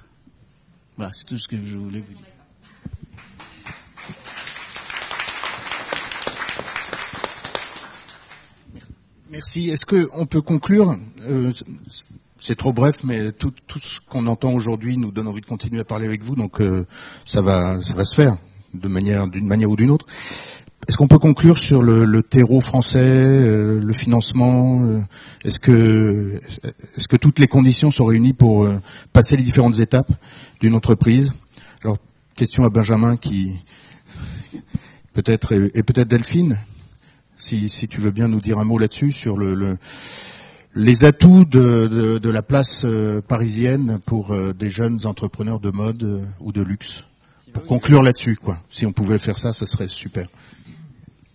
Voilà, 0.97 1.13
c'est 1.13 1.25
tout 1.25 1.37
ce 1.37 1.47
que 1.47 1.57
je 1.63 1.77
voulais 1.77 2.01
vous 2.01 2.15
dire. 2.15 2.25
Merci. 9.31 9.69
Est-ce 9.69 9.85
qu'on 9.85 10.25
peut 10.25 10.41
conclure 10.41 10.97
euh, 11.21 11.53
C'est 12.41 12.57
trop 12.57 12.73
bref, 12.73 13.05
mais 13.05 13.33
tout, 13.33 13.53
ce 13.79 14.01
qu'on 14.09 14.27
entend 14.27 14.55
aujourd'hui 14.55 14.97
nous 14.97 15.13
donne 15.13 15.29
envie 15.29 15.43
de 15.43 15.47
continuer 15.47 15.81
à 15.81 15.85
parler 15.85 16.07
avec 16.07 16.23
vous, 16.23 16.35
donc 16.35 16.63
euh, 16.63 16.87
ça 17.27 17.43
va, 17.43 17.83
ça 17.83 17.93
va 17.93 18.07
se 18.07 18.15
faire 18.15 18.39
manière, 18.73 19.29
d'une 19.29 19.47
manière 19.47 19.71
ou 19.71 19.77
d'une 19.77 19.91
autre. 19.91 20.07
Est-ce 20.89 20.97
qu'on 20.97 21.07
peut 21.07 21.19
conclure 21.19 21.59
sur 21.59 21.83
le, 21.83 22.23
terreau 22.23 22.63
français, 22.63 22.99
euh, 22.99 23.79
le 23.79 23.93
financement 23.93 24.85
euh, 24.85 25.01
Est-ce 25.45 25.59
que, 25.59 26.41
est-ce 26.97 27.07
que 27.07 27.17
toutes 27.17 27.39
les 27.41 27.47
conditions 27.47 27.91
sont 27.91 28.07
réunies 28.07 28.33
pour 28.33 28.65
euh, 28.65 28.79
passer 29.13 29.37
les 29.37 29.43
différentes 29.43 29.81
étapes 29.81 30.11
d'une 30.61 30.75
entreprise? 30.75 31.31
Alors, 31.85 31.99
question 32.35 32.65
à 32.65 32.71
Benjamin 32.71 33.19
qui 33.19 33.63
peut-être 35.13 35.53
et, 35.53 35.83
peut-être 35.83 36.09
Delphine, 36.09 36.57
si, 37.37 37.69
si 37.69 37.87
tu 37.87 38.01
veux 38.01 38.11
bien 38.11 38.29
nous 38.29 38.41
dire 38.41 38.59
un 38.59 38.65
mot 38.65 38.79
là-dessus 38.79 39.13
sur 39.13 39.37
le, 39.37 39.77
les 40.75 41.05
atouts 41.05 41.45
de, 41.45 42.19
de, 42.19 42.31
la 42.31 42.43
place 42.43 42.87
parisienne 43.29 43.99
pour 44.07 44.35
des 44.55 44.71
jeunes 44.71 45.01
entrepreneurs 45.05 45.61
de 45.61 45.71
mode 45.71 46.27
ou 46.41 46.51
de 46.51 46.63
luxe. 46.63 47.05
Pour 47.53 47.65
conclure 47.65 48.03
là-dessus, 48.03 48.37
quoi. 48.37 48.63
Si 48.71 48.87
on 48.87 48.93
pouvait 48.93 49.19
faire 49.19 49.39
ça, 49.39 49.53
ça 49.53 49.67
serait 49.67 49.89
super. 49.89 50.29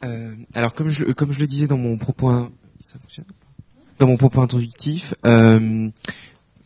Euh, 0.04 0.36
alors 0.54 0.74
comme 0.74 0.90
je, 0.90 1.04
le 1.04 1.48
disais 1.48 1.68
dans 1.68 1.78
mon 1.78 1.98
propos, 1.98 2.50
dans 4.00 4.08
mon 4.08 4.18
propos 4.18 4.42
introductif, 4.42 5.14
euh, 5.26 5.90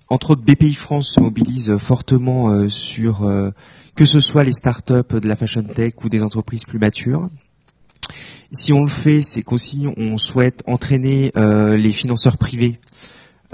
entre 0.09 0.31
autres 0.31 0.41
BPI 0.41 0.73
France 0.73 1.13
se 1.15 1.19
mobilise 1.19 1.77
fortement 1.77 2.49
euh, 2.49 2.69
sur 2.69 3.23
euh, 3.23 3.51
que 3.95 4.05
ce 4.05 4.19
soit 4.19 4.43
les 4.43 4.53
startups 4.53 5.19
de 5.21 5.27
la 5.27 5.35
fashion 5.35 5.63
tech 5.63 5.93
ou 6.03 6.09
des 6.09 6.23
entreprises 6.23 6.65
plus 6.65 6.79
matures. 6.79 7.29
Si 8.51 8.73
on 8.73 8.83
le 8.83 8.89
fait, 8.89 9.21
c'est 9.21 9.41
qu'aussi 9.41 9.87
on 9.97 10.17
souhaite 10.17 10.63
entraîner 10.67 11.33
les 11.35 11.91
financeurs 11.91 12.37
privés 12.37 12.79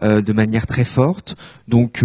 de 0.01 0.33
manière 0.33 0.65
très 0.65 0.85
forte. 0.85 1.35
Donc, 1.67 2.03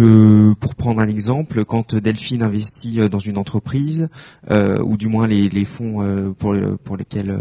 pour 0.59 0.75
prendre 0.75 1.01
un 1.01 1.07
exemple, 1.07 1.65
quand 1.65 1.95
Delphine 1.95 2.43
investit 2.43 3.09
dans 3.09 3.19
une 3.19 3.37
entreprise, 3.37 4.09
ou 4.49 4.97
du 4.97 5.07
moins 5.07 5.27
les, 5.27 5.65
fonds 5.65 6.33
pour, 6.37 6.97
lesquels 6.97 7.35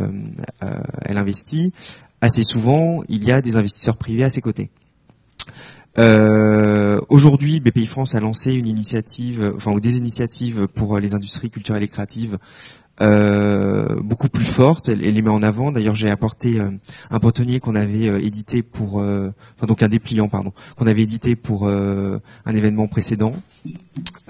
elle 1.02 1.18
investit, 1.18 1.72
assez 2.20 2.42
souvent, 2.42 3.02
il 3.08 3.24
y 3.24 3.32
a 3.32 3.40
des 3.40 3.56
investisseurs 3.56 3.96
privés 3.96 4.24
à 4.24 4.30
ses 4.30 4.40
côtés. 4.40 4.70
Euh, 5.98 7.00
Aujourd'hui, 7.08 7.60
BPI 7.60 7.86
France 7.86 8.14
a 8.14 8.20
lancé 8.20 8.52
une 8.52 8.66
initiative, 8.66 9.54
enfin 9.56 9.72
ou 9.72 9.80
des 9.80 9.96
initiatives 9.96 10.68
pour 10.68 10.98
les 10.98 11.14
industries 11.14 11.50
culturelles 11.50 11.82
et 11.82 11.88
créatives 11.88 12.34
euh, 12.34 12.38
beaucoup 13.00 14.28
plus 14.28 14.44
fortes. 14.44 14.88
Elle, 14.88 15.00
les 15.00 15.22
met 15.22 15.30
en 15.30 15.42
avant. 15.42 15.72
D'ailleurs, 15.72 15.94
j'ai 15.94 16.10
apporté 16.10 16.60
euh, 16.60 16.70
un 17.10 17.18
bâtonnier 17.18 17.60
qu'on 17.60 17.74
avait 17.74 18.08
euh, 18.08 18.18
édité 18.18 18.62
pour, 18.62 19.00
euh, 19.00 19.30
enfin 19.56 19.66
donc 19.66 19.82
un 19.82 19.88
dépliant, 19.88 20.28
pardon, 20.28 20.52
qu'on 20.76 20.86
avait 20.86 21.02
édité 21.02 21.36
pour 21.36 21.68
un 21.68 22.20
événement 22.54 22.88
précédent. 22.88 23.32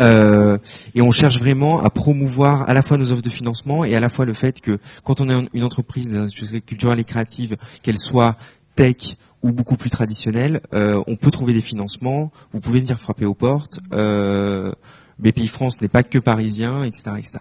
et 0.00 1.02
on 1.02 1.10
cherche 1.10 1.38
vraiment 1.38 1.80
à 1.82 1.90
promouvoir 1.90 2.68
à 2.68 2.74
la 2.74 2.82
fois 2.82 2.98
nos 2.98 3.12
offres 3.12 3.22
de 3.22 3.30
financement 3.30 3.84
et 3.84 3.94
à 3.94 4.00
la 4.00 4.08
fois 4.08 4.24
le 4.24 4.34
fait 4.34 4.60
que 4.60 4.78
quand 5.04 5.20
on 5.20 5.28
est 5.28 5.48
une 5.54 5.64
entreprise 5.64 6.08
des 6.08 6.16
industries 6.16 6.62
culturelles 6.62 7.00
et 7.00 7.04
créatives, 7.04 7.56
qu'elle 7.82 7.98
soit 7.98 8.36
tech 8.74 9.14
ou 9.42 9.52
beaucoup 9.52 9.76
plus 9.76 9.90
traditionnel, 9.90 10.60
euh, 10.74 11.02
on 11.06 11.16
peut 11.16 11.30
trouver 11.30 11.52
des 11.52 11.62
financements, 11.62 12.32
vous 12.52 12.60
pouvez 12.60 12.80
venir 12.80 12.98
frapper 13.00 13.24
aux 13.24 13.34
portes. 13.34 13.78
Euh, 13.92 14.72
BPI 15.18 15.48
France 15.48 15.80
n'est 15.80 15.88
pas 15.88 16.02
que 16.02 16.18
parisien, 16.18 16.84
etc., 16.84 17.16
etc. 17.18 17.38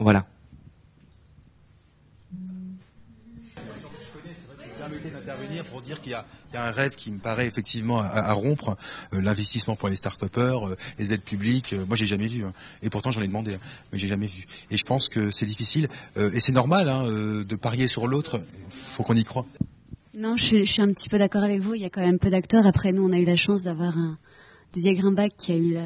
Voilà. 0.00 0.26
pour 5.70 5.77
dire 5.88 6.00
qu'il 6.00 6.12
y, 6.12 6.14
a 6.14 6.24
un 6.64 6.70
rêve 6.70 6.94
qui 6.94 7.10
me 7.10 7.18
paraît 7.18 7.46
effectivement 7.46 7.98
à, 7.98 8.32
rompre, 8.32 8.76
euh, 9.12 9.20
l'investissement 9.20 9.76
pour 9.76 9.88
les 9.88 9.96
start-upers, 9.96 10.76
les 10.98 11.12
aides 11.12 11.22
publiques, 11.22 11.74
moi 11.88 11.96
j'ai 11.96 12.06
jamais 12.06 12.26
vu, 12.26 12.44
hein. 12.44 12.52
et 12.82 12.90
pourtant 12.90 13.10
j'en 13.10 13.22
ai 13.22 13.26
demandé, 13.26 13.54
hein, 13.54 13.60
mais 13.92 13.98
j'ai 13.98 14.08
jamais 14.08 14.26
vu. 14.26 14.46
Et 14.70 14.76
je 14.76 14.84
pense 14.84 15.08
que 15.08 15.30
c'est 15.30 15.46
difficile, 15.46 15.88
et 16.16 16.40
c'est 16.40 16.52
normal 16.52 16.88
hein, 16.88 17.04
de 17.04 17.56
parier 17.56 17.88
sur 17.88 18.06
l'autre, 18.06 18.40
faut 18.70 19.02
qu'on 19.02 19.16
y 19.16 19.24
croit. 19.24 19.46
Non, 20.14 20.36
je 20.36 20.64
suis, 20.64 20.82
un 20.82 20.92
petit 20.92 21.08
peu 21.08 21.18
d'accord 21.18 21.44
avec 21.44 21.60
vous. 21.60 21.74
Il 21.74 21.82
y 21.82 21.84
a 21.84 21.90
quand 21.90 22.04
même 22.04 22.18
peu 22.18 22.28
d'acteurs. 22.28 22.66
Après, 22.66 22.90
nous, 22.90 23.06
on 23.06 23.12
a 23.12 23.18
eu 23.18 23.24
la 23.24 23.36
chance 23.36 23.62
d'avoir 23.62 23.96
un 23.96 24.18
Didier 24.72 24.94
Grimbach 24.94 25.30
qui 25.36 25.52
a 25.52 25.56
eu 25.56 25.76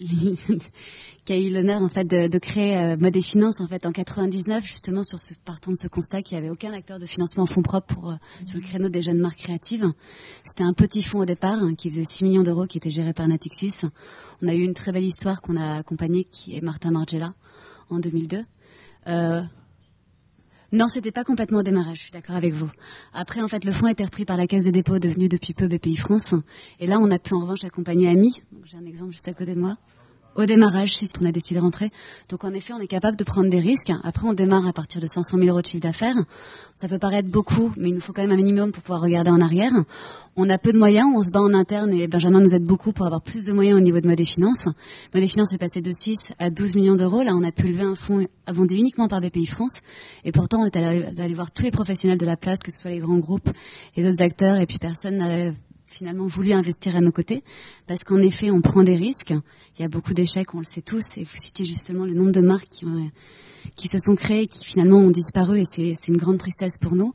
qui 1.24 1.32
a 1.32 1.38
eu 1.38 1.50
l'honneur 1.50 1.82
en 1.82 1.88
fait 1.88 2.04
de, 2.04 2.38
créer 2.38 2.76
euh, 2.76 2.96
Mode 2.96 3.16
et 3.16 3.22
Finance 3.22 3.60
en 3.60 3.66
fait 3.66 3.84
en 3.84 3.92
99 3.92 4.64
justement 4.64 5.02
sur 5.02 5.18
ce 5.18 5.34
partant 5.44 5.72
de 5.72 5.76
ce 5.76 5.88
constat 5.88 6.22
qu'il 6.22 6.38
n'y 6.38 6.44
avait 6.44 6.52
aucun 6.52 6.72
acteur 6.72 6.98
de 6.98 7.06
financement 7.06 7.44
en 7.44 7.46
fonds 7.46 7.62
propres 7.62 7.94
pour 7.94 8.10
euh, 8.10 8.16
sur 8.46 8.58
le 8.58 8.62
créneau 8.62 8.88
des 8.88 9.02
jeunes 9.02 9.18
marques 9.18 9.38
créatives. 9.38 9.92
C'était 10.44 10.64
un 10.64 10.72
petit 10.72 11.02
fonds 11.02 11.20
au 11.20 11.24
départ 11.24 11.60
hein, 11.60 11.74
qui 11.74 11.90
faisait 11.90 12.04
6 12.04 12.24
millions 12.24 12.42
d'euros 12.42 12.66
qui 12.66 12.78
était 12.78 12.90
géré 12.90 13.12
par 13.12 13.26
Natixis. 13.26 13.82
On 14.42 14.48
a 14.48 14.54
eu 14.54 14.62
une 14.62 14.74
très 14.74 14.92
belle 14.92 15.04
histoire 15.04 15.42
qu'on 15.42 15.56
a 15.56 15.78
accompagnée 15.78 16.24
qui 16.24 16.56
est 16.56 16.62
Martin 16.62 16.92
Margiela 16.92 17.34
en 17.90 17.98
2002. 17.98 18.44
Euh, 19.08 19.42
non, 20.70 20.88
c'était 20.88 21.12
pas 21.12 21.24
complètement 21.24 21.60
au 21.60 21.62
démarrage, 21.62 21.96
je 21.96 22.02
suis 22.02 22.12
d'accord 22.12 22.36
avec 22.36 22.52
vous. 22.52 22.70
Après, 23.14 23.40
en 23.40 23.48
fait, 23.48 23.64
le 23.64 23.72
fonds 23.72 23.86
a 23.86 23.92
été 23.92 24.04
repris 24.04 24.26
par 24.26 24.36
la 24.36 24.46
Caisse 24.46 24.64
des 24.64 24.72
dépôts, 24.72 24.98
devenu 24.98 25.26
depuis 25.26 25.54
peu 25.54 25.66
BPI 25.66 25.96
France. 25.96 26.34
Et 26.78 26.86
là, 26.86 26.98
on 27.00 27.10
a 27.10 27.18
pu 27.18 27.32
en 27.32 27.40
revanche 27.40 27.64
accompagner 27.64 28.08
Ami. 28.08 28.34
J'ai 28.64 28.76
un 28.76 28.84
exemple 28.84 29.12
juste 29.12 29.28
à 29.28 29.32
côté 29.32 29.54
de 29.54 29.60
moi 29.60 29.78
au 30.38 30.46
démarrage, 30.46 30.94
si 30.94 31.10
on 31.20 31.26
a 31.26 31.32
décidé 31.32 31.58
de 31.58 31.64
rentrer. 31.64 31.90
Donc 32.28 32.44
en 32.44 32.54
effet, 32.54 32.72
on 32.72 32.78
est 32.78 32.86
capable 32.86 33.16
de 33.16 33.24
prendre 33.24 33.50
des 33.50 33.58
risques. 33.58 33.90
Après, 34.04 34.26
on 34.26 34.34
démarre 34.34 34.66
à 34.68 34.72
partir 34.72 35.00
de 35.00 35.08
500 35.08 35.36
000 35.36 35.48
euros 35.48 35.60
de 35.60 35.66
chiffre 35.66 35.82
d'affaires. 35.82 36.14
Ça 36.76 36.86
peut 36.86 36.98
paraître 36.98 37.28
beaucoup, 37.28 37.72
mais 37.76 37.88
il 37.88 37.96
nous 37.96 38.00
faut 38.00 38.12
quand 38.12 38.22
même 38.22 38.30
un 38.30 38.36
minimum 38.36 38.70
pour 38.70 38.84
pouvoir 38.84 39.02
regarder 39.02 39.30
en 39.30 39.40
arrière. 39.40 39.72
On 40.36 40.48
a 40.48 40.56
peu 40.56 40.72
de 40.72 40.78
moyens, 40.78 41.08
on 41.16 41.24
se 41.24 41.32
bat 41.32 41.40
en 41.40 41.52
interne 41.52 41.92
et 41.92 42.06
Benjamin 42.06 42.40
nous 42.40 42.54
aide 42.54 42.62
beaucoup 42.62 42.92
pour 42.92 43.04
avoir 43.04 43.20
plus 43.20 43.46
de 43.46 43.52
moyens 43.52 43.78
au 43.78 43.80
niveau 43.80 44.00
de 44.00 44.06
Mode 44.06 44.18
des 44.18 44.24
Finances. 44.24 44.66
Mode 45.12 45.22
des 45.24 45.28
Finances 45.28 45.52
est 45.52 45.58
passé 45.58 45.80
de 45.80 45.90
6 45.90 46.28
à 46.38 46.50
12 46.50 46.76
millions 46.76 46.94
d'euros. 46.94 47.24
Là, 47.24 47.32
on 47.34 47.42
a 47.42 47.50
pu 47.50 47.66
lever 47.66 47.82
un 47.82 47.96
fonds 47.96 48.24
abondé 48.46 48.76
uniquement 48.76 49.08
par 49.08 49.20
BPI 49.20 49.46
France. 49.46 49.80
Et 50.24 50.30
pourtant, 50.30 50.60
on 50.60 50.66
est 50.66 50.76
allé, 50.76 51.34
voir 51.34 51.50
tous 51.50 51.64
les 51.64 51.72
professionnels 51.72 52.18
de 52.18 52.26
la 52.26 52.36
place, 52.36 52.60
que 52.60 52.70
ce 52.70 52.78
soit 52.80 52.92
les 52.92 53.00
grands 53.00 53.18
groupes, 53.18 53.50
les 53.96 54.08
autres 54.08 54.22
acteurs, 54.22 54.58
et 54.58 54.66
puis 54.66 54.78
personne 54.78 55.16
n'avait 55.16 55.52
finalement 55.90 56.26
voulu 56.26 56.52
investir 56.52 56.96
à 56.96 57.00
nos 57.00 57.12
côtés, 57.12 57.42
parce 57.86 58.04
qu'en 58.04 58.20
effet, 58.20 58.50
on 58.50 58.60
prend 58.60 58.82
des 58.82 58.96
risques. 58.96 59.32
Il 59.78 59.82
y 59.82 59.84
a 59.84 59.88
beaucoup 59.88 60.14
d'échecs, 60.14 60.54
on 60.54 60.58
le 60.58 60.64
sait 60.64 60.82
tous, 60.82 61.16
et 61.16 61.24
vous 61.24 61.36
citiez 61.36 61.64
justement 61.64 62.04
le 62.04 62.14
nombre 62.14 62.32
de 62.32 62.40
marques 62.40 62.68
qui, 62.68 62.84
ont, 62.84 63.10
qui 63.76 63.88
se 63.88 63.98
sont 63.98 64.14
créées, 64.14 64.46
qui 64.46 64.64
finalement 64.64 64.98
ont 64.98 65.10
disparu, 65.10 65.60
et 65.60 65.64
c'est 65.64 66.08
une 66.08 66.16
grande 66.16 66.38
tristesse 66.38 66.78
pour 66.78 66.94
nous. 66.94 67.14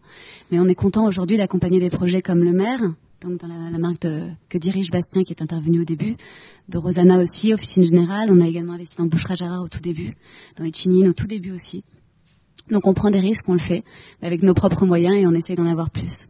Mais 0.51 0.59
on 0.59 0.65
est 0.65 0.75
content 0.75 1.05
aujourd'hui 1.05 1.37
d'accompagner 1.37 1.79
des 1.79 1.89
projets 1.89 2.21
comme 2.21 2.43
le 2.43 2.53
maire, 2.53 2.81
donc 3.21 3.39
dans 3.39 3.47
la, 3.47 3.77
marque 3.77 4.01
de, 4.01 4.21
que 4.49 4.57
dirige 4.57 4.91
Bastien, 4.91 5.23
qui 5.23 5.31
est 5.31 5.41
intervenu 5.41 5.79
au 5.81 5.85
début, 5.85 6.17
de 6.67 6.77
Rosanna 6.77 7.19
aussi, 7.19 7.53
Officine 7.53 7.83
Générale. 7.83 8.29
On 8.29 8.41
a 8.41 8.47
également 8.47 8.73
investi 8.73 8.97
dans 8.97 9.05
Boucherie 9.05 9.37
Gérard 9.37 9.63
au 9.63 9.69
tout 9.69 9.79
début, 9.79 10.13
dans 10.57 10.65
Echinine 10.65 11.07
au 11.07 11.13
tout 11.13 11.27
début 11.27 11.51
aussi. 11.51 11.83
Donc 12.69 12.85
on 12.85 12.93
prend 12.93 13.11
des 13.11 13.19
risques, 13.19 13.47
on 13.47 13.53
le 13.53 13.59
fait, 13.59 13.83
avec 14.21 14.43
nos 14.43 14.53
propres 14.53 14.85
moyens, 14.85 15.15
et 15.15 15.25
on 15.25 15.33
essaie 15.33 15.55
d'en 15.55 15.65
avoir 15.65 15.89
plus. 15.89 16.25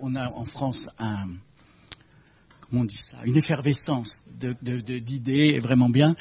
On 0.00 0.14
a 0.14 0.30
en 0.30 0.44
France 0.44 0.88
un, 0.98 1.28
comment 2.68 2.82
on 2.82 2.84
dit 2.84 2.96
ça, 2.96 3.16
une 3.24 3.36
effervescence 3.36 4.18
d'idées 4.62 5.60
vraiment 5.60 5.88
bien, 5.88 6.16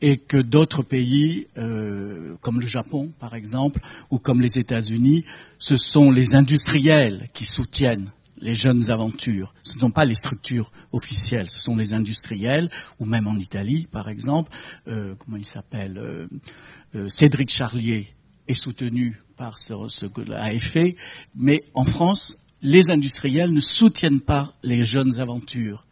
et 0.00 0.16
que 0.16 0.38
d'autres 0.38 0.82
pays, 0.82 1.46
euh, 1.56 2.36
comme 2.40 2.60
le 2.60 2.66
Japon 2.66 3.10
par 3.18 3.34
exemple, 3.34 3.80
ou 4.10 4.18
comme 4.18 4.40
les 4.40 4.58
États-Unis, 4.58 5.24
ce 5.58 5.76
sont 5.76 6.10
les 6.10 6.34
industriels 6.34 7.28
qui 7.34 7.44
soutiennent 7.44 8.12
les 8.42 8.54
jeunes 8.54 8.90
aventures. 8.90 9.52
Ce 9.62 9.74
ne 9.74 9.80
sont 9.80 9.90
pas 9.90 10.06
les 10.06 10.14
structures 10.14 10.72
officielles, 10.92 11.50
ce 11.50 11.58
sont 11.58 11.76
les 11.76 11.92
industriels, 11.92 12.70
ou 12.98 13.04
même 13.04 13.26
en 13.26 13.36
Italie, 13.36 13.86
par 13.90 14.08
exemple, 14.08 14.50
euh, 14.88 15.14
comment 15.18 15.36
il 15.36 15.44
s'appelle, 15.44 15.98
euh, 15.98 17.08
Cédric 17.08 17.50
Charlier 17.50 18.08
est 18.48 18.54
soutenu 18.54 19.20
par 19.36 19.58
ce, 19.58 19.74
ce 19.88 20.06
l'AFE, 20.26 20.96
mais 21.34 21.62
en 21.74 21.84
France, 21.84 22.36
les 22.62 22.90
industriels 22.90 23.52
ne 23.52 23.60
soutiennent 23.60 24.20
pas 24.20 24.52
les 24.62 24.84
jeunes 24.84 25.18
aventures. 25.20 25.86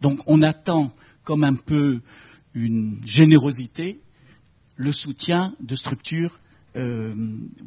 Donc 0.00 0.20
on 0.26 0.42
attend 0.42 0.92
comme 1.22 1.44
un 1.44 1.54
peu 1.54 2.00
une 2.54 3.00
générosité 3.04 4.00
le 4.76 4.92
soutien 4.92 5.54
de 5.60 5.76
structures 5.76 6.40
euh, 6.76 7.14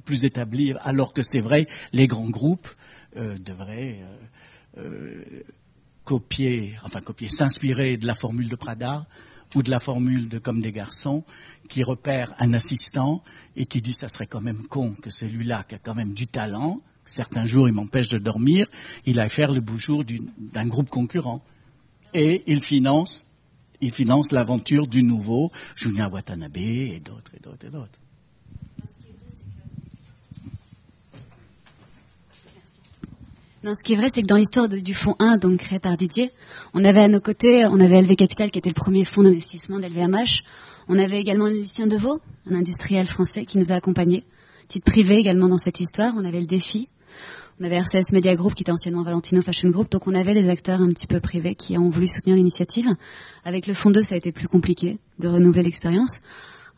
plus 0.05 0.25
établies, 0.25 0.73
alors 0.81 1.13
que 1.13 1.23
c'est 1.23 1.39
vrai, 1.39 1.67
les 1.93 2.07
grands 2.07 2.29
groupes 2.29 2.69
euh, 3.15 3.37
devraient 3.37 4.03
euh, 4.77 5.43
copier, 6.03 6.73
enfin 6.83 6.99
copier, 6.99 7.29
s'inspirer 7.29 7.97
de 7.97 8.05
la 8.05 8.15
formule 8.15 8.49
de 8.49 8.55
Prada 8.55 9.07
ou 9.55 9.63
de 9.63 9.69
la 9.69 9.79
formule 9.79 10.27
de 10.27 10.39
Comme 10.39 10.61
des 10.61 10.73
garçons, 10.73 11.23
qui 11.69 11.83
repère 11.83 12.33
un 12.39 12.53
assistant 12.53 13.23
et 13.55 13.65
qui 13.65 13.81
dit 13.81 13.93
ça 13.93 14.09
serait 14.09 14.27
quand 14.27 14.41
même 14.41 14.67
con 14.67 14.93
que 15.01 15.09
celui-là 15.09 15.63
qui 15.67 15.75
a 15.75 15.79
quand 15.79 15.95
même 15.95 16.13
du 16.13 16.27
talent, 16.27 16.81
certains 17.09 17.45
jours 17.45 17.67
il 17.67 17.73
m'empêche 17.73 18.09
de 18.09 18.17
dormir, 18.17 18.67
il 19.05 19.19
a 19.19 19.29
faire 19.29 19.51
le 19.51 19.61
beau 19.61 19.77
jour 19.77 20.03
d'un 20.37 20.65
groupe 20.65 20.89
concurrent. 20.89 21.43
Et 22.13 22.43
il 22.47 22.61
finance, 22.61 23.25
il 23.81 23.91
finance 23.91 24.31
l'aventure 24.31 24.87
du 24.87 25.03
nouveau 25.03 25.51
Julien 25.75 26.09
Watanabe 26.09 26.57
et 26.57 26.99
d'autres 26.99 27.31
et 27.35 27.39
d'autres 27.39 27.67
et 27.67 27.69
d'autres. 27.69 27.99
Non, 33.63 33.73
ce 33.75 33.83
qui 33.83 33.93
est 33.93 33.95
vrai, 33.97 34.07
c'est 34.13 34.21
que 34.21 34.27
dans 34.27 34.37
l'histoire 34.37 34.69
du 34.69 34.93
fonds 34.93 35.15
1, 35.19 35.37
donc 35.37 35.59
créé 35.59 35.79
par 35.79 35.97
Didier, 35.97 36.31
on 36.73 36.85
avait 36.85 37.01
à 37.01 37.07
nos 37.07 37.19
côtés, 37.19 37.65
on 37.65 37.79
avait 37.79 38.01
LV 38.01 38.15
Capital 38.15 38.51
qui 38.51 38.59
était 38.59 38.69
le 38.69 38.75
premier 38.75 39.03
fonds 39.03 39.23
d'investissement 39.23 39.79
d'LVMH. 39.79 40.43
On 40.87 40.97
avait 40.97 41.19
également 41.19 41.47
Lucien 41.47 41.87
Deveau, 41.87 42.21
un 42.49 42.55
industriel 42.55 43.07
français 43.07 43.45
qui 43.45 43.57
nous 43.57 43.71
a 43.71 43.75
accompagnés. 43.75 44.23
Titre 44.67 44.85
privé 44.85 45.17
également 45.17 45.47
dans 45.47 45.57
cette 45.57 45.79
histoire. 45.79 46.13
On 46.15 46.23
avait 46.23 46.39
le 46.39 46.45
défi, 46.45 46.87
on 47.60 47.63
avait 47.63 47.77
RCS 47.77 48.13
Media 48.13 48.36
Group 48.36 48.53
qui 48.53 48.63
était 48.63 48.71
anciennement 48.71 49.03
Valentino 49.03 49.41
Fashion 49.41 49.69
Group, 49.69 49.91
donc 49.91 50.08
on 50.08 50.13
avait 50.13 50.34
des 50.34 50.49
acteurs 50.49 50.82
un 50.82 50.89
petit 50.89 51.08
peu 51.08 51.19
privés 51.19 51.56
qui 51.56 51.77
ont 51.77 51.89
voulu 51.89 52.08
soutenir 52.08 52.36
l'initiative. 52.36 52.88
Avec 53.45 53.65
le 53.67 53.73
Fonds 53.73 53.89
2, 53.89 54.03
ça 54.03 54.15
a 54.15 54.17
été 54.17 54.32
plus 54.32 54.47
compliqué 54.47 54.99
de 55.19 55.27
renouveler 55.27 55.63
l'expérience. 55.63 56.19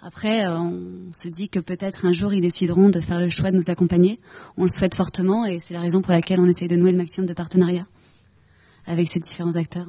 Après, 0.01 0.45
euh, 0.45 0.57
on 0.57 1.11
se 1.11 1.27
dit 1.27 1.49
que 1.49 1.59
peut-être 1.59 2.05
un 2.05 2.13
jour 2.13 2.33
ils 2.33 2.39
décideront 2.39 2.89
de 2.89 3.01
faire 3.01 3.19
le 3.19 3.29
choix 3.29 3.51
de 3.51 3.57
nous 3.57 3.69
accompagner. 3.69 4.19
On 4.55 4.63
le 4.63 4.69
souhaite 4.69 4.95
fortement 4.95 5.45
et 5.45 5.59
c'est 5.59 5.73
la 5.73 5.81
raison 5.81 6.01
pour 6.01 6.11
laquelle 6.11 6.39
on 6.39 6.47
essaye 6.47 6.69
de 6.69 6.77
nouer 6.77 6.91
le 6.91 6.97
maximum 6.97 7.27
de 7.27 7.33
partenariats 7.33 7.87
avec 8.87 9.09
ces 9.09 9.19
différents 9.19 9.55
acteurs. 9.55 9.87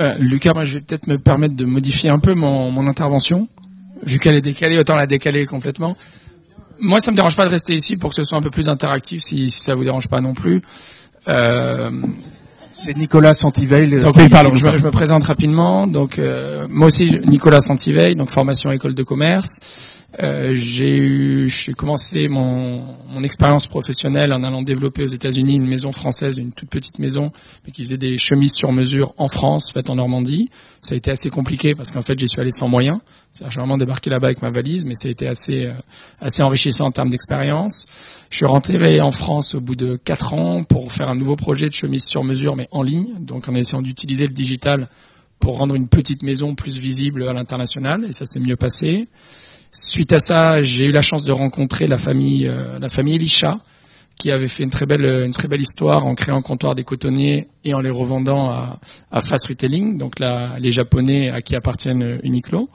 Euh, 0.00 0.14
Lucas, 0.18 0.52
moi 0.52 0.64
je 0.64 0.74
vais 0.74 0.80
peut-être 0.80 1.06
me 1.06 1.16
permettre 1.16 1.56
de 1.56 1.64
modifier 1.64 2.10
un 2.10 2.18
peu 2.18 2.34
mon, 2.34 2.70
mon 2.70 2.86
intervention. 2.86 3.48
Vu 4.02 4.18
qu'elle 4.18 4.34
est 4.34 4.42
décalée, 4.42 4.78
autant 4.78 4.96
la 4.96 5.06
décaler 5.06 5.46
complètement 5.46 5.96
moi, 6.80 7.00
ça 7.00 7.10
me 7.10 7.16
dérange 7.16 7.36
pas 7.36 7.44
de 7.44 7.50
rester 7.50 7.74
ici 7.74 7.96
pour 7.96 8.10
que 8.10 8.16
ce 8.16 8.24
soit 8.24 8.38
un 8.38 8.42
peu 8.42 8.50
plus 8.50 8.68
interactif, 8.68 9.22
si, 9.22 9.50
si 9.50 9.62
ça 9.62 9.74
vous 9.74 9.84
dérange 9.84 10.08
pas 10.08 10.20
non 10.20 10.34
plus. 10.34 10.62
Euh... 11.28 11.90
C'est 12.74 12.96
Nicolas 12.96 13.34
Santiveil. 13.34 14.00
Donc 14.00 14.16
oui, 14.16 14.28
pardon, 14.30 14.54
je 14.54 14.64
me, 14.64 14.76
je 14.78 14.82
me 14.82 14.90
présente 14.90 15.24
rapidement. 15.24 15.86
Donc 15.86 16.18
euh, 16.18 16.66
moi 16.70 16.86
aussi, 16.86 17.18
Nicolas 17.26 17.60
Santiveil, 17.60 18.16
donc 18.16 18.30
formation 18.30 18.72
école 18.72 18.94
de 18.94 19.02
commerce. 19.02 19.58
Euh, 20.20 20.50
j'ai 20.52 20.94
eu, 20.96 21.48
j'ai 21.48 21.72
commencé 21.72 22.28
mon, 22.28 23.22
expérience 23.22 23.66
professionnelle 23.66 24.32
en 24.32 24.42
allant 24.42 24.62
développer 24.62 25.04
aux 25.04 25.06
États-Unis 25.06 25.54
une 25.54 25.66
maison 25.66 25.92
française, 25.92 26.38
une 26.38 26.52
toute 26.52 26.68
petite 26.68 26.98
maison, 26.98 27.30
mais 27.64 27.72
qui 27.72 27.84
faisait 27.84 27.96
des 27.96 28.18
chemises 28.18 28.54
sur 28.54 28.72
mesure 28.72 29.14
en 29.16 29.28
France, 29.28 29.70
faites 29.72 29.90
en 29.90 29.94
Normandie. 29.94 30.50
Ça 30.80 30.94
a 30.94 30.98
été 30.98 31.10
assez 31.12 31.30
compliqué 31.30 31.72
parce 31.76 31.92
qu'en 31.92 32.02
fait, 32.02 32.18
j'y 32.18 32.28
suis 32.28 32.40
allé 32.40 32.50
sans 32.50 32.68
moyens. 32.68 32.98
C'est-à-dire, 33.30 33.52
j'ai 33.52 33.60
vraiment 33.60 33.78
débarqué 33.78 34.10
là-bas 34.10 34.26
avec 34.26 34.42
ma 34.42 34.50
valise, 34.50 34.84
mais 34.84 34.94
ça 34.94 35.08
a 35.08 35.10
été 35.12 35.28
assez, 35.28 35.66
euh, 35.66 35.74
assez 36.20 36.42
enrichissant 36.42 36.86
en 36.86 36.90
termes 36.90 37.10
d'expérience. 37.10 37.86
Je 38.28 38.36
suis 38.36 38.46
rentré 38.46 39.00
en 39.00 39.12
France 39.12 39.54
au 39.54 39.60
bout 39.60 39.76
de 39.76 39.96
quatre 39.96 40.34
ans 40.34 40.64
pour 40.64 40.92
faire 40.92 41.08
un 41.08 41.14
nouveau 41.14 41.36
projet 41.36 41.68
de 41.68 41.74
chemise 41.74 42.04
sur 42.04 42.24
mesure, 42.24 42.56
mais 42.56 42.68
en 42.72 42.82
ligne, 42.82 43.14
donc 43.20 43.48
en 43.48 43.54
essayant 43.54 43.82
d'utiliser 43.82 44.26
le 44.26 44.34
digital 44.34 44.88
pour 45.38 45.58
rendre 45.58 45.74
une 45.74 45.88
petite 45.88 46.22
maison 46.22 46.54
plus 46.54 46.78
visible 46.78 47.28
à 47.28 47.32
l'international, 47.32 48.04
et 48.04 48.12
ça 48.12 48.24
s'est 48.24 48.40
mieux 48.40 48.56
passé. 48.56 49.08
Suite 49.72 50.12
à 50.12 50.18
ça, 50.18 50.60
j'ai 50.60 50.84
eu 50.84 50.92
la 50.92 51.00
chance 51.00 51.24
de 51.24 51.32
rencontrer 51.32 51.86
la 51.86 51.96
famille, 51.96 52.46
euh, 52.46 52.78
la 52.78 52.90
famille 52.90 53.14
Elisha, 53.14 53.58
qui 54.18 54.30
avait 54.30 54.48
fait 54.48 54.62
une 54.62 54.70
très 54.70 54.84
belle, 54.84 55.24
une 55.24 55.32
très 55.32 55.48
belle 55.48 55.62
histoire 55.62 56.04
en 56.04 56.14
créant 56.14 56.36
un 56.36 56.42
comptoir 56.42 56.74
des 56.74 56.84
cotonniers 56.84 57.48
et 57.64 57.72
en 57.72 57.80
les 57.80 57.90
revendant 57.90 58.50
à, 58.50 58.78
à 59.10 59.20
Fast 59.22 59.48
Retailing, 59.48 59.96
donc 59.96 60.18
là, 60.18 60.58
les 60.60 60.70
Japonais 60.70 61.30
à 61.30 61.40
qui 61.40 61.56
appartiennent 61.56 62.20
Uniqlo. 62.22 62.68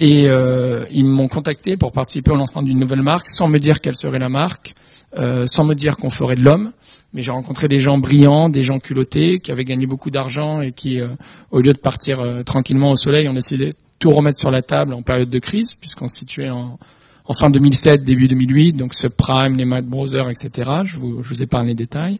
Et 0.00 0.28
euh, 0.28 0.84
ils 0.92 1.04
m'ont 1.04 1.26
contacté 1.26 1.76
pour 1.76 1.90
participer 1.90 2.30
au 2.30 2.36
lancement 2.36 2.62
d'une 2.62 2.78
nouvelle 2.78 3.02
marque, 3.02 3.28
sans 3.28 3.48
me 3.48 3.58
dire 3.58 3.80
quelle 3.80 3.96
serait 3.96 4.20
la 4.20 4.28
marque, 4.28 4.74
euh, 5.16 5.46
sans 5.46 5.64
me 5.64 5.74
dire 5.74 5.96
qu'on 5.96 6.10
ferait 6.10 6.36
de 6.36 6.44
l'homme. 6.44 6.72
Mais 7.12 7.22
j'ai 7.22 7.32
rencontré 7.32 7.66
des 7.66 7.80
gens 7.80 7.98
brillants, 7.98 8.48
des 8.48 8.62
gens 8.62 8.78
culottés, 8.78 9.40
qui 9.40 9.50
avaient 9.50 9.64
gagné 9.64 9.86
beaucoup 9.86 10.10
d'argent 10.10 10.60
et 10.60 10.72
qui, 10.72 11.00
euh, 11.00 11.08
au 11.50 11.60
lieu 11.60 11.72
de 11.72 11.78
partir 11.78 12.20
euh, 12.20 12.42
tranquillement 12.42 12.90
au 12.92 12.96
soleil, 12.96 13.28
ont 13.28 13.34
décidé 13.34 13.74
tout 13.98 14.10
remettre 14.10 14.38
sur 14.38 14.50
la 14.50 14.62
table 14.62 14.94
en 14.94 15.02
période 15.02 15.30
de 15.30 15.38
crise, 15.38 15.74
puisqu'on 15.74 16.08
se 16.08 16.16
situait 16.16 16.50
en, 16.50 16.78
en 17.24 17.34
fin 17.34 17.50
2007, 17.50 18.04
début 18.04 18.26
2008, 18.28 18.72
donc 18.72 18.94
ce 18.94 19.06
Prime, 19.06 19.56
les 19.56 19.64
Mad 19.64 19.84
Brothers, 19.84 20.30
etc. 20.30 20.70
Je 20.84 20.96
vous, 20.96 21.22
je 21.22 21.28
vous 21.28 21.42
épargne 21.42 21.66
les 21.66 21.74
détails. 21.74 22.18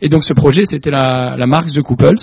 Et 0.00 0.08
donc 0.08 0.24
ce 0.24 0.34
projet, 0.34 0.64
c'était 0.66 0.90
la, 0.90 1.36
la 1.36 1.46
marque 1.46 1.70
The 1.70 1.80
Couples. 1.80 2.16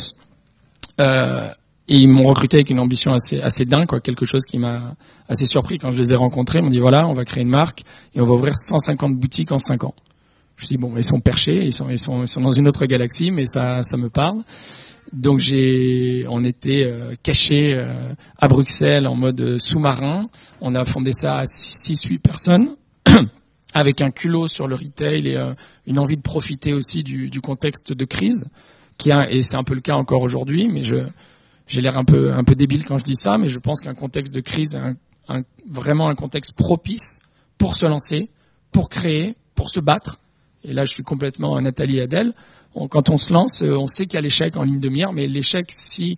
Euh, 0.99 1.49
et 1.89 1.95
ils 1.95 2.10
m'ont 2.10 2.24
recruté 2.24 2.58
avec 2.58 2.70
une 2.70 2.80
ambition 2.80 3.14
assez, 3.14 3.39
assez 3.39 3.64
dingue, 3.64 3.88
quoi, 3.88 4.01
quelque 4.01 4.26
chose 4.26 4.43
qui 4.45 4.58
m'a 4.58 4.95
assez 5.30 5.45
surpris 5.45 5.78
quand 5.78 5.89
je 5.91 5.97
les 5.97 6.14
ai 6.14 6.16
rencontrés. 6.16 6.60
Ils 6.60 6.64
m'ont 6.64 6.70
dit 6.70 6.80
voilà, 6.80 7.08
on 7.08 7.14
va 7.14 7.24
créer 7.24 7.43
une 7.43 7.49
marque 7.49 7.84
et 8.14 8.20
on 8.20 8.26
va 8.26 8.34
ouvrir 8.34 8.55
150 8.55 9.16
boutiques 9.16 9.51
en 9.51 9.60
5 9.60 9.86
ans. 9.86 9.95
Je 10.58 10.64
me 10.64 10.66
suis 10.68 10.76
dit 10.76 10.82
bon, 10.82 10.93
ils 10.97 11.03
sont 11.03 11.22
perchés, 11.22 11.66
ils 11.66 11.74
sont, 11.74 11.89
ils 11.89 11.99
sont, 11.99 12.24
ils 12.24 12.28
sont 12.28 12.41
dans 12.41 12.51
une 12.51 12.68
autre 12.68 12.86
galaxie, 12.86 13.32
mais 13.32 13.45
ça, 13.45 13.84
ça 13.84 13.95
me 13.95 14.10
parle. 14.10 14.43
Donc 15.14 15.39
j'ai, 15.39 16.26
on 16.30 16.43
était 16.43 16.86
euh, 16.86 17.16
cachés 17.24 17.74
euh, 17.74 18.14
à 18.38 18.47
Bruxelles 18.47 19.08
en 19.08 19.16
mode 19.16 19.58
sous-marin. 19.60 20.30
On 20.62 20.76
a 20.76 20.86
fondé 20.86 21.12
ça 21.14 21.38
à 21.38 21.43
6-8 21.43 22.20
personnes, 22.20 22.76
avec 23.74 24.01
un 24.01 24.12
culot 24.12 24.47
sur 24.47 24.68
le 24.68 24.76
retail 24.76 25.28
et 25.28 25.38
euh, 25.38 25.53
une 25.86 25.99
envie 25.99 26.18
de 26.18 26.22
profiter 26.22 26.74
aussi 26.74 27.03
du, 27.03 27.41
contexte 27.41 27.93
de 27.93 28.05
crise, 28.05 28.45
qui 28.97 29.12
a, 29.12 29.30
et 29.32 29.43
c'est 29.43 29.55
un 29.55 29.64
peu 29.64 29.76
le 29.76 29.82
cas 29.82 29.95
encore 29.95 30.22
aujourd'hui, 30.22 30.68
mais 30.68 30.84
je, 30.84 30.95
j'ai 31.68 31.82
l'air 31.82 31.97
un 31.97 32.05
peu, 32.05 32.34
un 32.34 32.43
peu 32.43 32.55
débile 32.55 32.86
quand 32.86 32.97
je 32.97 33.05
dis 33.05 33.16
ça, 33.16 33.38
mais 33.38 33.47
je 33.47 33.60
pense 33.60 33.80
qu'un 33.80 33.95
contexte 33.95 34.34
de 34.36 34.41
crise 34.41 34.76
est 34.76 35.45
vraiment 35.70 36.10
un 36.10 36.16
contexte 36.16 36.53
propice 36.58 37.20
pour 37.58 37.78
se 37.78 37.86
lancer, 37.86 38.30
pour 38.72 38.89
créer, 38.89 39.36
pour 39.55 39.70
se 39.70 39.80
battre. 39.80 40.20
Et 40.64 40.74
là, 40.74 40.86
je 40.86 40.91
suis 40.91 41.03
complètement 41.03 41.60
Nathalie 41.62 42.01
Adèle. 42.01 42.34
On, 42.78 42.88
quand 42.88 43.09
on 43.09 43.17
se 43.17 43.34
lance, 43.34 43.61
on 43.61 43.88
sait 43.88 44.05
qu'il 44.05 44.15
y 44.15 44.17
a 44.17 44.21
l'échec 44.21 44.55
en 44.55 44.63
ligne 44.63 44.80
de 44.80 44.89
mire, 44.89 45.11
mais 45.11 45.28
l'échec, 45.28 45.65
si 45.69 46.17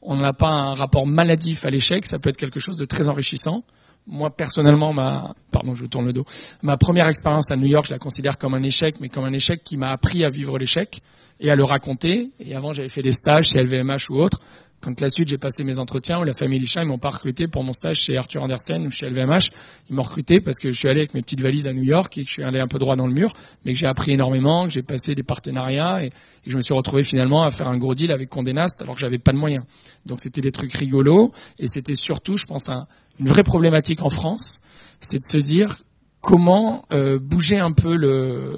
on 0.00 0.16
n'a 0.16 0.32
pas 0.32 0.48
un 0.48 0.74
rapport 0.74 1.06
maladif 1.06 1.64
à 1.64 1.70
l'échec, 1.70 2.06
ça 2.06 2.18
peut 2.18 2.30
être 2.30 2.36
quelque 2.36 2.60
chose 2.60 2.76
de 2.76 2.84
très 2.84 3.08
enrichissant. 3.08 3.62
Moi, 4.06 4.30
personnellement, 4.30 4.94
ma, 4.94 5.34
pardon, 5.52 5.74
je 5.74 5.84
tourne 5.84 6.06
le 6.06 6.14
dos. 6.14 6.24
Ma 6.62 6.78
première 6.78 7.08
expérience 7.08 7.50
à 7.50 7.56
New 7.56 7.66
York, 7.66 7.86
je 7.86 7.92
la 7.92 7.98
considère 7.98 8.38
comme 8.38 8.54
un 8.54 8.62
échec, 8.62 8.96
mais 9.00 9.10
comme 9.10 9.24
un 9.24 9.32
échec 9.34 9.62
qui 9.62 9.76
m'a 9.76 9.90
appris 9.90 10.24
à 10.24 10.30
vivre 10.30 10.58
l'échec 10.58 11.02
et 11.40 11.50
à 11.50 11.56
le 11.56 11.64
raconter. 11.64 12.30
Et 12.38 12.54
avant, 12.54 12.72
j'avais 12.72 12.88
fait 12.88 13.02
des 13.02 13.12
stages 13.12 13.50
chez 13.50 13.62
LVMH 13.62 14.10
ou 14.10 14.16
autres 14.16 14.40
quand 14.80 15.00
la 15.00 15.10
suite 15.10 15.28
j'ai 15.28 15.38
passé 15.38 15.64
mes 15.64 15.78
entretiens, 15.78 16.20
où 16.20 16.24
la 16.24 16.34
famille 16.34 16.60
Lisha, 16.60 16.82
ils 16.82 16.88
m'ont 16.88 16.98
pas 16.98 17.10
recruté 17.10 17.48
pour 17.48 17.64
mon 17.64 17.72
stage 17.72 18.00
chez 18.00 18.16
Arthur 18.16 18.42
Andersen 18.42 18.86
ou 18.86 18.90
chez 18.90 19.08
LVMH. 19.08 19.48
Ils 19.90 19.96
m'ont 19.96 20.02
recruté 20.02 20.40
parce 20.40 20.58
que 20.58 20.70
je 20.70 20.78
suis 20.78 20.88
allé 20.88 21.00
avec 21.00 21.14
mes 21.14 21.22
petites 21.22 21.40
valises 21.40 21.66
à 21.66 21.72
New 21.72 21.82
York 21.82 22.16
et 22.16 22.22
que 22.22 22.28
je 22.28 22.32
suis 22.32 22.44
allé 22.44 22.60
un 22.60 22.68
peu 22.68 22.78
droit 22.78 22.96
dans 22.96 23.06
le 23.06 23.12
mur, 23.12 23.32
mais 23.64 23.72
que 23.72 23.78
j'ai 23.78 23.86
appris 23.86 24.12
énormément, 24.12 24.66
que 24.66 24.72
j'ai 24.72 24.82
passé 24.82 25.14
des 25.14 25.22
partenariats 25.22 26.04
et, 26.04 26.10
que 26.10 26.50
je 26.50 26.56
me 26.56 26.62
suis 26.62 26.74
retrouvé 26.74 27.02
finalement 27.04 27.42
à 27.42 27.50
faire 27.50 27.68
un 27.68 27.76
gros 27.76 27.94
deal 27.94 28.12
avec 28.12 28.28
Condé 28.28 28.52
Nast 28.52 28.80
alors 28.82 28.94
que 28.94 29.00
j'avais 29.00 29.18
pas 29.18 29.32
de 29.32 29.38
moyens. 29.38 29.64
Donc 30.06 30.20
c'était 30.20 30.40
des 30.40 30.52
trucs 30.52 30.72
rigolos 30.72 31.32
et 31.58 31.66
c'était 31.66 31.96
surtout, 31.96 32.36
je 32.36 32.46
pense, 32.46 32.68
un, 32.68 32.86
une 33.18 33.28
vraie 33.28 33.42
problématique 33.42 34.02
en 34.02 34.10
France, 34.10 34.58
c'est 35.00 35.18
de 35.18 35.24
se 35.24 35.38
dire 35.38 35.78
comment 36.20 36.84
euh, 36.92 37.18
bouger 37.18 37.58
un 37.58 37.72
peu 37.72 37.96
le, 37.96 38.56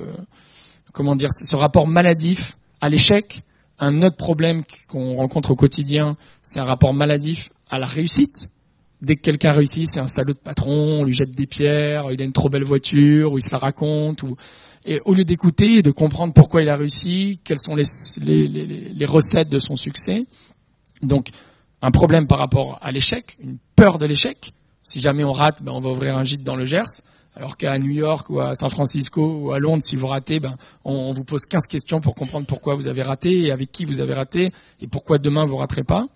comment 0.92 1.16
dire, 1.16 1.30
ce 1.32 1.56
rapport 1.56 1.86
maladif 1.86 2.56
à 2.80 2.88
l'échec 2.88 3.42
un 3.80 4.02
autre 4.02 4.16
problème 4.16 4.62
qu'on 4.88 5.16
rencontre 5.16 5.52
au 5.52 5.56
quotidien, 5.56 6.16
c'est 6.42 6.60
un 6.60 6.64
rapport 6.64 6.94
maladif 6.94 7.48
à 7.68 7.78
la 7.78 7.86
réussite. 7.86 8.48
Dès 9.00 9.16
que 9.16 9.22
quelqu'un 9.22 9.52
réussit, 9.52 9.88
c'est 9.88 10.00
un 10.00 10.06
salaud 10.06 10.34
de 10.34 10.38
patron, 10.38 11.00
on 11.00 11.04
lui 11.04 11.14
jette 11.14 11.30
des 11.30 11.46
pierres, 11.46 12.12
il 12.12 12.20
a 12.20 12.24
une 12.24 12.32
trop 12.32 12.50
belle 12.50 12.64
voiture, 12.64 13.32
ou 13.32 13.38
il 13.38 13.42
se 13.42 13.50
la 13.50 13.58
raconte, 13.58 14.22
ou... 14.22 14.36
et 14.84 15.00
au 15.06 15.14
lieu 15.14 15.24
d'écouter 15.24 15.76
et 15.76 15.82
de 15.82 15.90
comprendre 15.90 16.34
pourquoi 16.34 16.62
il 16.62 16.68
a 16.68 16.76
réussi, 16.76 17.40
quelles 17.42 17.58
sont 17.58 17.74
les, 17.74 17.84
les, 18.20 19.06
recettes 19.06 19.48
de 19.48 19.58
son 19.58 19.76
succès. 19.76 20.26
Donc, 21.02 21.28
un 21.80 21.90
problème 21.90 22.26
par 22.26 22.38
rapport 22.38 22.78
à 22.82 22.92
l'échec, 22.92 23.38
une 23.42 23.56
peur 23.74 23.98
de 23.98 24.04
l'échec. 24.04 24.52
Si 24.82 25.00
jamais 25.00 25.24
on 25.24 25.32
rate, 25.32 25.62
ben 25.62 25.72
on 25.72 25.80
va 25.80 25.90
ouvrir 25.90 26.18
un 26.18 26.24
gîte 26.24 26.44
dans 26.44 26.56
le 26.56 26.66
Gers. 26.66 27.02
Alors 27.36 27.56
qu'à 27.56 27.78
New 27.78 27.90
York 27.90 28.28
ou 28.28 28.40
à 28.40 28.54
San 28.54 28.70
Francisco 28.70 29.22
ou 29.22 29.52
à 29.52 29.58
Londres, 29.60 29.82
si 29.82 29.94
vous 29.94 30.08
ratez, 30.08 30.40
ben, 30.40 30.56
on, 30.84 31.12
vous 31.12 31.22
pose 31.22 31.42
15 31.44 31.66
questions 31.68 32.00
pour 32.00 32.14
comprendre 32.14 32.46
pourquoi 32.46 32.74
vous 32.74 32.88
avez 32.88 33.02
raté 33.02 33.46
et 33.46 33.52
avec 33.52 33.70
qui 33.70 33.84
vous 33.84 34.00
avez 34.00 34.14
raté 34.14 34.52
et 34.80 34.88
pourquoi 34.88 35.18
demain 35.18 35.44
vous 35.44 35.56
raterez 35.56 35.84
pas. 35.84 36.06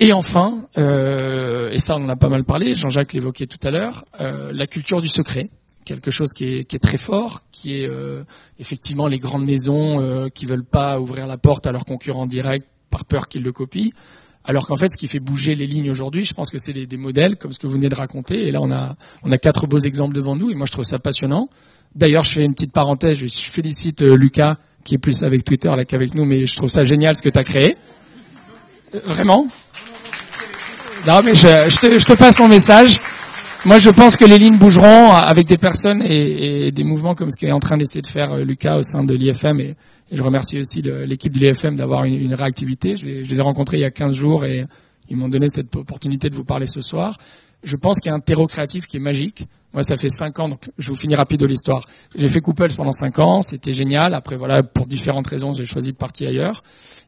Et 0.00 0.12
enfin, 0.12 0.66
euh, 0.78 1.70
et 1.70 1.78
ça 1.78 1.94
on 1.96 2.04
en 2.04 2.08
a 2.08 2.16
pas 2.16 2.28
mal 2.28 2.44
parlé, 2.44 2.74
Jean-Jacques 2.74 3.12
l'évoquait 3.12 3.46
tout 3.46 3.58
à 3.62 3.70
l'heure, 3.70 4.04
euh, 4.20 4.50
la 4.52 4.66
culture 4.66 5.00
du 5.00 5.08
secret, 5.08 5.50
quelque 5.84 6.10
chose 6.10 6.32
qui 6.32 6.44
est, 6.44 6.82
très 6.82 6.96
fort, 6.96 7.42
qui 7.52 7.78
est 7.78 7.88
euh, 7.88 8.24
effectivement 8.58 9.06
les 9.06 9.18
grandes 9.18 9.44
maisons 9.44 10.28
qui 10.34 10.46
veulent 10.46 10.64
pas 10.64 10.98
ouvrir 10.98 11.26
la 11.26 11.36
porte 11.36 11.66
à 11.66 11.72
leurs 11.72 11.84
concurrents 11.84 12.26
directs 12.26 12.64
par 12.90 13.04
peur 13.04 13.28
qu'ils 13.28 13.42
le 13.42 13.52
copient. 13.52 13.90
Alors 14.44 14.66
qu'en 14.66 14.76
fait, 14.76 14.92
ce 14.92 14.98
qui 14.98 15.08
fait 15.08 15.20
bouger 15.20 15.54
les 15.54 15.66
lignes 15.66 15.90
aujourd'hui, 15.90 16.24
je 16.24 16.34
pense 16.34 16.50
que 16.50 16.58
c'est 16.58 16.72
des, 16.72 16.96
modèles 16.98 17.36
comme 17.36 17.52
ce 17.52 17.58
que 17.58 17.66
vous 17.66 17.72
venez 17.72 17.88
de 17.88 17.94
raconter. 17.94 18.46
Et 18.46 18.52
là, 18.52 18.60
on 18.60 18.70
a, 18.70 19.38
quatre 19.38 19.66
beaux 19.66 19.78
exemples 19.78 20.14
devant 20.14 20.36
nous, 20.36 20.50
et 20.50 20.54
moi, 20.54 20.66
je 20.66 20.72
trouve 20.72 20.84
ça 20.84 20.98
passionnant. 20.98 21.48
D'ailleurs, 21.94 22.24
je 22.24 22.32
fais 22.32 22.44
une 22.44 22.52
petite 22.52 22.72
parenthèse. 22.72 23.16
Je 23.16 23.50
félicite 23.50 24.02
euh, 24.02 24.16
Lucas, 24.16 24.56
qui 24.82 24.96
est 24.96 24.98
plus 24.98 25.22
avec 25.22 25.44
Twitter 25.44 25.72
là 25.74 25.84
qu'avec 25.84 26.14
nous, 26.14 26.24
mais 26.24 26.46
je 26.46 26.56
trouve 26.56 26.68
ça 26.68 26.84
génial 26.84 27.14
ce 27.14 27.22
que 27.22 27.28
tu 27.28 27.38
as 27.38 27.44
créé. 27.44 27.76
Euh, 28.94 29.00
vraiment? 29.04 29.46
Non, 31.06 31.20
mais 31.24 31.34
je, 31.34 32.06
te, 32.06 32.14
passe 32.14 32.38
mon 32.38 32.48
message. 32.48 32.96
Moi, 33.64 33.78
je 33.78 33.90
pense 33.90 34.16
que 34.16 34.24
les 34.24 34.38
lignes 34.38 34.58
bougeront 34.58 35.12
avec 35.12 35.46
des 35.46 35.56
personnes 35.56 36.02
et, 36.02 36.70
des 36.72 36.84
mouvements 36.84 37.14
comme 37.14 37.30
ce 37.30 37.36
qu'est 37.36 37.52
en 37.52 37.60
train 37.60 37.76
d'essayer 37.78 38.02
de 38.02 38.06
faire 38.06 38.32
euh, 38.32 38.44
Lucas 38.44 38.76
au 38.76 38.82
sein 38.82 39.04
de 39.04 39.14
l'IFM 39.14 39.60
et, 39.60 39.76
je 40.12 40.22
remercie 40.22 40.58
aussi 40.58 40.82
l'équipe 40.82 41.32
de 41.32 41.40
l'IFM 41.40 41.76
d'avoir 41.76 42.04
une, 42.04 42.34
réactivité. 42.34 42.96
Je 42.96 43.06
les, 43.06 43.38
ai 43.38 43.42
rencontrés 43.42 43.78
il 43.78 43.82
y 43.82 43.86
a 43.86 43.90
15 43.90 44.14
jours 44.14 44.44
et 44.44 44.66
ils 45.08 45.16
m'ont 45.16 45.28
donné 45.28 45.48
cette 45.48 45.74
opportunité 45.76 46.30
de 46.30 46.34
vous 46.34 46.44
parler 46.44 46.66
ce 46.66 46.80
soir. 46.80 47.18
Je 47.62 47.76
pense 47.76 47.98
qu'il 47.98 48.10
y 48.10 48.12
a 48.12 48.14
un 48.14 48.20
terreau 48.20 48.46
créatif 48.46 48.86
qui 48.86 48.98
est 48.98 49.00
magique. 49.00 49.46
Moi, 49.72 49.82
ça 49.82 49.96
fait 49.96 50.10
5 50.10 50.38
ans, 50.38 50.48
donc 50.50 50.70
je 50.76 50.90
vous 50.90 50.98
finis 50.98 51.14
rapide 51.14 51.40
de 51.40 51.46
l'histoire. 51.46 51.86
J'ai 52.14 52.28
fait 52.28 52.40
Couples 52.40 52.72
pendant 52.76 52.92
5 52.92 53.18
ans, 53.18 53.40
c'était 53.40 53.72
génial. 53.72 54.14
Après, 54.14 54.36
voilà, 54.36 54.62
pour 54.62 54.86
différentes 54.86 55.26
raisons, 55.26 55.54
j'ai 55.54 55.66
choisi 55.66 55.90
de 55.90 55.96
partir 55.96 56.28
ailleurs. 56.28 56.62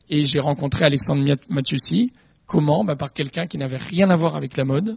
Et 0.09 0.25
j'ai 0.25 0.41
rencontré 0.41 0.85
Alexandre 0.85 1.23
Mathieusi. 1.49 2.13
Comment? 2.47 2.85
Bah, 2.85 2.97
Par 2.97 3.13
quelqu'un 3.13 3.47
qui 3.47 3.59
n'avait 3.59 3.77
rien 3.77 4.09
à 4.09 4.17
voir 4.17 4.35
avec 4.35 4.57
la 4.57 4.65
mode, 4.65 4.97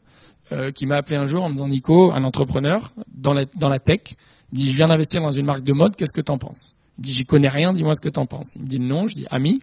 euh, 0.52 0.72
qui 0.72 0.86
m'a 0.86 0.96
appelé 0.96 1.18
un 1.18 1.28
jour 1.28 1.44
en 1.44 1.50
me 1.50 1.54
disant, 1.56 1.68
Nico, 1.68 2.12
un 2.12 2.24
entrepreneur 2.24 2.94
dans 3.14 3.34
la, 3.34 3.46
dans 3.60 3.70
la 3.70 3.80
tech, 3.80 4.16
dit, 4.52 4.72
je 4.72 4.78
viens 4.78 4.88
d'investir 4.88 5.22
dans 5.22 5.32
une 5.32 5.46
marque 5.46 5.64
de 5.64 5.74
mode, 5.74 5.96
qu'est-ce 5.96 6.14
que 6.14 6.22
t'en 6.22 6.38
penses? 6.38 6.76
Il 7.00 7.02
dit, 7.02 7.14
j'y 7.14 7.24
connais 7.24 7.48
rien, 7.48 7.72
dis-moi 7.72 7.94
ce 7.94 8.02
que 8.02 8.10
t'en 8.10 8.26
penses. 8.26 8.56
Il 8.58 8.64
me 8.64 8.68
dit 8.68 8.80
non, 8.80 9.08
je 9.08 9.16
dis, 9.16 9.26
ami, 9.30 9.62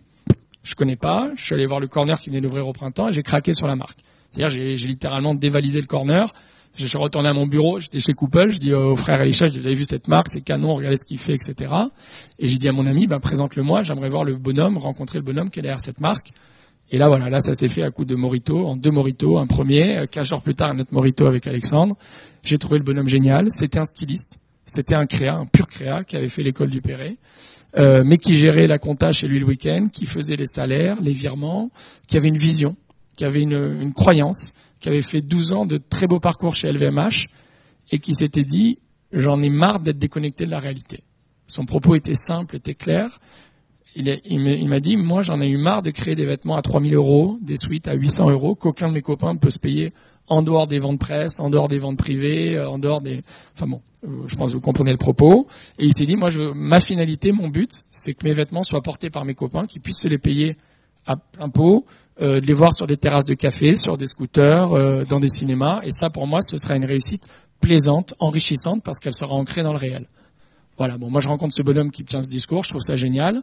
je 0.62 0.74
connais 0.74 0.97
pas, 0.97 1.30
je 1.37 1.45
suis 1.45 1.55
allé 1.55 1.66
voir 1.66 1.80
le 1.80 1.87
corner 1.87 2.18
qui 2.18 2.30
venait 2.30 2.41
d'ouvrir 2.41 2.66
au 2.66 2.72
printemps 2.72 3.11
et 3.11 3.12
j'ai 3.12 3.22
craqué 3.22 3.53
sur 3.53 3.66
la 3.66 3.76
marque. 3.76 3.99
C'est-à-dire, 4.30 4.76
j'ai 4.76 4.89
littéralement 4.89 5.34
dévalisé 5.34 5.78
le 5.80 5.87
corner, 5.87 6.32
je 6.74 6.87
suis 6.87 6.99
retourné 6.99 7.28
à 7.28 7.34
mon 7.34 7.47
bureau, 7.47 7.78
j'étais 7.78 8.01
chez 8.01 8.14
Couple, 8.14 8.51
je 8.51 8.59
dis 8.59 8.72
au 8.72 8.97
frère 8.97 9.20
Elisha, 9.20 9.49
vous 9.49 9.66
avez 9.66 9.74
vu 9.74 9.84
cette 9.84 10.09
marque, 10.09 10.28
c'est 10.28 10.41
canon, 10.41 10.74
regardez 10.74 10.97
ce 10.97 11.05
qu'il 11.05 11.18
fait, 11.18 11.34
etc. 11.34 11.72
Et 12.39 12.49
j'ai 12.49 12.57
dit 12.57 12.68
à 12.68 12.72
mon 12.72 12.87
ami, 12.87 13.07
ben, 13.07 13.20
présente-le-moi, 13.20 13.82
j'aimerais 13.82 14.09
voir 14.09 14.24
le 14.24 14.37
bonhomme, 14.37 14.78
rencontrer 14.78 15.18
le 15.18 15.24
bonhomme 15.24 15.51
qui 15.51 15.59
est 15.59 15.62
derrière 15.62 15.80
cette 15.80 16.01
marque. 16.01 16.30
Et 16.91 16.99
là, 16.99 17.09
voilà, 17.09 17.28
là, 17.28 17.41
ça 17.41 17.53
s'est 17.53 17.68
fait 17.68 17.82
à 17.82 17.91
coup 17.91 18.05
de 18.05 18.14
morito, 18.14 18.66
en 18.66 18.76
deux 18.76 18.91
moritos, 18.91 19.39
un 19.39 19.47
premier, 19.47 20.07
15 20.11 20.26
jours 20.26 20.43
plus 20.43 20.55
tard, 20.55 20.70
un 20.70 20.78
autre 20.78 20.95
morito 20.95 21.26
avec 21.26 21.47
Alexandre. 21.47 21.97
J'ai 22.45 22.59
trouvé 22.59 22.78
le 22.78 22.84
bonhomme 22.84 23.09
génial, 23.09 23.47
c'était 23.51 23.78
un 23.78 23.84
styliste, 23.84 24.39
c'était 24.67 24.97
un 24.97 25.07
créa, 25.07 25.37
un 25.37 25.47
pur 25.47 25.69
créa 25.69 26.05
qui 26.05 26.17
avait 26.17 26.29
fait 26.29 26.43
l'école 26.43 26.71
du 26.71 26.83
Perret, 26.83 27.17
euh, 27.79 28.03
mais 28.05 28.19
qui 28.19 28.35
gérait 28.35 28.67
la 28.67 28.79
compta 28.79 29.12
chez 29.12 29.29
lui 29.29 29.39
le 29.39 29.47
week-end, 29.47 29.87
qui 29.93 30.07
faisait 30.07 30.35
les 30.35 30.47
salaires, 30.47 31.01
les 31.01 31.12
virements, 31.12 31.71
qui 32.09 32.17
avait 32.17 32.29
une 32.29 32.37
vision, 32.37 32.77
qui 33.17 33.25
avait 33.25 33.43
une, 33.43 33.93
croyance, 33.95 34.53
qui 34.81 34.89
avait 34.89 35.03
fait 35.03 35.21
12 35.21 35.53
ans 35.53 35.67
de 35.67 35.79
très 35.79 36.07
beaux 36.07 36.21
parcours 36.21 36.55
chez 36.55 36.71
LVMH 36.71 37.27
et 37.93 37.99
qui 38.01 38.12
s'était 38.12 38.45
dit 38.45 38.79
j'en 39.12 39.41
ai 39.41 39.51
marre 39.51 39.79
d'être 39.79 39.99
déconnecté 39.99 40.47
de 40.47 40.51
la 40.51 40.59
réalité. 40.59 41.05
Son 41.47 41.64
propos 41.64 41.95
était 41.95 42.14
simple, 42.14 42.57
était 42.57 42.75
clair. 42.75 43.21
Il 43.95 44.69
m'a 44.69 44.81
dit, 44.81 44.97
moi 44.97 45.23
j'en 45.23 45.41
ai 45.41 45.49
eu 45.49 45.57
marre 45.57 45.83
de 45.83 45.91
créer 45.91 46.17
des 46.17 46.27
vêtements 46.27 46.57
à 46.57 46.62
3000 46.62 46.95
euros, 46.95 47.39
des 47.41 47.57
suites 47.57 47.89
à 47.89 47.95
800 47.95 48.31
euros, 48.31 48.55
qu'aucun 48.55 48.89
de 48.89 48.95
mes 48.95 49.01
copains 49.01 49.33
ne 49.33 49.39
peut 49.39 49.49
se 49.49 49.61
payer 49.61 49.93
en 50.29 50.43
dehors 50.43 50.66
des 50.66 50.79
ventes 50.79 50.99
presse, 50.99 51.39
en 51.41 51.51
dehors 51.51 51.68
des 51.68 51.79
ventes 51.79 51.99
privées, 51.99 52.57
euh, 52.57 52.68
en 52.68 52.79
dehors 52.79 53.01
des... 53.01 53.22
Enfin 53.55 53.66
bon, 53.66 53.81
euh, 54.05 54.24
je 54.27 54.37
pense 54.37 54.51
que 54.51 54.57
vous 54.57 54.62
comprenez 54.62 54.93
le 54.93 54.99
propos. 54.99 55.47
Et 55.79 55.87
il 55.87 55.93
s'est 55.93 56.07
dit, 56.07 56.16
moi 56.16 56.29
je 56.29 56.53
ma 56.55 56.81
finalité, 56.81 57.33
mon 57.33 57.49
but, 57.49 57.70
c'est 57.91 58.12
que 58.12 58.27
mes 58.27 58.33
vêtements 58.33 58.62
soient 58.62 58.83
portés 58.83 59.11
par 59.11 59.24
mes 59.24 59.35
copains, 59.35 59.66
qui 59.66 59.79
puissent 59.79 60.03
se 60.03 60.09
les 60.09 60.18
payer 60.18 60.57
à 61.07 61.16
plein 61.16 61.49
pot, 61.49 61.85
euh, 62.20 62.41
de 62.41 62.47
les 62.47 62.55
voir 62.55 62.72
sur 62.74 62.87
des 62.87 62.97
terrasses 62.97 63.24
de 63.24 63.35
café, 63.35 63.77
sur 63.77 63.97
des 63.97 64.07
scooters, 64.07 64.72
euh, 64.72 65.05
dans 65.05 65.20
des 65.20 65.29
cinémas. 65.29 65.81
Et 65.85 65.91
ça, 65.91 66.11
pour 66.11 66.27
moi, 66.27 66.41
ce 66.41 66.57
sera 66.57 66.77
une 66.77 66.85
réussite 66.85 67.29
plaisante, 67.61 68.14
enrichissante, 68.18 68.83
parce 68.83 68.99
qu'elle 68.99 69.14
sera 69.14 69.35
ancrée 69.35 69.62
dans 69.62 69.72
le 69.72 69.79
réel. 69.79 70.07
Voilà, 70.79 70.99
bon, 70.99 71.11
moi 71.11 71.22
je 71.22 71.29
rencontre 71.29 71.55
ce 71.55 71.62
bonhomme 71.62 71.91
qui 71.91 72.05
tient 72.05 72.22
ce 72.22 72.29
discours, 72.29 72.62
je 72.62 72.68
trouve 72.68 72.83
ça 72.83 72.97
génial. 72.97 73.43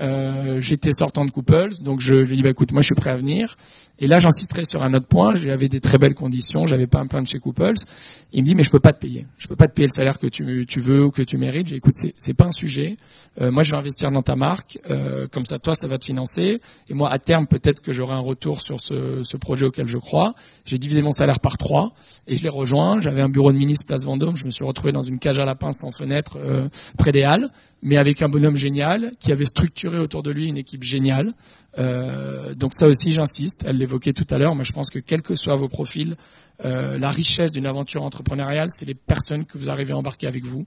Euh, 0.00 0.60
J'étais 0.60 0.92
sortant 0.92 1.24
de 1.24 1.30
Couples, 1.30 1.70
donc 1.82 2.00
je, 2.00 2.24
je 2.24 2.34
dis 2.34 2.42
bah 2.42 2.50
écoute, 2.50 2.72
moi 2.72 2.82
je 2.82 2.86
suis 2.86 2.94
prêt 2.94 3.10
à 3.10 3.16
venir. 3.16 3.56
Et 4.00 4.06
là 4.06 4.20
j'insisterai 4.20 4.64
sur 4.64 4.84
un 4.84 4.94
autre 4.94 5.08
point, 5.08 5.34
j'avais 5.34 5.68
des 5.68 5.80
très 5.80 5.98
belles 5.98 6.14
conditions, 6.14 6.66
j'avais 6.66 6.86
pas 6.86 7.00
un 7.00 7.08
plan 7.08 7.20
de 7.20 7.26
chez 7.26 7.40
Couples. 7.40 7.74
Il 8.32 8.42
me 8.42 8.46
dit 8.46 8.54
mais 8.54 8.62
je 8.62 8.70
peux 8.70 8.78
pas 8.78 8.92
te 8.92 9.00
payer, 9.00 9.26
je 9.38 9.48
peux 9.48 9.56
pas 9.56 9.66
te 9.66 9.74
payer 9.74 9.88
le 9.88 9.92
salaire 9.92 10.20
que 10.20 10.28
tu, 10.28 10.66
tu 10.68 10.78
veux 10.78 11.06
ou 11.06 11.10
que 11.10 11.22
tu 11.22 11.36
mérites. 11.36 11.66
J'ai 11.66 11.76
écoute 11.76 11.94
c'est 11.96 12.14
c'est 12.16 12.34
pas 12.34 12.44
un 12.46 12.52
sujet. 12.52 12.96
Euh, 13.40 13.50
moi 13.50 13.64
je 13.64 13.72
vais 13.72 13.76
investir 13.76 14.12
dans 14.12 14.22
ta 14.22 14.36
marque, 14.36 14.78
euh, 14.88 15.26
comme 15.26 15.44
ça 15.44 15.58
toi 15.58 15.74
ça 15.74 15.88
va 15.88 15.98
te 15.98 16.04
financer. 16.04 16.60
Et 16.88 16.94
moi 16.94 17.10
à 17.10 17.18
terme 17.18 17.48
peut-être 17.48 17.82
que 17.82 17.92
j'aurai 17.92 18.14
un 18.14 18.20
retour 18.20 18.60
sur 18.60 18.80
ce, 18.80 19.22
ce 19.24 19.36
projet 19.36 19.66
auquel 19.66 19.86
je 19.88 19.98
crois. 19.98 20.34
J'ai 20.64 20.78
divisé 20.78 21.02
mon 21.02 21.10
salaire 21.10 21.40
par 21.40 21.58
trois 21.58 21.92
et 22.28 22.36
je 22.36 22.42
l'ai 22.44 22.50
rejoint. 22.50 23.00
J'avais 23.00 23.22
un 23.22 23.28
bureau 23.28 23.50
de 23.50 23.58
ministre 23.58 23.84
place 23.84 24.04
Vendôme, 24.04 24.36
je 24.36 24.44
me 24.44 24.50
suis 24.52 24.64
retrouvé 24.64 24.92
dans 24.92 25.02
une 25.02 25.18
cage 25.18 25.40
à 25.40 25.44
lapins 25.44 25.72
sans 25.72 25.90
fenêtre 25.90 26.38
euh, 26.38 26.68
près 26.98 27.10
des 27.10 27.24
Halles, 27.24 27.48
mais 27.82 27.96
avec 27.96 28.22
un 28.22 28.28
bonhomme 28.28 28.56
génial 28.56 29.12
qui 29.18 29.32
avait 29.32 29.46
structuré 29.46 29.87
autour 29.96 30.22
de 30.22 30.30
lui 30.30 30.46
une 30.46 30.58
équipe 30.58 30.82
géniale. 30.82 31.32
Euh, 31.78 32.54
donc 32.54 32.74
ça 32.74 32.86
aussi 32.86 33.10
j'insiste, 33.10 33.64
elle 33.66 33.76
l'évoquait 33.76 34.12
tout 34.12 34.26
à 34.30 34.38
l'heure, 34.38 34.54
mais 34.54 34.64
je 34.64 34.72
pense 34.72 34.90
que 34.90 34.98
quels 34.98 35.22
que 35.22 35.34
soient 35.34 35.56
vos 35.56 35.68
profils, 35.68 36.16
euh, 36.64 36.98
la 36.98 37.10
richesse 37.10 37.52
d'une 37.52 37.66
aventure 37.66 38.02
entrepreneuriale, 38.02 38.68
c'est 38.70 38.84
les 38.84 38.94
personnes 38.94 39.44
que 39.44 39.58
vous 39.58 39.70
arrivez 39.70 39.92
à 39.92 39.96
embarquer 39.96 40.26
avec 40.26 40.44
vous. 40.44 40.66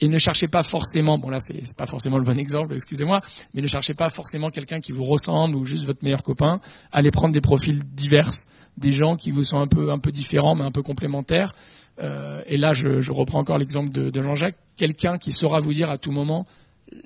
Et 0.00 0.08
ne 0.08 0.18
cherchez 0.18 0.48
pas 0.48 0.62
forcément, 0.62 1.18
bon 1.18 1.30
là 1.30 1.38
c'est 1.38 1.74
pas 1.76 1.86
forcément 1.86 2.18
le 2.18 2.24
bon 2.24 2.38
exemple, 2.38 2.74
excusez-moi, 2.74 3.20
mais 3.54 3.62
ne 3.62 3.66
cherchez 3.66 3.94
pas 3.94 4.08
forcément 4.08 4.50
quelqu'un 4.50 4.80
qui 4.80 4.92
vous 4.92 5.04
ressemble 5.04 5.54
ou 5.56 5.64
juste 5.64 5.84
votre 5.84 6.02
meilleur 6.02 6.22
copain. 6.22 6.60
Allez 6.90 7.10
prendre 7.10 7.32
des 7.32 7.40
profils 7.40 7.82
divers, 7.94 8.30
des 8.78 8.92
gens 8.92 9.16
qui 9.16 9.30
vous 9.30 9.42
sont 9.42 9.58
un 9.58 9.66
peu 9.66 9.90
un 9.90 9.98
peu 9.98 10.10
différents 10.10 10.54
mais 10.54 10.64
un 10.64 10.70
peu 10.70 10.82
complémentaires. 10.82 11.52
Euh, 12.00 12.42
et 12.46 12.56
là 12.56 12.72
je, 12.72 13.12
reprends 13.12 13.38
encore 13.38 13.58
l'exemple 13.58 13.90
de 13.90 14.22
Jean-Jacques, 14.22 14.56
quelqu'un 14.76 15.18
qui 15.18 15.30
saura 15.30 15.60
vous 15.60 15.72
dire 15.72 15.90
à 15.90 15.98
tout 15.98 16.10
moment 16.10 16.46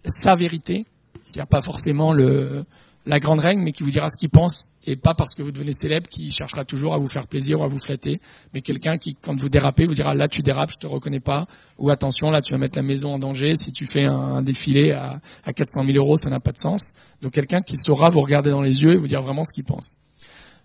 sa 0.04 0.34
vérité, 0.34 0.86
c'est-à-dire 1.24 1.48
pas 1.48 1.62
forcément 1.62 2.12
le 2.12 2.64
la 3.06 3.20
grande 3.20 3.38
règle, 3.38 3.62
mais 3.62 3.70
qui 3.70 3.84
vous 3.84 3.90
dira 3.90 4.08
ce 4.08 4.16
qu'il 4.16 4.30
pense, 4.30 4.64
et 4.84 4.96
pas 4.96 5.14
parce 5.14 5.34
que 5.34 5.42
vous 5.42 5.52
devenez 5.52 5.70
célèbre, 5.70 6.08
qui 6.08 6.30
cherchera 6.32 6.64
toujours 6.64 6.92
à 6.92 6.98
vous 6.98 7.06
faire 7.06 7.28
plaisir 7.28 7.60
ou 7.60 7.64
à 7.64 7.68
vous 7.68 7.78
flatter, 7.78 8.20
mais 8.52 8.62
quelqu'un 8.62 8.98
qui, 8.98 9.14
quand 9.14 9.34
vous 9.38 9.48
dérapez, 9.48 9.84
vous 9.84 9.94
dira 9.94 10.14
là 10.14 10.26
tu 10.26 10.42
dérapes, 10.42 10.72
je 10.72 10.78
te 10.78 10.86
reconnais 10.86 11.20
pas, 11.20 11.46
ou 11.78 11.90
attention 11.90 12.30
là 12.30 12.42
tu 12.42 12.52
vas 12.52 12.58
mettre 12.58 12.76
la 12.76 12.82
maison 12.82 13.14
en 13.14 13.18
danger, 13.18 13.54
si 13.54 13.72
tu 13.72 13.86
fais 13.86 14.04
un, 14.04 14.16
un 14.16 14.42
défilé 14.42 14.90
à, 14.90 15.20
à 15.44 15.52
400 15.52 15.84
000 15.84 15.96
euros, 15.96 16.16
ça 16.16 16.30
n'a 16.30 16.40
pas 16.40 16.52
de 16.52 16.58
sens. 16.58 16.92
Donc 17.22 17.32
quelqu'un 17.32 17.60
qui 17.60 17.76
saura 17.76 18.10
vous 18.10 18.20
regarder 18.20 18.50
dans 18.50 18.62
les 18.62 18.82
yeux 18.82 18.94
et 18.94 18.96
vous 18.96 19.08
dire 19.08 19.22
vraiment 19.22 19.44
ce 19.44 19.52
qu'il 19.52 19.64
pense. 19.64 19.94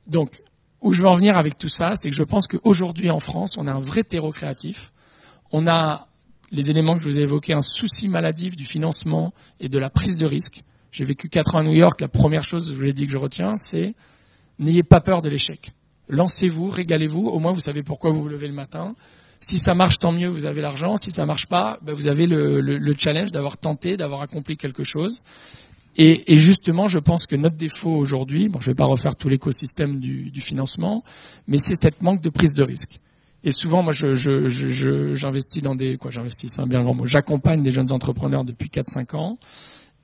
Donc 0.07 0.41
où 0.81 0.93
je 0.93 1.01
veux 1.01 1.07
en 1.07 1.15
venir 1.15 1.37
avec 1.37 1.59
tout 1.59 1.69
ça, 1.69 1.91
c'est 1.95 2.09
que 2.09 2.15
je 2.15 2.23
pense 2.23 2.47
qu'aujourd'hui 2.47 3.11
en 3.11 3.19
France, 3.19 3.55
on 3.57 3.67
a 3.67 3.71
un 3.71 3.81
vrai 3.81 4.01
terreau 4.01 4.31
créatif, 4.31 4.91
on 5.51 5.67
a 5.67 6.07
les 6.51 6.69
éléments 6.69 6.95
que 6.95 7.01
je 7.01 7.05
vous 7.09 7.19
ai 7.19 7.23
évoqués, 7.23 7.53
un 7.53 7.61
souci 7.61 8.07
maladif 8.07 8.55
du 8.55 8.65
financement 8.65 9.33
et 9.59 9.69
de 9.69 9.79
la 9.79 9.89
prise 9.89 10.15
de 10.15 10.25
risque. 10.25 10.61
J'ai 10.91 11.05
vécu 11.05 11.29
quatre 11.29 11.55
ans 11.55 11.59
à 11.59 11.63
New 11.63 11.73
York. 11.73 12.01
La 12.01 12.09
première 12.09 12.43
chose, 12.43 12.69
je 12.69 12.75
vous 12.75 12.81
l'ai 12.81 12.93
dit 12.93 13.05
que 13.05 13.11
je 13.11 13.17
retiens, 13.17 13.55
c'est 13.55 13.95
n'ayez 14.59 14.83
pas 14.83 14.99
peur 15.01 15.21
de 15.21 15.29
l'échec. 15.29 15.71
Lancez-vous, 16.09 16.69
régalez-vous. 16.69 17.25
Au 17.27 17.39
moins, 17.39 17.53
vous 17.53 17.61
savez 17.61 17.83
pourquoi 17.83 18.11
vous 18.11 18.21
vous 18.21 18.27
levez 18.27 18.47
le 18.47 18.53
matin. 18.53 18.95
Si 19.39 19.57
ça 19.57 19.73
marche, 19.73 19.97
tant 19.97 20.11
mieux, 20.11 20.27
vous 20.27 20.45
avez 20.45 20.61
l'argent. 20.61 20.97
Si 20.97 21.09
ça 21.09 21.25
marche 21.25 21.47
pas, 21.47 21.79
ben, 21.81 21.93
vous 21.93 22.07
avez 22.07 22.27
le, 22.27 22.59
le- 22.61 22.77
le 22.77 22.95
challenge 22.97 23.31
d'avoir 23.31 23.57
tenté, 23.57 23.95
d'avoir 23.95 24.21
accompli 24.21 24.57
quelque 24.57 24.83
chose. 24.83 25.23
Et, 25.97 26.37
justement, 26.37 26.87
je 26.87 26.99
pense 26.99 27.27
que 27.27 27.35
notre 27.35 27.57
défaut 27.57 27.91
aujourd'hui, 27.91 28.47
bon, 28.49 28.61
je 28.61 28.67
vais 28.67 28.75
pas 28.75 28.85
refaire 28.85 29.15
tout 29.15 29.27
l'écosystème 29.29 29.99
du, 29.99 30.29
du 30.29 30.39
financement, 30.41 31.03
mais 31.47 31.57
c'est 31.57 31.75
cette 31.75 32.01
manque 32.01 32.21
de 32.21 32.29
prise 32.29 32.53
de 32.53 32.63
risque. 32.63 32.99
Et 33.43 33.51
souvent, 33.51 33.81
moi, 33.83 33.91
je, 33.93 34.13
je, 34.13 34.47
je- 34.47 35.13
j'investis 35.13 35.61
dans 35.63 35.75
des, 35.75 35.97
quoi, 35.97 36.11
j'investis, 36.11 36.51
c'est 36.51 36.61
un 36.61 36.67
bien 36.67 36.83
grand 36.83 36.93
mot. 36.93 37.05
J'accompagne 37.05 37.61
des 37.61 37.71
jeunes 37.71 37.91
entrepreneurs 37.91 38.43
depuis 38.43 38.69
4-5 38.69 39.15
ans. 39.15 39.37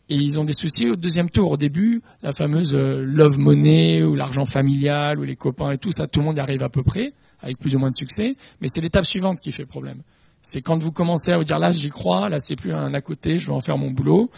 Et 0.09 0.15
ils 0.15 0.39
ont 0.39 0.45
des 0.45 0.53
soucis 0.53 0.89
au 0.89 0.95
deuxième 0.95 1.29
tour. 1.29 1.51
Au 1.51 1.57
début, 1.57 2.01
la 2.23 2.31
fameuse 2.31 2.73
euh, 2.73 3.03
love 3.05 3.38
money 3.38 4.03
ou 4.03 4.15
l'argent 4.15 4.45
familial 4.45 5.19
ou 5.19 5.23
les 5.23 5.35
copains 5.35 5.71
et 5.71 5.77
tout 5.77 5.91
ça, 5.91 6.07
tout 6.07 6.21
le 6.21 6.25
monde 6.25 6.38
y 6.38 6.39
arrive 6.39 6.63
à 6.63 6.69
peu 6.69 6.81
près, 6.81 7.11
avec 7.41 7.57
plus 7.59 7.75
ou 7.75 7.79
moins 7.79 7.89
de 7.89 7.95
succès. 7.95 8.38
Mais 8.61 8.69
c'est 8.69 8.79
l'étape 8.81 9.05
suivante 9.05 9.41
qui 9.41 9.51
fait 9.51 9.65
problème. 9.65 10.01
C'est 10.41 10.61
quand 10.61 10.81
vous 10.81 10.93
commencez 10.93 11.31
à 11.33 11.38
vous 11.38 11.43
dire 11.43 11.59
là, 11.59 11.71
j'y 11.71 11.89
crois, 11.89 12.29
là, 12.29 12.39
c'est 12.39 12.55
plus 12.55 12.71
un 12.73 12.93
à 12.93 13.01
côté, 13.01 13.38
je 13.38 13.47
vais 13.47 13.53
en 13.53 13.59
faire 13.59 13.77
mon 13.77 13.91
boulot. 13.91 14.31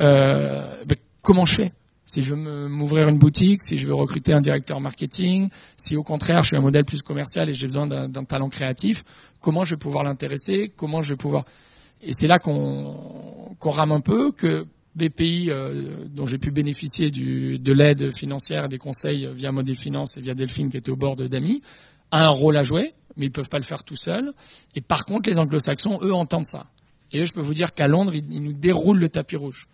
Euh, 0.00 0.82
ben, 0.86 0.96
comment 1.22 1.46
je 1.46 1.54
fais? 1.54 1.72
Si 2.12 2.20
je 2.20 2.34
veux 2.34 2.68
m'ouvrir 2.68 3.08
une 3.08 3.16
boutique, 3.16 3.62
si 3.62 3.78
je 3.78 3.86
veux 3.86 3.94
recruter 3.94 4.34
un 4.34 4.42
directeur 4.42 4.82
marketing, 4.82 5.48
si 5.78 5.96
au 5.96 6.02
contraire 6.02 6.42
je 6.42 6.48
suis 6.48 6.56
un 6.58 6.60
modèle 6.60 6.84
plus 6.84 7.00
commercial 7.00 7.48
et 7.48 7.54
j'ai 7.54 7.66
besoin 7.66 7.86
d'un 7.86 8.24
talent 8.24 8.50
créatif, 8.50 9.02
comment 9.40 9.64
je 9.64 9.76
vais 9.76 9.78
pouvoir 9.78 10.04
l'intéresser 10.04 10.70
Comment 10.76 11.02
je 11.02 11.14
vais 11.14 11.16
pouvoir 11.16 11.46
Et 12.02 12.12
c'est 12.12 12.26
là 12.26 12.38
qu'on 12.38 13.56
rame 13.62 13.92
un 13.92 14.02
peu, 14.02 14.30
que 14.30 14.66
BPI, 14.94 15.48
euh, 15.48 16.04
dont 16.10 16.26
j'ai 16.26 16.36
pu 16.36 16.50
bénéficier 16.50 17.10
de 17.10 17.72
l'aide 17.72 18.14
financière 18.14 18.66
et 18.66 18.68
des 18.68 18.76
conseils 18.76 19.26
via 19.34 19.50
Modèle 19.50 19.76
Finance 19.76 20.18
et 20.18 20.20
via 20.20 20.34
Delphine 20.34 20.68
qui 20.68 20.76
était 20.76 20.90
au 20.90 20.96
bord 20.96 21.16
de 21.16 21.28
Dami, 21.28 21.62
a 22.10 22.26
un 22.26 22.28
rôle 22.28 22.58
à 22.58 22.62
jouer, 22.62 22.92
mais 23.16 23.24
ils 23.24 23.32
peuvent 23.32 23.48
pas 23.48 23.56
le 23.56 23.64
faire 23.64 23.84
tout 23.84 23.96
seuls. 23.96 24.32
Et 24.74 24.82
par 24.82 25.06
contre, 25.06 25.30
les 25.30 25.38
anglo-saxons, 25.38 25.98
eux, 26.02 26.12
entendent 26.12 26.44
ça. 26.44 26.66
Et 27.10 27.24
je 27.24 27.32
peux 27.32 27.40
vous 27.40 27.54
dire 27.54 27.72
qu'à 27.72 27.88
Londres, 27.88 28.12
ils 28.14 28.42
nous 28.42 28.52
déroulent 28.52 29.00
le 29.00 29.08
tapis 29.08 29.36
rouge. 29.36 29.66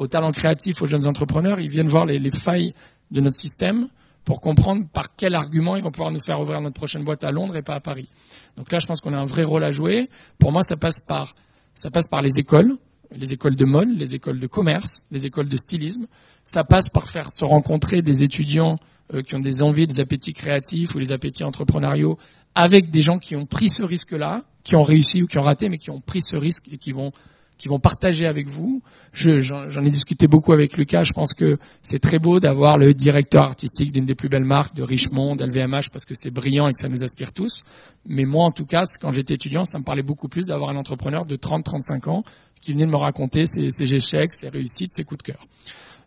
Aux 0.00 0.08
talents 0.08 0.32
créatifs, 0.32 0.80
aux 0.80 0.86
jeunes 0.86 1.06
entrepreneurs, 1.06 1.60
ils 1.60 1.68
viennent 1.68 1.86
voir 1.86 2.06
les, 2.06 2.18
les 2.18 2.30
failles 2.30 2.72
de 3.10 3.20
notre 3.20 3.36
système 3.36 3.86
pour 4.24 4.40
comprendre 4.40 4.86
par 4.90 5.14
quel 5.14 5.34
argument 5.34 5.76
ils 5.76 5.82
vont 5.82 5.90
pouvoir 5.90 6.10
nous 6.10 6.20
faire 6.20 6.40
ouvrir 6.40 6.62
notre 6.62 6.74
prochaine 6.74 7.04
boîte 7.04 7.22
à 7.22 7.30
Londres 7.30 7.54
et 7.54 7.60
pas 7.60 7.74
à 7.74 7.80
Paris. 7.80 8.08
Donc 8.56 8.72
là, 8.72 8.78
je 8.78 8.86
pense 8.86 9.02
qu'on 9.02 9.12
a 9.12 9.18
un 9.18 9.26
vrai 9.26 9.44
rôle 9.44 9.62
à 9.62 9.72
jouer. 9.72 10.08
Pour 10.38 10.52
moi, 10.52 10.62
ça 10.62 10.76
passe 10.76 11.00
par, 11.00 11.34
ça 11.74 11.90
passe 11.90 12.08
par 12.08 12.22
les 12.22 12.38
écoles, 12.38 12.78
les 13.14 13.34
écoles 13.34 13.56
de 13.56 13.64
mode, 13.66 13.90
les 13.90 14.14
écoles 14.14 14.40
de 14.40 14.46
commerce, 14.46 15.02
les 15.10 15.26
écoles 15.26 15.50
de 15.50 15.56
stylisme. 15.58 16.06
Ça 16.44 16.64
passe 16.64 16.88
par 16.88 17.06
faire 17.06 17.30
se 17.30 17.44
rencontrer 17.44 18.00
des 18.00 18.24
étudiants 18.24 18.78
euh, 19.12 19.20
qui 19.20 19.34
ont 19.34 19.40
des 19.40 19.62
envies, 19.62 19.86
des 19.86 20.00
appétits 20.00 20.32
créatifs 20.32 20.94
ou 20.94 20.98
des 20.98 21.12
appétits 21.12 21.44
entrepreneuriaux 21.44 22.16
avec 22.54 22.88
des 22.88 23.02
gens 23.02 23.18
qui 23.18 23.36
ont 23.36 23.44
pris 23.44 23.68
ce 23.68 23.82
risque-là, 23.82 24.44
qui 24.64 24.76
ont 24.76 24.82
réussi 24.82 25.22
ou 25.22 25.26
qui 25.26 25.36
ont 25.36 25.42
raté, 25.42 25.68
mais 25.68 25.76
qui 25.76 25.90
ont 25.90 26.00
pris 26.00 26.22
ce 26.22 26.36
risque 26.36 26.72
et 26.72 26.78
qui 26.78 26.92
vont 26.92 27.12
qui 27.60 27.68
vont 27.68 27.78
partager 27.78 28.26
avec 28.26 28.48
vous. 28.48 28.82
Je- 29.12 29.38
J'en 29.40 29.84
ai 29.84 29.90
discuté 29.90 30.26
beaucoup 30.26 30.52
avec 30.52 30.76
Lucas. 30.78 31.04
Je 31.04 31.12
pense 31.12 31.34
que 31.34 31.58
c'est 31.82 31.98
très 31.98 32.18
beau 32.18 32.40
d'avoir 32.40 32.78
le 32.78 32.94
directeur 32.94 33.42
artistique 33.42 33.92
d'une 33.92 34.06
des 34.06 34.14
plus 34.14 34.28
belles 34.30 34.44
marques 34.44 34.74
de 34.74 34.82
Richemont, 34.82 35.36
d'LVMH, 35.36 35.90
parce 35.92 36.06
que 36.06 36.14
c'est 36.14 36.30
brillant 36.30 36.68
et 36.68 36.72
que 36.72 36.78
ça 36.78 36.88
nous 36.88 37.04
aspire 37.04 37.32
tous. 37.32 37.60
Mais 38.06 38.24
moi, 38.24 38.46
en 38.46 38.50
tout 38.50 38.64
cas, 38.64 38.84
quand 39.00 39.12
j'étais 39.12 39.34
étudiant, 39.34 39.64
ça 39.64 39.78
me 39.78 39.84
parlait 39.84 40.02
beaucoup 40.02 40.28
plus 40.28 40.46
d'avoir 40.46 40.70
un 40.70 40.76
entrepreneur 40.76 41.26
de 41.26 41.36
30-35 41.36 42.08
ans 42.08 42.22
qui 42.62 42.72
venait 42.72 42.86
de 42.86 42.90
me 42.90 42.96
raconter 42.96 43.44
ses 43.46 43.82
échecs, 43.94 44.32
ses 44.32 44.48
réussites, 44.48 44.92
ses 44.92 45.04
coups 45.04 45.18
de 45.24 45.32
cœur. 45.32 45.44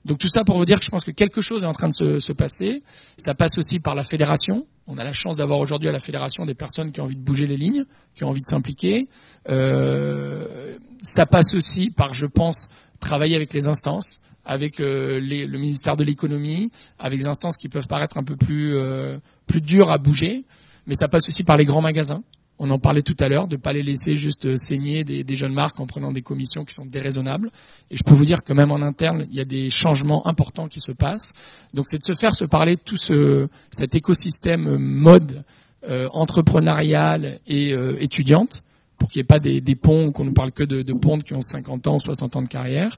Donc 0.06 0.18
tout 0.18 0.30
ça 0.30 0.43
pour 0.43 0.58
vous 0.58 0.66
dire 0.66 0.80
que 0.80 0.86
je 0.86 0.91
pense 0.91 1.04
que 1.04 1.12
quelque 1.12 1.41
chose 1.41 1.64
est 1.64 1.68
en 1.68 1.72
train 1.72 1.88
de 1.88 1.93
se, 1.93 2.20
se 2.20 2.34
passer. 2.34 2.84
Ça 3.18 3.34
passe 3.34 3.58
aussi 3.58 3.80
par 3.80 3.95
la 3.95 4.04
fédération. 4.04 4.68
On 4.86 4.97
a 4.97 5.04
la 5.04 5.14
chance 5.14 5.38
d'avoir 5.38 5.60
aujourd'hui 5.60 5.88
à 5.88 5.93
la 5.93 5.99
fédération 5.99 6.45
des 6.45 6.56
personnes 6.56 6.91
qui 6.91 6.99
ont 6.99 7.06
envie 7.06 7.16
de 7.16 7.24
bouger 7.24 7.47
les 7.47 7.56
lignes, 7.56 7.86
qui 8.16 8.26
ont 8.26 8.30
envie 8.30 8.41
de 8.41 8.45
s'impliquer. 8.45 9.08
Euh, 9.49 10.78
ça 11.01 11.26
passe 11.26 11.54
aussi 11.54 11.89
par, 11.89 12.14
je 12.14 12.26
pense, 12.26 12.68
travailler 12.99 13.38
avec 13.38 13.54
les 13.54 13.70
instances, 13.70 14.20
avec 14.43 14.82
euh, 14.82 15.22
le 15.22 15.58
ministère 15.58 15.95
de 15.95 16.04
l'économie, 16.04 16.70
avec 16.99 17.20
des 17.20 17.28
instances 17.28 17.56
qui 17.56 17.70
peuvent 17.70 17.88
paraître 17.88 18.18
un 18.18 18.24
peu 18.24 18.36
plus 18.36 18.76
euh, 18.76 19.18
plus 19.47 19.62
dures 19.62 19.93
à 19.93 19.97
bouger. 19.97 20.43
Mais 20.86 20.95
ça 20.95 21.08
passe 21.08 21.30
aussi 21.30 21.43
par 21.43 21.56
les 21.56 21.66
grands 21.66 21.82
magasins. 21.82 22.24
On 22.60 22.70
en 22.70 22.80
parlait 22.80 23.01
tout 23.01 23.16
à 23.20 23.28
l'heure, 23.28 23.47
de 23.47 23.56
pas 23.56 23.74
les 23.74 23.84
laisser 23.84 24.16
juste 24.16 24.45
euh, 24.45 24.56
saigner 24.56 25.04
des, 25.04 25.36
jeunes 25.36 25.54
marques 25.54 25.80
en 25.80 25.88
prenant 25.88 26.12
des 26.12 26.22
commissions 26.22 26.66
qui 26.66 26.74
sont 26.74 26.86
déraisonnables. 26.86 27.49
Et 27.89 27.97
je 27.97 28.04
peux 28.04 28.14
vous 28.14 28.26
dire 28.26 28.43
que 28.43 28.54
même 28.54 28.72
en 28.72 28.82
interne, 28.82 29.26
il 29.30 29.36
y 29.36 29.41
a 29.41 29.45
des 29.45 29.70
changements 29.70 30.28
importants 30.28 30.68
qui 30.68 30.80
se 30.80 30.91
passent. 30.91 31.34
Donc 31.74 31.88
c'est 31.88 31.97
de 31.97 32.04
se 32.04 32.14
faire 32.14 32.36
se 32.36 32.45
parler 32.45 32.78
tout 32.78 32.97
ce, 32.97 33.47
cet 33.72 33.95
écosystème 33.95 34.78
mode 34.78 35.43
euh, 35.89 36.08
entrepreneurial 36.14 37.39
et 37.47 37.74
euh, 37.74 37.97
étudiante 37.99 38.62
pour 38.97 39.10
qu'il 39.10 39.20
n'y 39.20 39.24
ait 39.24 39.28
pas 39.28 39.39
des, 39.39 39.60
des 39.60 39.76
ponts, 39.76 40.14
qu'on 40.14 40.24
ne 40.24 40.32
parle 40.32 40.54
que 40.54 40.64
de, 40.64 40.82
de 40.82 40.93
qui 41.24 41.34
ont 41.34 41.41
50 41.41 41.88
ans, 41.88 41.99
60 41.99 42.38
ans 42.38 42.41
de 42.41 42.47
carrière, 42.47 42.95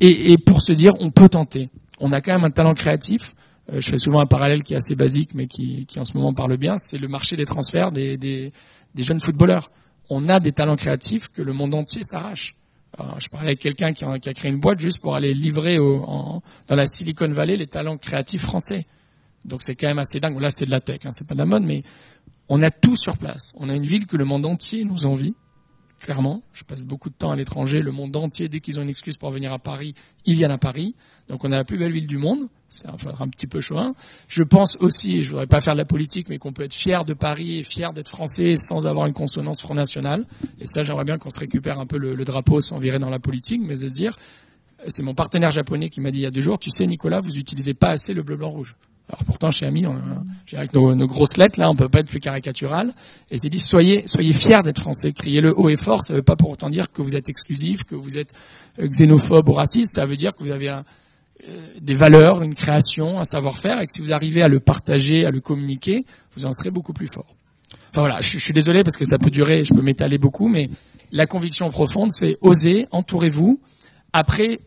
et, 0.00 0.32
et 0.32 0.36
pour 0.36 0.60
se 0.60 0.72
dire 0.72 0.92
on 1.00 1.10
peut 1.10 1.30
tenter. 1.30 1.70
On 1.98 2.12
a 2.12 2.20
quand 2.20 2.32
même 2.32 2.44
un 2.44 2.50
talent 2.50 2.74
créatif. 2.74 3.34
Euh, 3.72 3.80
je 3.80 3.88
fais 3.88 3.96
souvent 3.96 4.20
un 4.20 4.26
parallèle 4.26 4.62
qui 4.62 4.74
est 4.74 4.76
assez 4.76 4.94
basique, 4.94 5.34
mais 5.34 5.46
qui, 5.46 5.86
qui 5.86 5.98
en 5.98 6.04
ce 6.04 6.16
moment 6.16 6.34
parle 6.34 6.56
bien. 6.56 6.76
C'est 6.76 6.98
le 6.98 7.08
marché 7.08 7.36
des 7.36 7.46
transferts 7.46 7.92
des, 7.92 8.16
des, 8.16 8.52
des 8.94 9.02
jeunes 9.02 9.20
footballeurs. 9.20 9.70
On 10.08 10.28
a 10.28 10.40
des 10.40 10.52
talents 10.52 10.76
créatifs 10.76 11.28
que 11.28 11.42
le 11.42 11.52
monde 11.52 11.74
entier 11.74 12.02
s'arrache. 12.02 12.54
Je 13.18 13.28
parlais 13.28 13.48
avec 13.48 13.60
quelqu'un 13.60 13.92
qui, 13.92 14.04
a 14.04 14.18
créé 14.18 14.50
une 14.50 14.58
boîte 14.58 14.80
juste 14.80 15.00
pour 15.00 15.14
aller 15.14 15.32
livrer 15.32 15.76
dans 15.76 16.42
la 16.76 16.86
Silicon 16.86 17.32
Valley 17.32 17.56
les 17.56 17.68
talents 17.68 17.96
créatifs 17.96 18.42
français. 18.42 18.84
Donc 19.44 19.62
c'est 19.62 19.74
quand 19.74 19.86
même 19.86 19.98
assez 19.98 20.18
dingue. 20.20 20.38
Là, 20.40 20.50
c'est 20.50 20.66
de 20.66 20.70
la 20.70 20.80
tech, 20.80 21.00
hein, 21.04 21.10
c'est 21.12 21.26
pas 21.26 21.34
de 21.34 21.38
la 21.38 21.46
mode, 21.46 21.62
mais 21.62 21.82
on 22.48 22.62
a 22.62 22.70
tout 22.70 22.96
sur 22.96 23.16
place. 23.16 23.52
On 23.56 23.68
a 23.68 23.74
une 23.74 23.86
ville 23.86 24.06
que 24.06 24.16
le 24.16 24.24
monde 24.24 24.44
entier 24.44 24.84
nous 24.84 25.06
envie 25.06 25.36
clairement. 26.00 26.42
Je 26.52 26.64
passe 26.64 26.82
beaucoup 26.82 27.10
de 27.10 27.14
temps 27.14 27.30
à 27.30 27.36
l'étranger, 27.36 27.80
le 27.80 27.92
monde 27.92 28.16
entier, 28.16 28.48
dès 28.48 28.60
qu'ils 28.60 28.80
ont 28.80 28.82
une 28.82 28.88
excuse 28.88 29.16
pour 29.16 29.30
venir 29.30 29.52
à 29.52 29.58
Paris, 29.58 29.94
ils 30.24 30.34
viennent 30.34 30.50
à 30.50 30.58
Paris. 30.58 30.94
Donc 31.28 31.44
on 31.44 31.52
a 31.52 31.56
la 31.56 31.64
plus 31.64 31.78
belle 31.78 31.92
ville 31.92 32.06
du 32.06 32.18
monde. 32.18 32.48
C'est 32.68 32.88
un, 32.88 32.96
un 33.18 33.28
petit 33.28 33.46
peu 33.46 33.60
chaud. 33.60 33.78
Hein. 33.78 33.94
Je 34.28 34.42
pense 34.42 34.76
aussi, 34.80 35.22
je 35.22 35.30
voudrais 35.30 35.46
pas 35.46 35.60
faire 35.60 35.74
de 35.74 35.78
la 35.78 35.84
politique, 35.84 36.28
mais 36.28 36.38
qu'on 36.38 36.52
peut 36.52 36.62
être 36.62 36.74
fier 36.74 37.04
de 37.04 37.14
Paris 37.14 37.58
et 37.58 37.62
fier 37.62 37.92
d'être 37.92 38.08
français 38.08 38.56
sans 38.56 38.86
avoir 38.86 39.06
une 39.06 39.12
consonance 39.12 39.60
Front 39.60 39.74
National. 39.74 40.24
Et 40.58 40.66
ça, 40.66 40.82
j'aimerais 40.82 41.04
bien 41.04 41.18
qu'on 41.18 41.30
se 41.30 41.40
récupère 41.40 41.78
un 41.78 41.86
peu 41.86 41.98
le, 41.98 42.14
le, 42.14 42.24
drapeau 42.24 42.60
sans 42.60 42.78
virer 42.78 42.98
dans 42.98 43.10
la 43.10 43.18
politique, 43.18 43.60
mais 43.64 43.74
de 43.74 43.88
se 43.88 43.94
dire, 43.94 44.16
c'est 44.86 45.02
mon 45.02 45.14
partenaire 45.14 45.50
japonais 45.50 45.90
qui 45.90 46.00
m'a 46.00 46.10
dit 46.10 46.18
il 46.18 46.22
y 46.22 46.26
a 46.26 46.30
deux 46.30 46.40
jours, 46.40 46.58
tu 46.58 46.70
sais 46.70 46.86
Nicolas, 46.86 47.20
vous 47.20 47.38
utilisez 47.38 47.74
pas 47.74 47.90
assez 47.90 48.14
le 48.14 48.22
bleu, 48.22 48.36
blanc, 48.36 48.50
rouge. 48.50 48.76
Alors 49.10 49.24
pourtant, 49.24 49.50
chez 49.50 49.66
Ami, 49.66 49.86
on, 49.86 49.96
avec 50.52 50.72
nos, 50.72 50.94
nos, 50.94 51.06
grosses 51.08 51.36
lettres, 51.36 51.58
là, 51.58 51.68
on 51.68 51.74
peut 51.74 51.88
pas 51.88 51.98
être 51.98 52.08
plus 52.08 52.20
caricatural. 52.20 52.94
Et 53.30 53.38
c'est 53.38 53.48
dit, 53.48 53.58
soyez, 53.58 54.06
soyez 54.06 54.32
fiers 54.32 54.62
d'être 54.62 54.80
français. 54.80 55.12
Criez-le 55.12 55.52
haut 55.58 55.68
et 55.68 55.74
fort. 55.74 56.04
Ça 56.04 56.14
veut 56.14 56.22
pas 56.22 56.36
pour 56.36 56.50
autant 56.50 56.70
dire 56.70 56.92
que 56.92 57.02
vous 57.02 57.16
êtes 57.16 57.28
exclusif, 57.28 57.82
que 57.82 57.96
vous 57.96 58.18
êtes 58.18 58.32
euh, 58.78 58.86
xénophobe 58.86 59.48
ou 59.48 59.52
raciste. 59.52 59.94
Ça 59.96 60.06
veut 60.06 60.14
dire 60.14 60.32
que 60.32 60.44
vous 60.44 60.52
avez 60.52 60.70
euh, 60.70 61.66
des 61.80 61.94
valeurs, 61.94 62.42
une 62.42 62.54
création, 62.54 63.18
un 63.18 63.24
savoir-faire, 63.24 63.80
et 63.80 63.86
que 63.86 63.92
si 63.92 64.00
vous 64.00 64.12
arrivez 64.12 64.42
à 64.42 64.48
le 64.48 64.60
partager, 64.60 65.24
à 65.26 65.30
le 65.30 65.40
communiquer, 65.40 66.04
vous 66.36 66.46
en 66.46 66.52
serez 66.52 66.70
beaucoup 66.70 66.92
plus 66.92 67.08
fort. 67.08 67.34
Enfin 67.90 68.02
voilà, 68.02 68.20
je, 68.20 68.38
je 68.38 68.44
suis 68.44 68.52
désolé 68.52 68.84
parce 68.84 68.96
que 68.96 69.04
ça 69.04 69.18
peut 69.18 69.30
durer, 69.30 69.64
je 69.64 69.74
peux 69.74 69.82
m'étaler 69.82 70.18
beaucoup, 70.18 70.46
mais 70.46 70.68
la 71.10 71.26
conviction 71.26 71.68
profonde, 71.70 72.12
c'est 72.12 72.38
oser, 72.42 72.86
entourez-vous. 72.92 73.60
Après, 74.12 74.60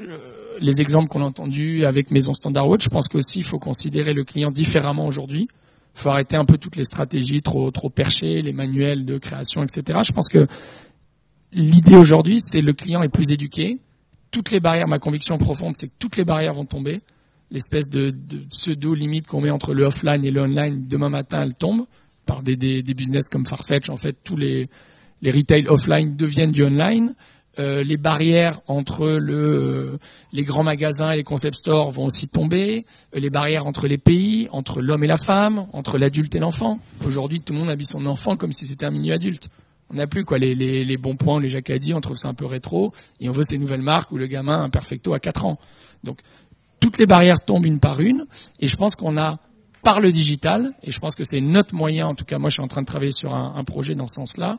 euh, 0.00 0.39
les 0.58 0.80
exemples 0.80 1.08
qu'on 1.08 1.22
a 1.22 1.26
entendus 1.26 1.84
avec 1.84 2.10
Maison 2.10 2.32
Standard 2.32 2.68
Watch, 2.68 2.84
je 2.84 2.90
pense 2.90 3.08
qu'aussi 3.08 3.38
il 3.38 3.44
faut 3.44 3.58
considérer 3.58 4.12
le 4.12 4.24
client 4.24 4.50
différemment 4.50 5.06
aujourd'hui. 5.06 5.48
Il 5.96 6.00
faut 6.00 6.08
arrêter 6.08 6.36
un 6.36 6.44
peu 6.44 6.58
toutes 6.58 6.76
les 6.76 6.84
stratégies 6.84 7.42
trop 7.42 7.70
trop 7.70 7.90
perchées, 7.90 8.40
les 8.40 8.52
manuels 8.52 9.04
de 9.04 9.18
création, 9.18 9.62
etc. 9.62 10.00
Je 10.06 10.12
pense 10.12 10.28
que 10.28 10.46
l'idée 11.52 11.96
aujourd'hui, 11.96 12.40
c'est 12.40 12.62
le 12.62 12.72
client 12.72 13.02
est 13.02 13.08
plus 13.08 13.32
éduqué. 13.32 13.78
Toutes 14.30 14.50
les 14.50 14.60
barrières, 14.60 14.86
ma 14.86 14.98
conviction 14.98 15.36
profonde, 15.38 15.74
c'est 15.76 15.88
que 15.88 15.94
toutes 15.98 16.16
les 16.16 16.24
barrières 16.24 16.54
vont 16.54 16.64
tomber. 16.64 17.02
L'espèce 17.50 17.88
de, 17.88 18.14
pseudo 18.48 18.94
limite 18.94 19.26
qu'on 19.26 19.40
met 19.40 19.50
entre 19.50 19.74
le 19.74 19.84
offline 19.84 20.24
et 20.24 20.30
le 20.30 20.42
online, 20.42 20.86
demain 20.86 21.08
matin, 21.08 21.42
elle 21.42 21.54
tombe 21.54 21.86
par 22.24 22.42
des, 22.42 22.54
des, 22.54 22.82
des 22.84 22.94
business 22.94 23.28
comme 23.28 23.44
Farfetch. 23.44 23.90
En 23.90 23.96
fait, 23.96 24.16
tous 24.22 24.36
les 24.36 24.68
les 25.22 25.30
retail 25.30 25.66
offline 25.68 26.16
deviennent 26.16 26.52
du 26.52 26.64
online. 26.64 27.14
Euh, 27.60 27.84
les 27.84 27.98
barrières 27.98 28.60
entre 28.68 29.04
euh, 29.04 29.98
les 30.32 30.44
grands 30.44 30.62
magasins 30.62 31.10
et 31.10 31.16
les 31.16 31.24
concept 31.24 31.56
stores 31.56 31.90
vont 31.90 32.06
aussi 32.06 32.26
tomber, 32.26 32.86
euh, 33.14 33.20
les 33.20 33.28
barrières 33.28 33.66
entre 33.66 33.86
les 33.86 33.98
pays, 33.98 34.48
entre 34.50 34.80
l'homme 34.80 35.04
et 35.04 35.06
la 35.06 35.18
femme, 35.18 35.66
entre 35.74 35.98
l'adulte 35.98 36.34
et 36.34 36.38
l'enfant. 36.38 36.78
Aujourd'hui, 37.04 37.40
tout 37.40 37.52
le 37.52 37.58
monde 37.58 37.68
habille 37.68 37.84
son 37.84 38.06
enfant 38.06 38.36
comme 38.36 38.52
si 38.52 38.66
c'était 38.66 38.86
un 38.86 38.90
milieu 38.90 39.12
adulte. 39.12 39.50
On 39.90 39.94
n'a 39.94 40.06
plus 40.06 40.24
quoi 40.24 40.38
les, 40.38 40.54
les, 40.54 40.96
bons 40.96 41.16
points, 41.16 41.38
les 41.38 41.50
jacadis, 41.50 41.92
on 41.92 42.00
trouve 42.00 42.16
ça 42.16 42.28
un 42.28 42.34
peu 42.34 42.46
rétro, 42.46 42.94
et 43.18 43.28
on 43.28 43.32
veut 43.32 43.42
ces 43.42 43.58
nouvelles 43.58 43.82
marques 43.82 44.10
où 44.10 44.16
le 44.16 44.26
gamin 44.26 44.62
un 44.62 44.70
perfecto 44.70 45.12
à 45.12 45.20
4 45.20 45.44
ans. 45.44 45.58
Donc, 46.02 46.20
toutes 46.78 46.96
les 46.96 47.06
barrières 47.06 47.44
tombent 47.44 47.66
une 47.66 47.80
par 47.80 48.00
une, 48.00 48.26
et 48.60 48.68
je 48.68 48.76
pense 48.76 48.94
qu'on 48.94 49.18
a, 49.18 49.38
par 49.82 50.00
le 50.00 50.12
digital, 50.12 50.72
et 50.82 50.92
je 50.92 50.98
pense 50.98 51.14
que 51.14 51.24
c'est 51.24 51.40
notre 51.40 51.74
moyen, 51.74 52.06
en 52.06 52.14
tout 52.14 52.24
cas 52.24 52.38
moi 52.38 52.48
je 52.48 52.54
suis 52.54 52.62
en 52.62 52.68
train 52.68 52.82
de 52.82 52.86
travailler 52.86 53.12
sur 53.12 53.34
un 53.34 53.64
projet 53.64 53.94
dans 53.94 54.06
ce 54.06 54.14
sens-là, 54.14 54.58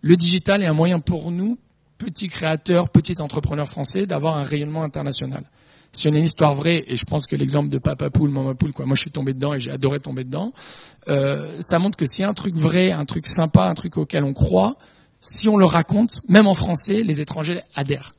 le 0.00 0.16
digital 0.16 0.62
est 0.62 0.66
un 0.66 0.72
moyen 0.72 0.98
pour 0.98 1.30
nous 1.30 1.58
petit 2.00 2.28
créateur, 2.28 2.88
petit 2.88 3.20
entrepreneur 3.20 3.68
français, 3.68 4.06
d'avoir 4.06 4.36
un 4.38 4.42
rayonnement 4.42 4.82
international. 4.82 5.44
Si 5.92 6.08
on 6.08 6.12
a 6.12 6.16
une 6.16 6.24
histoire 6.24 6.54
vraie, 6.54 6.84
et 6.86 6.96
je 6.96 7.04
pense 7.04 7.26
que 7.26 7.36
l'exemple 7.36 7.68
de 7.68 7.78
Papa 7.78 8.10
Poule, 8.10 8.30
Maman 8.30 8.54
Poule, 8.54 8.72
quoi, 8.72 8.86
moi 8.86 8.94
je 8.94 9.00
suis 9.00 9.10
tombé 9.10 9.34
dedans 9.34 9.54
et 9.54 9.60
j'ai 9.60 9.70
adoré 9.70 10.00
tomber 10.00 10.24
dedans, 10.24 10.52
euh, 11.08 11.56
ça 11.60 11.78
montre 11.78 11.96
que 11.96 12.06
si 12.06 12.22
un 12.22 12.32
truc 12.32 12.54
vrai, 12.54 12.90
un 12.90 13.04
truc 13.04 13.26
sympa, 13.26 13.64
un 13.64 13.74
truc 13.74 13.96
auquel 13.96 14.24
on 14.24 14.32
croit, 14.32 14.76
si 15.20 15.48
on 15.48 15.56
le 15.56 15.66
raconte, 15.66 16.20
même 16.28 16.46
en 16.46 16.54
français, 16.54 17.02
les 17.02 17.20
étrangers 17.20 17.60
adhèrent. 17.74 18.14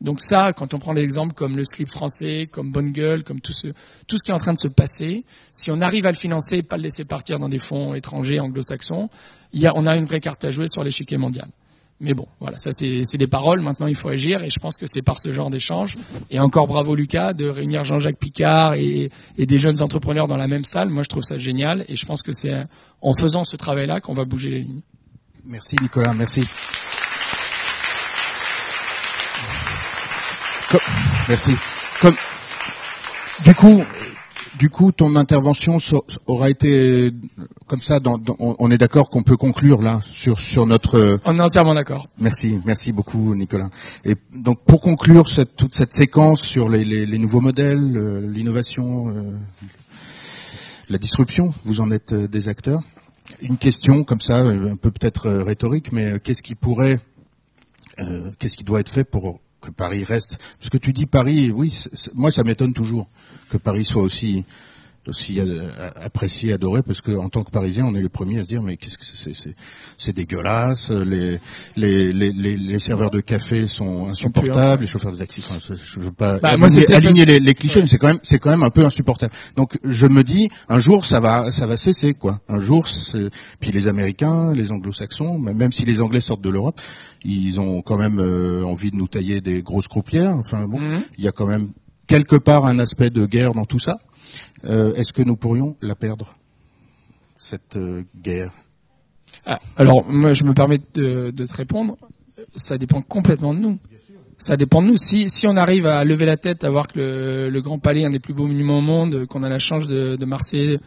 Donc 0.00 0.20
ça, 0.20 0.52
quand 0.52 0.72
on 0.72 0.78
prend 0.78 0.94
des 0.94 1.02
exemples 1.02 1.34
comme 1.34 1.56
le 1.56 1.64
slip 1.64 1.88
français, 1.88 2.48
comme 2.50 2.70
Bonne 2.70 2.92
Gueule, 2.92 3.24
comme 3.24 3.40
tout 3.40 3.52
ce, 3.52 3.68
tout 4.06 4.18
ce 4.18 4.24
qui 4.24 4.30
est 4.30 4.34
en 4.34 4.38
train 4.38 4.54
de 4.54 4.58
se 4.58 4.68
passer, 4.68 5.24
si 5.52 5.70
on 5.70 5.80
arrive 5.80 6.06
à 6.06 6.12
le 6.12 6.16
financer, 6.16 6.62
pas 6.62 6.76
le 6.76 6.84
laisser 6.84 7.04
partir 7.04 7.38
dans 7.38 7.48
des 7.48 7.58
fonds 7.58 7.94
étrangers, 7.94 8.40
anglo-saxons, 8.40 9.08
y 9.52 9.66
a, 9.66 9.72
on 9.74 9.86
a 9.86 9.96
une 9.96 10.04
vraie 10.04 10.20
carte 10.20 10.44
à 10.44 10.50
jouer 10.50 10.68
sur 10.68 10.84
l'échiquier 10.84 11.16
mondial. 11.16 11.48
Mais 11.98 12.12
bon, 12.12 12.26
voilà, 12.40 12.58
ça 12.58 12.70
c'est 12.72 13.16
des 13.16 13.26
paroles. 13.26 13.62
Maintenant, 13.62 13.86
il 13.86 13.94
faut 13.94 14.08
agir, 14.08 14.42
et 14.42 14.50
je 14.50 14.58
pense 14.60 14.76
que 14.76 14.84
c'est 14.86 15.02
par 15.02 15.18
ce 15.18 15.30
genre 15.30 15.48
d'échange. 15.48 15.94
Et 16.30 16.38
encore 16.38 16.66
bravo 16.66 16.94
Lucas 16.94 17.32
de 17.32 17.48
réunir 17.48 17.84
Jean-Jacques 17.84 18.18
Picard 18.18 18.74
et, 18.74 19.10
et, 19.38 19.46
des 19.46 19.58
jeunes 19.58 19.80
entrepreneurs 19.82 20.28
dans 20.28 20.36
la 20.36 20.46
même 20.46 20.64
salle. 20.64 20.90
Moi, 20.90 21.02
je 21.02 21.08
trouve 21.08 21.22
ça 21.22 21.38
génial, 21.38 21.84
et 21.88 21.96
je 21.96 22.04
pense 22.04 22.22
que 22.22 22.32
c'est 22.32 22.52
en 23.00 23.14
faisant 23.14 23.44
ce 23.44 23.56
travail-là 23.56 24.00
qu'on 24.00 24.12
va 24.12 24.24
bouger 24.24 24.50
les 24.50 24.60
lignes. 24.60 24.82
Merci 25.46 25.76
Nicolas, 25.80 26.12
merci. 26.12 26.44
Merci. 31.28 31.52
Du 33.44 33.54
coup, 33.54 33.82
du 34.58 34.70
coup, 34.70 34.92
ton 34.92 35.16
intervention 35.16 35.78
aura 36.26 36.50
été 36.50 37.10
comme 37.66 37.80
ça. 37.80 38.00
Dans, 38.00 38.18
dans, 38.18 38.36
on 38.38 38.70
est 38.70 38.78
d'accord 38.78 39.08
qu'on 39.08 39.22
peut 39.22 39.36
conclure 39.36 39.82
là 39.82 40.00
sur 40.10 40.40
sur 40.40 40.66
notre. 40.66 41.20
On 41.24 41.38
est 41.38 41.42
entièrement 41.42 41.74
d'accord. 41.74 42.08
Merci, 42.18 42.60
merci 42.64 42.92
beaucoup, 42.92 43.34
Nicolas. 43.34 43.70
Et 44.04 44.14
donc, 44.34 44.64
pour 44.64 44.80
conclure 44.80 45.28
cette, 45.28 45.56
toute 45.56 45.74
cette 45.74 45.92
séquence 45.92 46.40
sur 46.40 46.68
les, 46.68 46.84
les, 46.84 47.06
les 47.06 47.18
nouveaux 47.18 47.40
modèles, 47.40 47.96
euh, 47.96 48.20
l'innovation, 48.30 49.08
euh, 49.08 49.32
la 50.88 50.98
disruption, 50.98 51.54
vous 51.64 51.80
en 51.80 51.90
êtes 51.90 52.12
euh, 52.12 52.28
des 52.28 52.48
acteurs. 52.48 52.82
Une 53.42 53.56
question 53.56 54.04
comme 54.04 54.20
ça, 54.20 54.38
un 54.38 54.76
peu 54.76 54.90
peut-être 54.90 55.28
rhétorique, 55.28 55.90
mais 55.92 56.20
qu'est-ce 56.20 56.44
qui 56.44 56.54
pourrait, 56.54 57.00
qu'est-ce 58.38 58.56
qui 58.56 58.62
doit 58.62 58.78
être 58.78 58.92
fait 58.92 59.02
pour 59.02 59.40
que 59.66 59.72
Paris 59.72 60.04
reste 60.04 60.38
Parce 60.58 60.70
que 60.70 60.78
tu 60.78 60.92
dis 60.92 61.06
Paris, 61.06 61.50
oui, 61.50 61.70
c 61.70 61.90
est, 61.92 62.14
moi 62.14 62.30
ça 62.30 62.44
m'étonne 62.44 62.72
toujours 62.72 63.08
que 63.50 63.58
Paris 63.58 63.84
soit 63.84 64.02
aussi 64.02 64.44
aussi 65.08 65.40
apprécié, 66.02 66.52
adoré, 66.52 66.82
parce 66.82 67.00
que 67.00 67.12
en 67.12 67.28
tant 67.28 67.42
que 67.44 67.50
Parisien, 67.50 67.84
on 67.86 67.94
est 67.94 68.02
les 68.02 68.08
premiers 68.08 68.40
à 68.40 68.42
se 68.42 68.48
dire 68.48 68.62
mais 68.62 68.76
qu'est-ce 68.76 68.98
que 68.98 69.04
c'est 69.04 69.54
C'est 69.98 70.12
dégueulasse. 70.12 70.90
Les, 70.90 71.38
les, 71.76 72.12
les, 72.12 72.32
les, 72.32 72.78
serveurs 72.80 73.10
de 73.10 73.20
café 73.20 73.66
sont 73.68 74.08
insupportables. 74.08 74.82
Les 74.82 74.88
chauffeurs 74.88 75.12
de 75.12 75.18
taxi, 75.18 75.40
sont, 75.40 75.58
je 75.60 76.00
veux 76.00 76.12
pas 76.12 76.38
bah, 76.38 76.50
aligner, 76.50 76.92
aligner 76.94 77.24
les, 77.24 77.38
les, 77.38 77.54
clichés, 77.54 77.80
mais 77.80 77.86
c'est 77.86 77.98
quand 77.98 78.08
même 78.08 78.20
c'est 78.22 78.38
quand 78.38 78.50
même 78.50 78.62
un 78.62 78.70
peu 78.70 78.84
insupportable. 78.84 79.32
Donc 79.56 79.78
je 79.84 80.06
me 80.06 80.22
dis 80.22 80.48
un 80.68 80.78
jour 80.78 81.04
ça 81.04 81.20
va 81.20 81.50
ça 81.50 81.66
va 81.66 81.76
cesser 81.76 82.14
quoi. 82.14 82.40
Un 82.48 82.60
jour, 82.60 82.86
puis 83.60 83.72
les 83.72 83.86
Américains, 83.86 84.52
les 84.52 84.72
Anglo-Saxons, 84.72 85.38
même 85.38 85.72
si 85.72 85.84
les 85.84 86.00
Anglais 86.00 86.20
sortent 86.20 86.42
de 86.42 86.50
l'Europe, 86.50 86.80
ils 87.26 87.60
ont 87.60 87.82
quand 87.82 87.96
même 87.98 88.18
euh, 88.20 88.64
envie 88.64 88.90
de 88.90 88.96
nous 88.96 89.08
tailler 89.08 89.40
des 89.40 89.62
grosses 89.62 89.88
croupières. 89.88 90.34
Enfin 90.36 90.66
bon, 90.66 90.80
-hmm. 90.80 91.00
il 91.18 91.24
y 91.24 91.28
a 91.28 91.32
quand 91.32 91.46
même 91.46 91.68
quelque 92.06 92.36
part 92.36 92.64
un 92.66 92.78
aspect 92.78 93.10
de 93.10 93.26
guerre 93.26 93.52
dans 93.52 93.64
tout 93.66 93.80
ça. 93.80 93.98
Euh, 94.64 94.94
Est-ce 94.94 95.12
que 95.12 95.22
nous 95.22 95.36
pourrions 95.36 95.76
la 95.80 95.94
perdre, 95.94 96.34
cette 97.36 97.76
euh, 97.76 98.02
guerre? 98.22 98.52
Ah, 99.44 99.60
Alors, 99.76 100.04
moi, 100.08 100.32
je 100.32 100.44
me 100.44 100.54
permets 100.54 100.80
de, 100.94 101.30
de, 101.30 101.46
te 101.46 101.54
répondre. 101.54 101.96
Ça 102.54 102.78
dépend 102.78 103.02
complètement 103.02 103.54
de 103.54 103.60
nous. 103.60 103.78
Ça 104.38 104.56
dépend 104.56 104.82
de 104.82 104.88
nous. 104.88 104.96
Si, 104.96 105.28
si 105.30 105.46
on 105.46 105.56
arrive 105.56 105.86
à 105.86 106.04
lever 106.04 106.26
la 106.26 106.36
tête, 106.36 106.64
à 106.64 106.70
voir 106.70 106.86
que 106.88 106.98
le, 106.98 107.50
le 107.50 107.60
Grand 107.62 107.78
Palais 107.78 108.02
est 108.02 108.06
un 108.06 108.10
des 108.10 108.18
plus 108.18 108.34
beaux 108.34 108.46
monuments 108.46 108.78
au 108.78 108.82
monde, 108.82 109.26
qu'on 109.26 109.42
a 109.42 109.48
la 109.48 109.58
chance 109.58 109.86
de, 109.86 110.16
de 110.16 110.24
marcher 110.26 110.78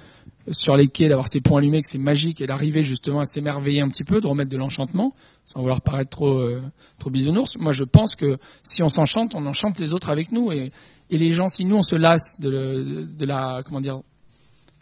sur 0.52 0.76
les 0.76 0.88
quais, 0.88 1.08
d'avoir 1.08 1.28
ces 1.28 1.42
ponts 1.42 1.58
allumés, 1.58 1.82
que 1.82 1.88
c'est 1.88 1.98
magique, 1.98 2.42
et 2.42 2.48
d'arriver 2.48 2.84
justement 2.84 3.20
à 3.20 3.26
s'émerveiller 3.26 3.82
un 3.82 3.90
petit 3.90 4.04
peu, 4.04 4.22
de 4.22 4.28
remettre 4.28 4.50
de 4.50 4.58
l'enchantement, 4.58 5.14
sans 5.46 5.62
vouloir 5.62 5.82
paraître 5.82 6.10
trop, 6.10 6.40
euh, 6.40 6.62
bisounours. 7.08 7.58
Moi, 7.58 7.72
je 7.72 7.84
pense 7.84 8.16
que 8.16 8.38
si 8.64 8.84
on 8.84 8.90
s'enchante, 8.90 9.36
on 9.36 9.46
enchante 9.46 9.80
les 9.80 9.94
autres 9.94 10.10
avec 10.10 10.32
nous, 10.32 10.52
et, 10.52 10.72
les 11.12 11.34
gens, 11.34 11.48
si 11.48 11.66
nous 11.66 11.76
on 11.76 11.82
se 11.82 11.96
lasse 11.96 12.40
de, 12.40 13.26
la, 13.26 13.64
comment 13.66 13.82
dire, 13.82 14.02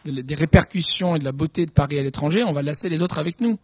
de, 0.04 0.20
des 0.20 0.34
répercussions 0.34 1.16
et 1.16 1.18
de 1.18 1.24
la 1.24 1.32
beauté 1.32 1.64
de 1.64 1.70
Paris 1.70 1.98
à 1.98 2.02
l'étranger, 2.02 2.44
on 2.44 2.52
va 2.52 2.60
lasser 2.60 2.90
les 2.90 3.02
autres 3.02 3.18
avec 3.18 3.40
nous. 3.40 3.58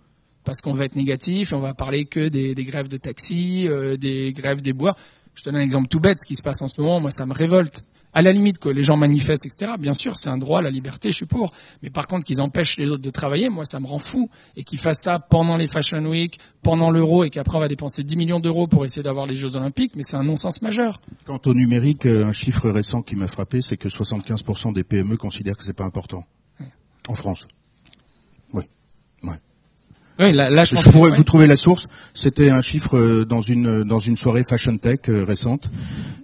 Parce 0.44 0.60
qu'on 0.60 0.72
va 0.72 0.84
être 0.84 0.96
négatif 0.96 1.54
on 1.54 1.60
va 1.60 1.72
parler 1.72 2.04
que 2.04 2.28
des, 2.28 2.54
des 2.54 2.64
grèves 2.64 2.88
de 2.88 2.98
taxi, 2.98 3.66
euh, 3.66 3.96
des 3.96 4.32
grèves 4.32 4.60
des 4.60 4.74
bois. 4.74 4.94
Je 5.34 5.42
te 5.42 5.50
donne 5.50 5.56
un 5.56 5.62
exemple 5.62 5.88
tout 5.88 6.00
bête, 6.00 6.18
ce 6.18 6.26
qui 6.26 6.36
se 6.36 6.42
passe 6.42 6.62
en 6.62 6.68
ce 6.68 6.80
moment, 6.80 7.00
moi 7.00 7.10
ça 7.10 7.26
me 7.26 7.32
révolte. 7.32 7.82
À 8.14 8.22
la 8.22 8.32
limite 8.32 8.58
que 8.58 8.68
les 8.68 8.82
gens 8.82 8.96
manifestent, 8.96 9.44
etc. 9.44 9.72
Bien 9.78 9.92
sûr, 9.92 10.16
c'est 10.16 10.28
un 10.28 10.38
droit, 10.38 10.62
la 10.62 10.70
liberté, 10.70 11.10
je 11.10 11.16
suis 11.16 11.26
pour. 11.26 11.52
Mais 11.82 11.90
par 11.90 12.06
contre, 12.06 12.24
qu'ils 12.24 12.40
empêchent 12.40 12.76
les 12.78 12.90
autres 12.90 13.02
de 13.02 13.10
travailler, 13.10 13.48
moi, 13.48 13.64
ça 13.64 13.80
me 13.80 13.86
rend 13.86 13.98
fou. 13.98 14.30
Et 14.56 14.64
qu'ils 14.64 14.78
fassent 14.78 15.02
ça 15.02 15.18
pendant 15.18 15.56
les 15.56 15.66
Fashion 15.66 16.04
Week, 16.06 16.38
pendant 16.62 16.90
l'euro, 16.90 17.24
et 17.24 17.30
qu'après 17.30 17.56
on 17.56 17.60
va 17.60 17.68
dépenser 17.68 18.02
10 18.02 18.16
millions 18.16 18.40
d'euros 18.40 18.68
pour 18.68 18.84
essayer 18.84 19.02
d'avoir 19.02 19.26
les 19.26 19.34
Jeux 19.34 19.56
Olympiques, 19.56 19.92
mais 19.96 20.02
c'est 20.04 20.16
un 20.16 20.22
non-sens 20.22 20.62
majeur. 20.62 21.00
Quant 21.24 21.40
au 21.44 21.54
numérique, 21.54 22.06
euh, 22.06 22.24
un 22.24 22.32
chiffre 22.32 22.70
récent 22.70 23.02
qui 23.02 23.16
m'a 23.16 23.28
frappé, 23.28 23.60
c'est 23.62 23.76
que 23.76 23.88
75% 23.88 24.72
des 24.72 24.84
PME 24.84 25.16
considèrent 25.16 25.56
que 25.56 25.64
c'est 25.64 25.72
pas 25.72 25.84
important. 25.84 26.24
En 27.06 27.14
France. 27.14 27.46
Oui. 28.54 28.62
Ouais. 29.22 29.36
Oui, 30.18 30.32
là, 30.32 30.48
là 30.48 30.64
je, 30.64 30.76
je 30.76 30.90
pourrais 30.90 31.10
vous 31.10 31.24
trouver 31.24 31.46
la 31.46 31.56
source. 31.56 31.86
C'était 32.14 32.48
un 32.50 32.62
chiffre 32.62 32.96
euh, 32.96 33.24
dans 33.26 33.42
une 33.42 33.82
dans 33.82 33.98
une 33.98 34.16
soirée 34.16 34.44
fashion 34.44 34.78
tech 34.78 35.00
euh, 35.08 35.24
récente. 35.24 35.68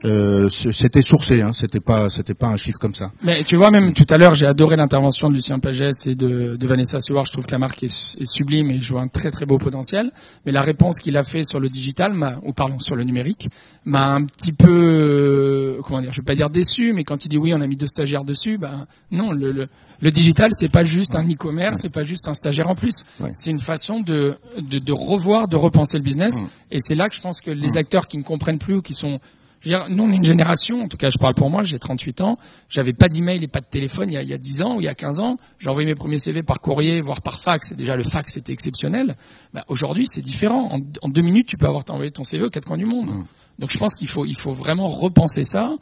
Euh, 0.04 0.48
c'était 0.48 1.02
sourcé, 1.02 1.42
hein, 1.42 1.52
c'était 1.52 1.80
pas 1.80 2.08
c'était 2.08 2.34
pas 2.34 2.48
un 2.48 2.56
chiffre 2.56 2.78
comme 2.78 2.94
ça. 2.94 3.08
Mais 3.22 3.44
tu 3.44 3.56
vois 3.56 3.70
même 3.70 3.92
tout 3.92 4.06
à 4.08 4.16
l'heure, 4.16 4.34
j'ai 4.34 4.46
adoré 4.46 4.76
l'intervention 4.76 5.28
de 5.28 5.34
Lucien 5.34 5.58
Pagès 5.58 6.06
et 6.06 6.14
de, 6.14 6.56
de 6.56 6.66
Vanessa 6.66 7.00
Seward. 7.00 7.26
Je 7.26 7.32
trouve 7.32 7.44
que 7.44 7.52
la 7.52 7.58
marque 7.58 7.82
est, 7.82 8.16
est, 8.18 8.24
sublime 8.24 8.70
et 8.70 8.80
je 8.80 8.92
vois 8.92 9.02
un 9.02 9.08
très 9.08 9.30
très 9.30 9.44
beau 9.44 9.58
potentiel. 9.58 10.10
Mais 10.46 10.52
la 10.52 10.62
réponse 10.62 10.98
qu'il 10.98 11.16
a 11.18 11.24
fait 11.24 11.42
sur 11.42 11.60
le 11.60 11.68
digital, 11.68 12.12
ou 12.44 12.52
pardon 12.52 12.78
sur 12.78 12.96
le 12.96 13.04
numérique, 13.04 13.48
m'a 13.84 14.14
un 14.14 14.24
petit 14.24 14.52
peu 14.52 14.70
euh, 14.70 15.80
comment 15.84 16.00
dire, 16.00 16.12
je 16.12 16.20
vais 16.22 16.26
pas 16.26 16.34
dire 16.34 16.48
déçu, 16.48 16.92
mais 16.94 17.04
quand 17.04 17.24
il 17.24 17.28
dit 17.28 17.38
oui, 17.38 17.52
on 17.54 17.60
a 17.60 17.66
mis 17.66 17.76
deux 17.76 17.86
stagiaires 17.86 18.24
dessus, 18.24 18.56
ben 18.56 18.86
non, 19.10 19.32
le, 19.32 19.52
le 19.52 19.68
le 20.00 20.10
digital, 20.10 20.50
c'est 20.52 20.70
pas 20.70 20.82
juste 20.82 21.14
un 21.14 21.28
e-commerce, 21.28 21.80
c'est 21.82 21.92
pas 21.92 22.02
juste 22.02 22.26
un 22.26 22.34
stagiaire 22.34 22.68
en 22.68 22.74
plus. 22.74 23.02
C'est 23.32 23.50
une 23.50 23.60
façon 23.60 24.00
de, 24.00 24.36
de, 24.58 24.78
de, 24.78 24.92
revoir, 24.92 25.46
de 25.46 25.56
repenser 25.56 25.98
le 25.98 26.04
business. 26.04 26.42
Et 26.70 26.78
c'est 26.78 26.94
là 26.94 27.08
que 27.08 27.14
je 27.14 27.20
pense 27.20 27.40
que 27.40 27.50
les 27.50 27.76
acteurs 27.76 28.08
qui 28.08 28.16
ne 28.16 28.22
comprennent 28.22 28.58
plus 28.58 28.76
ou 28.76 28.82
qui 28.82 28.94
sont 28.94 29.20
je 29.60 29.68
veux 29.68 29.76
dire, 29.76 29.88
nous, 29.90 30.04
on 30.04 30.12
est 30.12 30.16
une 30.16 30.24
génération, 30.24 30.80
en 30.80 30.88
tout 30.88 30.96
cas, 30.96 31.10
je 31.10 31.18
parle 31.18 31.34
pour 31.34 31.50
moi, 31.50 31.62
j'ai 31.62 31.78
38 31.78 32.22
ans, 32.22 32.38
j'avais 32.68 32.94
pas 32.94 33.08
d'email 33.08 33.44
et 33.44 33.48
pas 33.48 33.60
de 33.60 33.66
téléphone 33.66 34.08
il 34.08 34.14
y, 34.14 34.16
a, 34.16 34.22
il 34.22 34.28
y 34.28 34.32
a 34.32 34.38
10 34.38 34.62
ans 34.62 34.76
ou 34.76 34.80
il 34.80 34.84
y 34.84 34.88
a 34.88 34.94
15 34.94 35.20
ans, 35.20 35.36
j'ai 35.58 35.68
envoyé 35.68 35.86
mes 35.86 35.94
premiers 35.94 36.18
CV 36.18 36.42
par 36.42 36.60
courrier, 36.60 37.00
voire 37.02 37.20
par 37.20 37.40
fax, 37.40 37.72
et 37.72 37.74
déjà 37.74 37.94
le 37.94 38.04
fax 38.04 38.36
était 38.38 38.52
exceptionnel. 38.52 39.16
Bah, 39.52 39.64
Aujourd'hui, 39.68 40.06
c'est 40.06 40.22
différent. 40.22 40.72
En, 40.72 40.80
en, 41.02 41.08
deux 41.08 41.22
minutes, 41.22 41.46
tu 41.46 41.58
peux 41.58 41.66
avoir 41.66 41.84
envoyé 41.90 42.10
ton 42.10 42.24
CV 42.24 42.44
aux 42.44 42.50
quatre 42.50 42.66
coins 42.66 42.78
du 42.78 42.86
monde. 42.86 43.10
Donc 43.58 43.70
je 43.70 43.78
pense 43.78 43.94
qu'il 43.94 44.08
faut, 44.08 44.24
il 44.24 44.36
faut 44.36 44.52
vraiment 44.52 44.86
repenser 44.86 45.42
ça. 45.42 45.74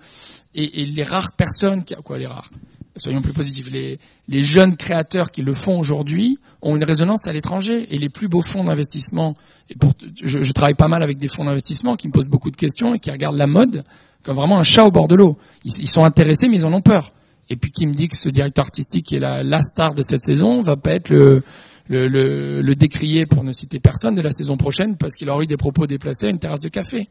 Et, 0.54 0.82
et 0.82 0.86
les 0.86 1.04
rares 1.04 1.32
personnes 1.32 1.84
qui, 1.84 1.94
quoi 2.02 2.18
les 2.18 2.26
rares? 2.26 2.50
Soyons 2.98 3.22
plus 3.22 3.32
positifs, 3.32 3.68
les, 3.70 3.98
jeunes 4.42 4.76
créateurs 4.76 5.30
qui 5.30 5.42
le 5.42 5.54
font 5.54 5.78
aujourd'hui 5.78 6.38
ont 6.62 6.76
une 6.76 6.84
résonance 6.84 7.26
à 7.26 7.32
l'étranger 7.32 7.86
et 7.94 7.98
les 7.98 8.08
plus 8.08 8.28
beaux 8.28 8.42
fonds 8.42 8.64
d'investissement. 8.64 9.34
Et 9.70 9.76
pour, 9.76 9.92
je, 10.22 10.52
travaille 10.52 10.74
pas 10.74 10.88
mal 10.88 11.02
avec 11.02 11.18
des 11.18 11.28
fonds 11.28 11.44
d'investissement 11.44 11.96
qui 11.96 12.08
me 12.08 12.12
posent 12.12 12.28
beaucoup 12.28 12.50
de 12.50 12.56
questions 12.56 12.94
et 12.94 12.98
qui 12.98 13.10
regardent 13.10 13.36
la 13.36 13.46
mode 13.46 13.84
comme 14.24 14.36
vraiment 14.36 14.58
un 14.58 14.62
chat 14.62 14.84
au 14.84 14.90
bord 14.90 15.08
de 15.08 15.14
l'eau. 15.14 15.38
Ils, 15.64 15.88
sont 15.88 16.04
intéressés 16.04 16.48
mais 16.48 16.56
ils 16.56 16.66
en 16.66 16.72
ont 16.72 16.82
peur. 16.82 17.12
Et 17.50 17.56
puis 17.56 17.70
qui 17.70 17.86
me 17.86 17.92
dit 17.92 18.08
que 18.08 18.16
ce 18.16 18.28
directeur 18.28 18.64
artistique 18.64 19.06
qui 19.06 19.16
est 19.16 19.20
la, 19.20 19.60
star 19.60 19.94
de 19.94 20.02
cette 20.02 20.22
saison 20.22 20.60
va 20.60 20.76
pas 20.76 20.92
être 20.92 21.08
le, 21.08 21.42
le, 21.88 22.74
décrié, 22.74 23.26
pour 23.26 23.44
ne 23.44 23.52
citer 23.52 23.80
personne, 23.80 24.14
de 24.14 24.20
la 24.20 24.30
saison 24.30 24.56
prochaine 24.56 24.96
parce 24.96 25.14
qu'il 25.14 25.30
aura 25.30 25.42
eu 25.42 25.46
des 25.46 25.56
propos 25.56 25.86
déplacés 25.86 26.26
à 26.26 26.30
une 26.30 26.38
terrasse 26.38 26.60
de 26.60 26.68
café. 26.68 27.08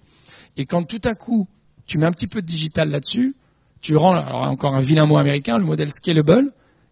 Et 0.57 0.65
quand 0.65 0.83
tout 0.83 1.01
à 1.05 1.15
coup 1.15 1.47
tu 1.87 1.97
mets 1.97 2.05
un 2.05 2.11
petit 2.11 2.27
peu 2.27 2.41
de 2.41 2.45
digital 2.45 2.89
là-dessus, 2.89 3.35
tu 3.81 3.95
rends, 3.95 4.13
alors 4.13 4.43
encore 4.43 4.75
un 4.75 4.81
vilain 4.81 5.05
mot 5.05 5.17
américain, 5.17 5.57
le 5.57 5.65
modèle 5.65 5.91
scalable, 5.91 6.51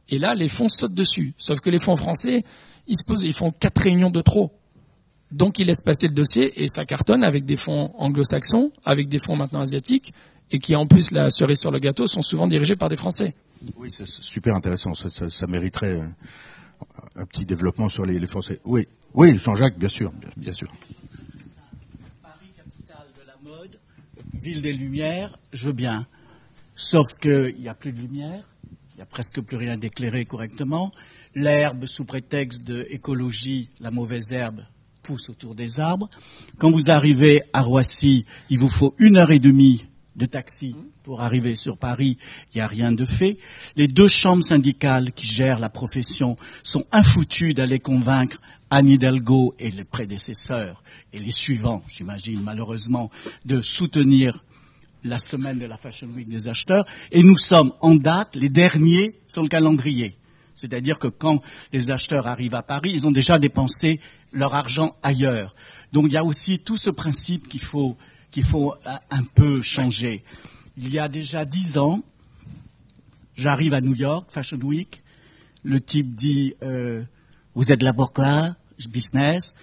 et 0.09 0.19
là, 0.19 0.35
les 0.35 0.47
fonds 0.47 0.69
sautent 0.69 0.93
dessus. 0.93 1.33
Sauf 1.37 1.59
que 1.61 1.69
les 1.69 1.79
fonds 1.79 1.95
français, 1.95 2.43
ils 2.87 2.97
se 2.97 3.03
posent, 3.03 3.23
ils 3.23 3.33
font 3.33 3.51
quatre 3.51 3.81
réunions 3.81 4.11
de 4.11 4.21
trop. 4.21 4.51
Donc, 5.31 5.57
ils 5.59 5.65
laissent 5.65 5.81
passer 5.81 6.07
le 6.07 6.13
dossier 6.13 6.63
et 6.63 6.67
ça 6.67 6.85
cartonne 6.85 7.23
avec 7.23 7.45
des 7.45 7.57
fonds 7.57 7.91
anglo-saxons, 7.97 8.71
avec 8.83 9.09
des 9.09 9.19
fonds 9.19 9.35
maintenant 9.35 9.61
asiatiques, 9.61 10.13
et 10.51 10.59
qui, 10.59 10.75
en 10.75 10.85
plus, 10.85 11.09
la 11.11 11.31
cerise 11.31 11.59
sur 11.59 11.71
le 11.71 11.79
gâteau, 11.79 12.05
sont 12.05 12.21
souvent 12.21 12.47
dirigés 12.47 12.75
par 12.75 12.89
des 12.89 12.95
Français. 12.95 13.33
Oui, 13.77 13.89
c'est 13.89 14.05
super 14.05 14.55
intéressant. 14.55 14.93
Ça, 14.93 15.09
ça, 15.09 15.29
ça, 15.29 15.47
mériterait 15.47 15.99
un 17.15 17.25
petit 17.25 17.45
développement 17.45 17.89
sur 17.89 18.05
les, 18.05 18.19
les 18.19 18.27
Français. 18.27 18.59
Oui, 18.63 18.87
oui, 19.15 19.39
Jean-Jacques, 19.39 19.77
bien 19.77 19.89
sûr, 19.89 20.11
bien, 20.11 20.29
bien 20.37 20.53
sûr. 20.53 20.71
Paris, 22.21 22.51
capitale 22.55 23.07
de 23.19 23.25
la 23.25 23.37
mode, 23.49 23.79
ville 24.33 24.61
des 24.61 24.73
Lumières, 24.73 25.39
je 25.51 25.65
veux 25.65 25.73
bien. 25.73 26.05
Sauf 26.75 27.13
qu'il 27.21 27.55
n'y 27.59 27.69
a 27.69 27.73
plus 27.73 27.93
de 27.93 28.01
lumière, 28.01 28.43
il 28.91 28.97
n'y 28.97 29.01
a 29.01 29.05
presque 29.05 29.39
plus 29.41 29.55
rien 29.55 29.77
d'éclairé 29.77 30.25
correctement. 30.25 30.91
L'herbe, 31.33 31.85
sous 31.85 32.03
prétexte 32.03 32.63
d'écologie, 32.63 33.69
la 33.79 33.91
mauvaise 33.91 34.33
herbe, 34.33 34.61
pousse 35.01 35.29
autour 35.29 35.55
des 35.55 35.79
arbres. 35.79 36.09
Quand 36.57 36.71
vous 36.71 36.91
arrivez 36.91 37.41
à 37.53 37.61
Roissy, 37.61 38.25
il 38.49 38.59
vous 38.59 38.69
faut 38.69 38.93
une 38.97 39.17
heure 39.17 39.31
et 39.31 39.39
demie 39.39 39.87
de 40.15 40.25
taxi 40.25 40.75
pour 41.03 41.21
arriver 41.21 41.55
sur 41.55 41.77
Paris, 41.77 42.17
il 42.53 42.57
n'y 42.57 42.61
a 42.61 42.67
rien 42.67 42.91
de 42.91 43.05
fait. 43.05 43.37
Les 43.75 43.87
deux 43.87 44.07
chambres 44.07 44.43
syndicales 44.43 45.11
qui 45.11 45.27
gèrent 45.27 45.59
la 45.59 45.69
profession 45.69 46.35
sont 46.63 46.85
infoutues 46.91 47.53
d'aller 47.53 47.79
convaincre 47.79 48.41
Anne 48.69 48.89
Hidalgo 48.89 49.55
et 49.59 49.71
les 49.71 49.83
prédécesseurs 49.83 50.83
et 51.13 51.19
les 51.19 51.31
suivants, 51.31 51.83
j'imagine 51.87 52.41
malheureusement, 52.41 53.11
de 53.45 53.61
soutenir 53.61 54.43
la 55.05 55.19
semaine 55.19 55.59
de 55.59 55.65
la 55.65 55.77
Fashion 55.77 56.07
Week 56.07 56.27
des 56.27 56.47
acheteurs, 56.47 56.85
et 57.11 57.23
nous 57.23 57.37
sommes 57.37 57.71
en 57.81 57.95
date 57.95 58.35
les 58.35 58.49
derniers 58.49 59.15
sur 59.27 59.43
le 59.43 59.47
calendrier. 59.47 60.17
C'est-à-dire 60.53 60.97
que 60.97 61.07
quand 61.07 61.41
les 61.71 61.91
acheteurs 61.91 62.27
arrivent 62.27 62.55
à 62.55 62.63
Paris, 62.63 62.91
ils 62.93 63.05
ont 63.05 63.11
déjà 63.11 63.37
dépensé 63.39 63.99
leur 64.31 64.55
argent 64.55 64.95
ailleurs. 65.03 65.55
Donc 65.93 66.05
il 66.07 66.13
y 66.13 66.17
a 66.17 66.23
aussi 66.23 66.59
tout 66.59 66.77
ce 66.77 66.89
principe 66.89 67.47
qu'il 67.47 67.61
faut, 67.61 67.97
qu'il 68.31 68.43
faut 68.43 68.73
un 69.11 69.23
peu 69.23 69.61
changer. 69.61 70.23
Il 70.77 70.93
y 70.93 70.99
a 70.99 71.07
déjà 71.07 71.45
dix 71.45 71.77
ans, 71.77 72.01
j'arrive 73.35 73.73
à 73.73 73.81
New 73.81 73.95
York, 73.95 74.29
Fashion 74.29 74.59
Week, 74.59 75.03
le 75.63 75.81
type 75.81 76.15
dit 76.15 76.55
euh, 76.63 77.03
Vous 77.53 77.71
êtes 77.71 77.83
la 77.83 77.93
pourquoi 77.93 78.55
Business. 78.89 79.53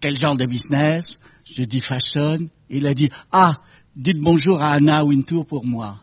Quel 0.00 0.16
genre 0.16 0.36
de 0.36 0.46
business? 0.46 1.16
Je 1.44 1.64
dis 1.64 1.80
fashion. 1.80 2.38
Il 2.70 2.86
a 2.86 2.94
dit 2.94 3.10
Ah, 3.30 3.60
dites 3.96 4.18
bonjour 4.18 4.60
à 4.60 4.72
Anna 4.72 5.04
Wintour 5.04 5.46
pour 5.46 5.64
moi. 5.64 6.02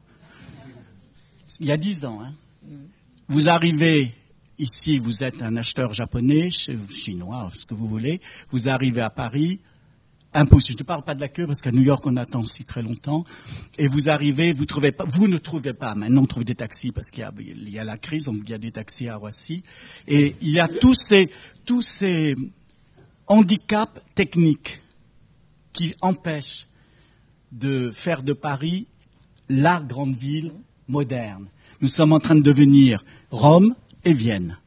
Il 1.60 1.68
y 1.68 1.72
a 1.72 1.78
dix 1.78 2.06
ans. 2.06 2.22
Hein. 2.22 2.32
Vous 3.28 3.50
arrivez 3.50 4.12
ici, 4.58 4.98
vous 4.98 5.24
êtes 5.24 5.42
un 5.42 5.56
acheteur 5.58 5.94
japonais, 5.94 6.50
chinois, 6.52 7.50
ce 7.54 7.66
que 7.66 7.74
vous 7.74 7.88
voulez. 7.88 8.22
Vous 8.50 8.70
arrivez 8.70 9.02
à 9.02 9.10
Paris, 9.10 9.60
impossible. 10.34 10.78
Je 10.80 10.84
ne 10.84 10.88
parle 10.88 11.04
pas 11.04 11.16
de 11.16 11.22
la 11.22 11.28
queue 11.28 11.46
parce 11.46 11.62
qu'à 11.62 11.72
New 11.72 11.82
York 11.82 12.06
on 12.06 12.16
attend 12.16 12.42
aussi 12.42 12.64
très 12.64 12.82
longtemps. 12.82 13.26
Et 13.78 13.88
vous 13.88 14.10
arrivez, 14.10 14.54
vous 14.54 14.66
trouvez 14.66 14.92
pas, 14.92 15.04
vous 15.06 15.28
ne 15.28 15.38
trouvez 15.38 15.74
pas. 15.74 15.94
Maintenant 15.94 16.24
on 16.24 16.28
trouve 16.28 16.46
des 16.46 16.56
taxis 16.56 16.92
parce 16.92 17.12
qu'il 17.12 17.22
y 17.22 17.26
a, 17.26 17.34
il 17.40 17.70
y 17.70 17.80
a 17.80 17.84
la 17.84 17.98
crise, 17.98 18.26
donc 18.26 18.38
il 18.44 18.50
y 18.50 18.54
a 18.54 18.58
des 18.58 18.72
taxis 18.72 19.10
à 19.10 19.18
Roissy. 19.18 19.64
Et 20.08 20.36
il 20.42 20.50
y 20.50 20.60
a 20.60 20.70
tous 20.70 20.94
ces, 20.94 21.30
tous 21.66 21.82
ces 21.82 22.36
handicaps 23.28 24.02
techniques 24.16 24.82
qui 25.74 25.96
empêchent 26.02 26.68
de 27.52 27.92
faire 27.92 28.24
de 28.24 28.34
Paris 28.34 28.88
la 29.50 29.82
grande 29.82 30.16
ville 30.16 30.54
moderne. 30.88 31.48
Nous 31.82 31.88
sommes 31.88 32.14
en 32.14 32.20
train 32.20 32.36
de 32.36 32.42
devenir 32.42 33.04
Rome 33.32 33.76
et 34.06 34.14
Vienne. 34.14 34.58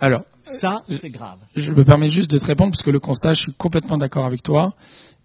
Alors, 0.00 0.24
ça, 0.42 0.82
c'est 0.90 1.10
grave. 1.10 1.38
Je 1.54 1.70
me 1.70 1.84
permets 1.84 2.08
juste 2.08 2.30
de 2.30 2.38
te 2.38 2.44
répondre 2.44 2.72
parce 2.72 2.82
que 2.82 2.90
le 2.90 2.98
constat, 2.98 3.34
je 3.34 3.42
suis 3.42 3.52
complètement 3.52 3.98
d'accord 3.98 4.26
avec 4.26 4.42
toi. 4.42 4.74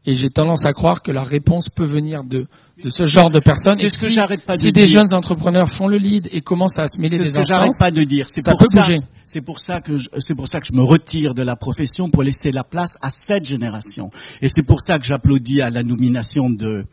Et 0.07 0.15
j'ai 0.15 0.29
tendance 0.29 0.65
à 0.65 0.71
croire 0.71 1.03
que 1.03 1.11
la 1.11 1.21
réponse 1.21 1.67
peut 1.67 1.85
venir 1.85 2.23
de, 2.23 2.47
de 2.81 2.89
ce 2.89 3.05
genre 3.05 3.29
de 3.29 3.39
personnes. 3.39 3.75
C'est 3.75 3.89
ce 3.89 3.99
que 3.99 4.07
si, 4.07 4.15
j'arrête 4.15 4.41
pas 4.41 4.53
de 4.53 4.59
si 4.59 4.71
dire. 4.71 4.73
des 4.73 4.87
jeunes 4.87 5.13
entrepreneurs 5.13 5.69
font 5.69 5.87
le 5.89 5.97
lead 5.97 6.29
et 6.31 6.39
commencent 6.39 6.79
à 6.79 6.87
se 6.87 6.97
mêler 6.97 7.17
des 7.17 7.25
ce 7.25 7.35
que 7.35 7.43
j'arrête 7.45 7.69
instances, 7.69 7.85
pas 7.85 7.91
de 7.91 8.03
dire. 8.05 8.29
C'est 8.29 8.39
ça 8.39 8.51
pour 8.51 8.61
peut 8.61 8.67
ça. 8.71 8.81
bouger. 8.81 9.01
C'est 9.25 9.41
pour 9.41 9.59
ça 9.59 9.81
que 9.81 9.97
je, 9.97 10.07
c'est 10.19 10.33
pour 10.33 10.47
ça 10.47 10.61
que 10.61 10.67
je 10.67 10.71
me 10.71 10.81
retire 10.81 11.33
de 11.33 11.43
la 11.43 11.57
profession 11.57 12.09
pour 12.09 12.23
laisser 12.23 12.53
la 12.53 12.63
place 12.63 12.95
à 13.01 13.09
cette 13.09 13.43
génération. 13.43 14.09
Et 14.41 14.47
c'est 14.47 14.63
pour 14.63 14.79
ça 14.79 14.97
que 14.97 15.05
j'applaudis 15.05 15.61
à 15.61 15.69
la 15.69 15.83
nomination 15.83 16.49
de 16.49 16.85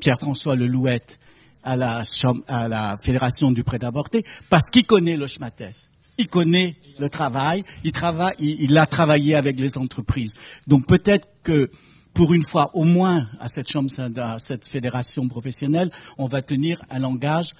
Pierre-François 0.00 0.54
Lelouette 0.54 1.18
à 1.64 1.74
la, 1.74 2.04
à 2.46 2.68
la 2.68 2.96
Fédération 2.96 3.50
du 3.50 3.64
prêt-à-porter 3.64 4.24
parce 4.48 4.70
qu'il 4.70 4.86
connaît 4.86 5.16
le 5.16 5.26
schmattès. 5.26 5.88
Il 6.18 6.28
connaît 6.28 6.76
le 7.00 7.08
travail, 7.08 7.64
il 7.82 7.90
travaille, 7.90 8.34
il, 8.38 8.70
il 8.70 8.78
a 8.78 8.86
travaillé 8.86 9.34
avec 9.34 9.58
les 9.58 9.76
entreprises. 9.76 10.34
Donc 10.68 10.86
peut-être 10.86 11.26
que 11.42 11.70
pour 12.14 12.32
une 12.32 12.44
fois, 12.44 12.70
au 12.74 12.84
moins 12.84 13.28
à 13.40 13.48
cette 13.48 13.68
chambre, 13.68 13.90
à 14.16 14.38
cette 14.38 14.66
fédération 14.66 15.28
professionnelle, 15.28 15.90
on 16.16 16.26
va 16.26 16.40
tenir 16.42 16.80
un 16.88 17.00
langage 17.00 17.50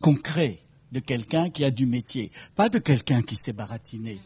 concret 0.00 0.60
de 0.92 1.00
quelqu'un 1.00 1.48
qui 1.48 1.64
a 1.64 1.70
du 1.70 1.86
métier, 1.86 2.30
pas 2.54 2.68
de 2.68 2.78
quelqu'un 2.78 3.22
qui 3.22 3.34
s'est 3.34 3.54
baratiné 3.54 4.20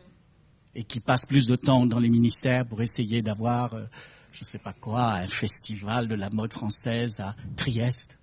et 0.75 0.83
qui 0.83 0.99
passe 0.99 1.25
plus 1.25 1.47
de 1.47 1.55
temps 1.55 1.87
dans 1.87 2.01
les 2.01 2.11
ministères 2.11 2.67
pour 2.67 2.83
essayer 2.83 3.23
d'avoir, 3.23 3.73
euh, 3.75 3.85
je 4.33 4.41
ne 4.41 4.45
sais 4.45 4.59
pas 4.59 4.73
quoi, 4.73 5.13
un 5.13 5.29
festival 5.29 6.09
de 6.09 6.17
la 6.17 6.31
mode 6.31 6.53
française 6.53 7.21
à 7.21 7.37
Trieste. 7.55 8.19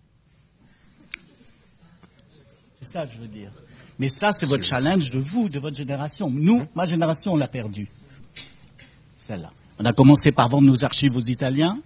C'est 2.76 2.86
ça 2.86 3.08
que 3.08 3.14
je 3.14 3.20
veux 3.20 3.30
dire. 3.30 3.52
Mais 3.98 4.10
ça, 4.10 4.34
c'est 4.34 4.46
votre 4.46 4.66
challenge 4.66 5.10
de 5.12 5.20
vous, 5.20 5.48
de 5.48 5.60
votre 5.60 5.78
génération. 5.78 6.30
Nous, 6.30 6.66
ma 6.76 6.84
génération, 6.84 7.34
on 7.34 7.38
l'a 7.38 7.48
perdu. 7.48 7.88
Celle-là. 9.18 9.52
On 9.80 9.86
a 9.86 9.94
commencé 9.94 10.32
par 10.32 10.50
vendre 10.50 10.68
nos 10.68 10.84
archives 10.84 11.16
aux 11.16 11.22
Italiens. 11.22 11.80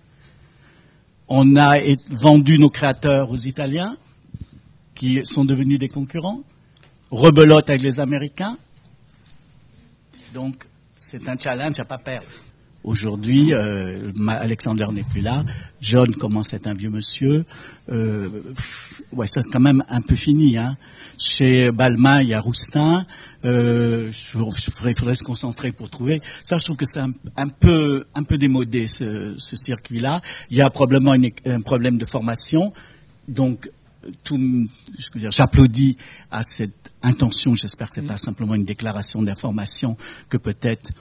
On 1.28 1.56
a 1.58 1.78
vendu 2.10 2.60
nos 2.60 2.70
créateurs 2.70 3.30
aux 3.30 3.38
Italiens. 3.38 3.98
qui 4.98 5.24
sont 5.26 5.46
devenus 5.46 5.78
des 5.78 5.90
concurrents, 5.90 6.42
rebelote 7.12 7.70
avec 7.70 7.84
les 7.84 8.00
Américains. 8.00 8.58
Donc, 10.34 10.66
c'est 10.98 11.30
un 11.30 11.38
challenge 11.38 11.80
à 11.80 11.86
pas 11.86 12.00
perdre. 12.00 12.28
Aujourd'hui, 12.84 13.54
euh, 13.54 14.12
Alexander 14.28 14.88
n'est 14.92 15.04
plus 15.04 15.22
là. 15.22 15.44
John 15.82 16.14
commence 16.16 16.54
à 16.54 16.58
être 16.58 16.68
un 16.68 16.74
vieux 16.74 16.90
monsieur. 16.90 17.44
Euh, 17.90 18.30
ouais, 19.12 19.28
ça 19.28 19.42
c'est 19.42 19.50
quand 19.50 19.60
même 19.60 19.84
un 19.90 20.02
peu 20.02 20.16
fini. 20.16 20.58
Hein. 20.58 20.78
Chez 21.18 21.72
Balmain, 21.72 22.22
il 22.22 22.30
y 22.30 22.34
a 22.34 22.40
Roustin. 22.40 23.06
Euh, 23.46 24.12
il 24.12 24.72
faudrait, 24.94 25.16
se 25.16 25.24
concentrer 25.24 25.72
pour 25.72 25.90
trouver. 25.90 26.22
Ça, 26.44 26.58
je 26.58 26.66
trouve 26.66 26.78
que 26.78 26.86
c'est 26.86 27.02
un, 27.02 27.48
peu, 27.48 28.06
un 28.16 28.24
peu 28.24 28.38
démodé 28.38 28.88
ce, 28.88 29.36
ce 29.38 29.56
circuit-là. 29.56 30.22
Il 30.50 30.58
y 30.58 30.62
a 30.62 30.70
probablement 30.70 31.16
un 31.46 31.62
problème 31.62 31.98
de 31.98 32.06
formation. 32.06 32.74
Donc, 33.28 33.70
tout, 34.24 34.68
j'applaudis 35.16 35.98
à 36.32 36.44
cette 36.44 36.92
intention. 37.02 37.56
J'espère 37.56 37.90
que 37.90 37.96
c'est 37.96 38.02
pas 38.02 38.18
simplement 38.18 38.56
une 38.56 38.66
déclaration 38.66 39.22
d'information 39.22 39.98
que 40.30 40.38
peut-être 40.38 40.92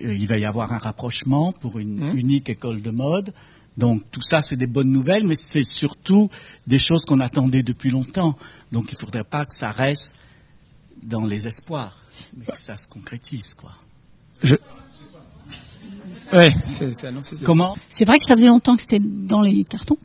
il 0.00 0.26
va 0.26 0.38
y 0.38 0.44
avoir 0.44 0.72
un 0.72 0.78
rapprochement 0.78 1.52
pour 1.52 1.78
une 1.78 2.12
mmh. 2.12 2.18
unique 2.18 2.48
école 2.48 2.82
de 2.82 2.90
mode. 2.90 3.32
Donc 3.76 4.02
tout 4.10 4.20
ça, 4.20 4.42
c'est 4.42 4.56
des 4.56 4.66
bonnes 4.66 4.90
nouvelles, 4.90 5.24
mais 5.24 5.36
c'est 5.36 5.62
surtout 5.62 6.30
des 6.66 6.80
choses 6.80 7.04
qu'on 7.04 7.20
attendait 7.20 7.62
depuis 7.62 7.90
longtemps. 7.90 8.36
Donc 8.72 8.90
il 8.90 8.96
ne 8.96 9.00
faudrait 9.00 9.24
pas 9.24 9.46
que 9.46 9.54
ça 9.54 9.70
reste 9.70 10.12
dans 11.02 11.24
les 11.24 11.46
espoirs, 11.46 11.96
mais 12.36 12.46
que 12.46 12.58
ça 12.58 12.76
se 12.76 12.88
concrétise, 12.88 13.54
quoi. 13.54 13.72
Je... 14.42 14.56
Ouais, 16.32 16.50
c'est 16.66 17.04
annoncé. 17.04 17.36
Comment? 17.44 17.76
C'est 17.88 18.04
vrai 18.04 18.18
que 18.18 18.24
ça 18.24 18.34
faisait 18.34 18.48
longtemps 18.48 18.76
que 18.76 18.82
c'était 18.82 19.00
dans 19.00 19.40
les 19.40 19.64
cartons, 19.64 19.96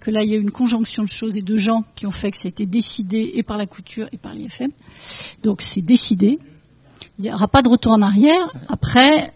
que 0.00 0.10
là 0.10 0.22
il 0.22 0.30
y 0.30 0.34
a 0.34 0.36
eu 0.36 0.40
une 0.40 0.50
conjonction 0.50 1.02
de 1.02 1.08
choses 1.08 1.36
et 1.36 1.42
de 1.42 1.56
gens 1.56 1.84
qui 1.94 2.06
ont 2.06 2.12
fait 2.12 2.30
que 2.30 2.36
ça 2.36 2.46
a 2.46 2.48
été 2.48 2.66
décidé 2.66 3.32
et 3.34 3.42
par 3.42 3.56
la 3.56 3.66
couture 3.66 4.08
et 4.12 4.16
par 4.16 4.34
l'IFM. 4.34 4.70
Donc 5.42 5.62
c'est 5.62 5.82
décidé. 5.82 6.38
Il 7.20 7.24
n'y 7.24 7.32
aura 7.34 7.48
pas 7.48 7.60
de 7.60 7.68
retour 7.68 7.92
en 7.92 8.00
arrière. 8.00 8.50
Après, 8.70 9.30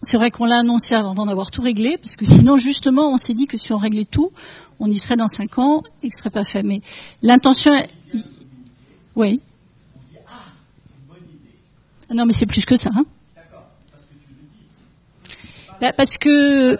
c'est 0.00 0.16
vrai 0.16 0.30
qu'on 0.30 0.46
l'a 0.46 0.60
annoncé 0.60 0.94
avant 0.94 1.26
d'avoir 1.26 1.50
tout 1.50 1.60
réglé, 1.60 1.98
parce 1.98 2.16
que 2.16 2.24
sinon, 2.24 2.56
justement, 2.56 3.12
on 3.12 3.18
s'est 3.18 3.34
dit 3.34 3.44
que 3.44 3.58
si 3.58 3.74
on 3.74 3.76
réglait 3.76 4.06
tout, 4.06 4.32
on 4.80 4.86
y 4.86 4.94
serait 4.94 5.18
dans 5.18 5.28
cinq 5.28 5.58
ans 5.58 5.82
et 6.02 6.08
que 6.08 6.14
ce 6.14 6.20
serait 6.20 6.30
pas 6.30 6.44
fait. 6.44 6.62
Mais 6.62 6.80
l'intention, 7.20 7.72
oui. 9.16 9.42
Ah 12.08 12.14
non, 12.14 12.24
mais 12.24 12.32
c'est 12.32 12.46
plus 12.46 12.64
que 12.64 12.78
ça. 12.78 12.88
Hein 12.96 13.04
bah, 15.78 15.92
parce 15.94 16.16
que 16.16 16.78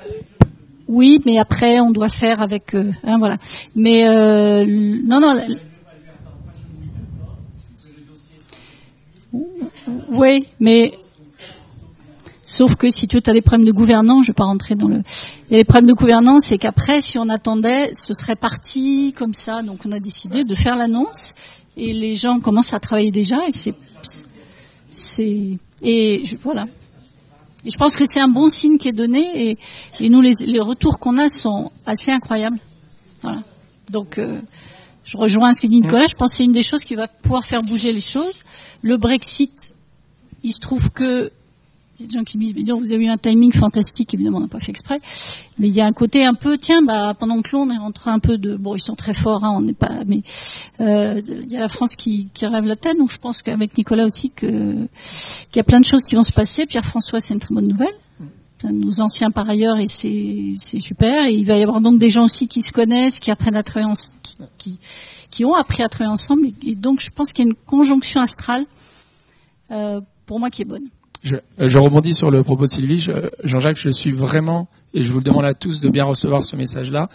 oui, 0.89 1.21
mais 1.27 1.37
après, 1.37 1.81
on 1.81 1.91
doit 1.91 2.09
faire 2.09 2.41
avec. 2.41 2.75
Euh, 2.75 2.93
hein, 3.05 3.19
voilà. 3.19 3.37
Mais 3.75 4.09
euh, 4.09 4.65
non, 5.05 5.21
non. 5.21 5.35
Oui, 10.09 10.47
mais 10.61 10.93
sauf 12.45 12.77
que 12.77 12.91
si 12.91 13.07
tu 13.07 13.17
as 13.17 13.33
des 13.33 13.43
problèmes 13.43 13.67
de 13.67 13.73
gouvernance, 13.73 14.25
je 14.25 14.33
vais 14.33 14.37
pas 14.37 14.45
rentrer 14.45 14.75
dans 14.75 14.89
le. 14.89 15.03
Des 15.51 15.65
problèmes 15.65 15.89
de 15.89 15.95
gouvernance, 15.95 16.47
c'est 16.47 16.59
qu'après, 16.59 17.01
si 17.01 17.19
on 17.19 17.29
attendait, 17.29 17.93
ce 17.95 18.15
serait 18.15 18.37
parti 18.37 19.13
comme 19.17 19.35
ça. 19.35 19.63
Donc, 19.63 19.81
on 19.87 19.93
a 19.93 20.01
décidé 20.01 20.45
de 20.45 20.55
faire 20.55 20.77
l'annonce 20.77 21.33
et 21.77 21.93
les 21.93 22.15
gens 22.15 22.41
commencent 22.41 22.73
à 22.73 22.81
travailler 22.81 23.11
déjà 23.11 23.47
et 23.47 23.53
c'est, 23.53 23.75
c'est 24.91 25.59
et 25.83 26.23
voilà. 26.41 26.67
Et 27.65 27.71
je 27.71 27.79
pense 27.79 27.97
que 27.97 28.07
c'est 28.07 28.21
un 28.21 28.29
bon 28.29 28.49
signe 28.49 28.79
qui 28.79 28.89
est 28.89 28.93
donné 28.93 29.51
et, 29.51 29.59
et 30.01 30.09
nous 30.09 30.21
les, 30.21 30.33
les 30.41 30.61
retours 30.61 30.99
qu'on 30.99 31.19
a 31.19 31.29
sont 31.29 31.71
assez 31.85 32.11
incroyables. 32.11 32.59
Voilà. 33.23 33.43
Donc 33.91 34.19
euh, 34.19 34.41
je 35.05 35.17
rejoins 35.17 35.53
ce 35.53 35.61
que 35.61 35.67
dit 35.67 35.81
Nicolas. 35.81 36.07
Je 36.09 36.15
pense 36.15 36.31
que 36.31 36.37
c'est 36.37 36.45
une 36.45 36.53
des 36.53 36.63
choses 36.63 36.85
qui 36.85 36.95
va 36.95 37.09
pouvoir 37.09 37.45
faire 37.45 37.63
bouger 37.63 37.93
les 37.93 38.01
choses. 38.01 38.41
Le 38.83 38.97
Brexit 38.97 39.73
il 40.47 40.53
se 40.53 40.61
trouve 40.61 40.91
que 40.91 41.31
il 41.99 42.03
y 42.03 42.05
a 42.05 42.09
des 42.09 42.19
gens 42.19 42.25
qui 42.25 42.37
me 42.37 42.45
disent, 42.45 42.71
vous 42.71 42.93
avez 42.93 43.07
eu 43.07 43.09
un 43.09 43.17
timing 43.17 43.53
fantastique, 43.53 44.13
évidemment, 44.13 44.39
on 44.39 44.43
n'a 44.43 44.49
pas 44.49 44.61
fait 44.61 44.71
exprès. 44.71 45.01
Mais 45.59 45.69
il 45.69 45.75
y 45.75 45.81
a 45.81 45.87
un 45.87 45.93
côté 45.93 46.25
un 46.25 46.35
peu, 46.35 46.59
tiens, 46.59 46.83
bah, 46.83 47.15
pendant 47.19 47.41
que 47.41 47.51
l'on 47.53 47.71
est 47.71 47.79
rentré 47.79 48.11
un 48.11 48.19
peu 48.19 48.37
de, 48.37 48.57
bon, 48.57 48.75
ils 48.77 48.83
sont 48.83 48.95
très 48.95 49.15
forts, 49.15 49.45
hein, 49.45 49.55
on 49.57 49.63
n'est 49.63 49.73
pas, 49.73 50.05
mais 50.07 50.23
euh, 50.81 51.21
il 51.27 51.51
y 51.51 51.57
a 51.57 51.61
la 51.61 51.69
France 51.69 51.97
qui, 51.97 52.29
qui 52.35 52.45
relève 52.45 52.65
la 52.65 52.77
tête. 52.77 52.99
Donc 52.99 53.11
je 53.11 53.19
pense 53.19 53.41
qu'avec 53.41 53.77
Nicolas 53.79 54.05
aussi, 54.05 54.29
que 54.29 54.47
qu'il 54.47 55.57
y 55.57 55.59
a 55.59 55.65
plein 55.65 55.81
de 55.81 55.87
choses 55.87 56.05
qui 56.05 56.17
vont 56.17 56.23
se 56.23 56.33
passer. 56.33 56.67
Pierre-François, 56.67 57.21
c'est 57.21 57.33
une 57.33 57.41
très 57.41 57.55
bonne 57.55 57.69
nouvelle. 57.69 57.95
Nos 58.65 59.01
anciens 59.01 59.31
par 59.31 59.49
ailleurs, 59.49 59.79
et 59.79 59.89
c'est, 59.89 60.53
c'est 60.57 60.81
super. 60.81 61.27
Et 61.27 61.35
il 61.35 61.47
va 61.47 61.57
y 61.57 61.63
avoir 61.63 61.81
donc 61.81 61.99
des 61.99 62.11
gens 62.11 62.25
aussi 62.25 62.47
qui 62.47 62.63
se 62.63 62.73
connaissent, 62.73 63.21
qui 63.21 63.31
apprennent 63.31 63.57
à 63.57 63.63
travailler, 63.63 63.93
qui, 64.23 64.37
qui, 64.59 64.79
qui, 65.31 65.45
ont 65.45 65.55
appris 65.55 65.83
à 65.83 65.89
travailler 65.89 66.13
ensemble. 66.13 66.49
Et, 66.67 66.75
donc 66.75 67.01
je 67.01 67.11
pense 67.11 67.33
qu'il 67.33 67.45
y 67.45 67.49
a 67.49 67.51
une 67.51 67.57
conjonction 67.67 68.21
astrale. 68.21 68.67
Euh, 69.71 70.01
pour 70.27 70.39
moi 70.41 70.51
qui 70.51 70.63
est 70.63 70.67
bonne. 70.67 70.89
Je, 71.23 71.37
euh, 71.37 71.69
je 71.69 71.79
rebondis 71.79 72.15
sur 72.15 72.31
le 72.31 72.43
propos 72.43 72.65
de 72.65 72.71
Sylvie. 72.71 73.05
Jean-Jacques, 73.43 73.79
je 73.79 73.91
suis 73.91 74.13
vraiment, 74.13 74.69
et 74.95 75.03
je 75.03 75.11
vous 75.11 75.19
le 75.19 75.25
demande 75.25 75.45
à 75.45 75.55
tous 75.55 75.81
de 75.81 75.89
bien 75.89 76.05
recevoir 76.05 76.45
ce 76.45 76.57
message-là, 76.57 77.09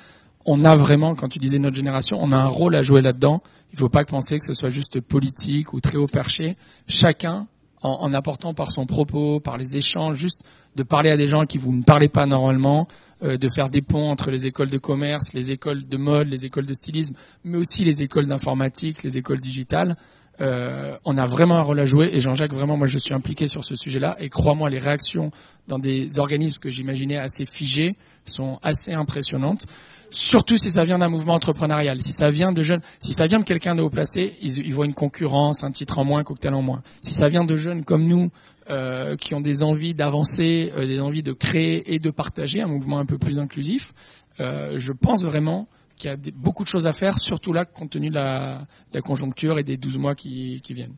on 0.45 0.63
a 0.63 0.75
vraiment, 0.75 1.15
quand 1.15 1.29
tu 1.29 1.39
disais 1.39 1.59
notre 1.59 1.75
génération, 1.75 2.17
on 2.19 2.31
a 2.31 2.37
un 2.37 2.47
rôle 2.47 2.75
à 2.75 2.81
jouer 2.81 3.01
là-dedans. 3.01 3.41
Il 3.71 3.75
ne 3.75 3.79
faut 3.79 3.89
pas 3.89 4.03
penser 4.05 4.39
que 4.39 4.43
ce 4.43 4.53
soit 4.53 4.69
juste 4.69 4.99
politique 4.99 5.73
ou 5.73 5.79
très 5.79 5.97
haut 5.97 6.07
perché. 6.07 6.57
Chacun, 6.87 7.47
en, 7.81 7.89
en, 7.91 8.13
apportant 8.13 8.53
par 8.53 8.71
son 8.71 8.85
propos, 8.85 9.39
par 9.39 9.57
les 9.57 9.77
échanges, 9.77 10.17
juste 10.17 10.41
de 10.75 10.83
parler 10.83 11.11
à 11.11 11.17
des 11.17 11.27
gens 11.27 11.45
qui 11.45 11.57
vous 11.57 11.71
ne 11.71 11.83
parlez 11.83 12.07
pas 12.07 12.25
normalement, 12.25 12.87
euh, 13.23 13.37
de 13.37 13.47
faire 13.53 13.69
des 13.69 13.81
ponts 13.83 14.09
entre 14.09 14.31
les 14.31 14.47
écoles 14.47 14.69
de 14.69 14.79
commerce, 14.79 15.31
les 15.33 15.51
écoles 15.51 15.87
de 15.87 15.97
mode, 15.97 16.27
les 16.27 16.45
écoles 16.45 16.65
de 16.65 16.73
stylisme, 16.73 17.15
mais 17.43 17.57
aussi 17.57 17.83
les 17.83 18.01
écoles 18.01 18.27
d'informatique, 18.27 19.03
les 19.03 19.17
écoles 19.19 19.39
digitales. 19.39 19.95
Euh, 20.41 20.97
on 21.05 21.17
a 21.17 21.27
vraiment 21.27 21.55
un 21.55 21.61
rôle 21.61 21.79
à 21.79 21.85
jouer 21.85 22.09
et 22.13 22.19
Jean-Jacques, 22.19 22.53
vraiment, 22.53 22.75
moi 22.75 22.87
je 22.87 22.97
suis 22.97 23.13
impliqué 23.13 23.47
sur 23.47 23.63
ce 23.63 23.75
sujet-là 23.75 24.15
et 24.19 24.29
crois-moi, 24.29 24.69
les 24.69 24.79
réactions 24.79 25.31
dans 25.67 25.77
des 25.77 26.19
organismes 26.19 26.59
que 26.59 26.69
j'imaginais 26.69 27.17
assez 27.17 27.45
figés 27.45 27.95
sont 28.25 28.57
assez 28.63 28.93
impressionnantes. 28.93 29.67
Surtout 30.09 30.57
si 30.57 30.71
ça 30.71 30.83
vient 30.83 30.97
d'un 30.97 31.09
mouvement 31.09 31.35
entrepreneurial, 31.35 32.01
si 32.01 32.11
ça 32.11 32.29
vient 32.29 32.51
de 32.51 32.63
jeunes, 32.63 32.81
si 32.99 33.13
ça 33.13 33.27
vient 33.27 33.39
de 33.39 33.43
quelqu'un 33.43 33.75
de 33.75 33.83
haut 33.83 33.89
placé, 33.89 34.33
ils, 34.41 34.73
voient 34.73 34.85
une 34.85 34.95
concurrence, 34.95 35.63
un 35.63 35.71
titre 35.71 35.99
en 35.99 36.05
moins, 36.05 36.21
un 36.21 36.23
cocktail 36.23 36.53
en 36.53 36.63
moins. 36.63 36.81
Si 37.01 37.13
ça 37.13 37.29
vient 37.29 37.45
de 37.45 37.55
jeunes 37.55 37.85
comme 37.85 38.07
nous, 38.07 38.29
euh, 38.69 39.15
qui 39.17 39.35
ont 39.35 39.41
des 39.41 39.63
envies 39.63 39.93
d'avancer, 39.93 40.71
euh, 40.75 40.85
des 40.85 40.99
envies 40.99 41.23
de 41.23 41.33
créer 41.33 41.93
et 41.93 41.99
de 41.99 42.09
partager 42.09 42.61
un 42.61 42.67
mouvement 42.67 42.99
un 42.99 43.05
peu 43.05 43.17
plus 43.17 43.39
inclusif, 43.39 43.93
je 44.39 44.91
pense 44.91 45.23
vraiment 45.23 45.67
qu'il 46.01 46.09
y 46.09 46.13
a 46.13 46.17
beaucoup 46.35 46.63
de 46.63 46.67
choses 46.67 46.87
à 46.87 46.93
faire, 46.93 47.19
surtout 47.19 47.53
là, 47.53 47.65
compte 47.65 47.91
tenu 47.91 48.09
de 48.09 48.15
la, 48.15 48.65
conjoncture 49.03 49.59
et 49.59 49.63
des 49.63 49.77
12 49.77 49.97
mois 49.97 50.15
qui, 50.15 50.61
viennent. 50.69 50.95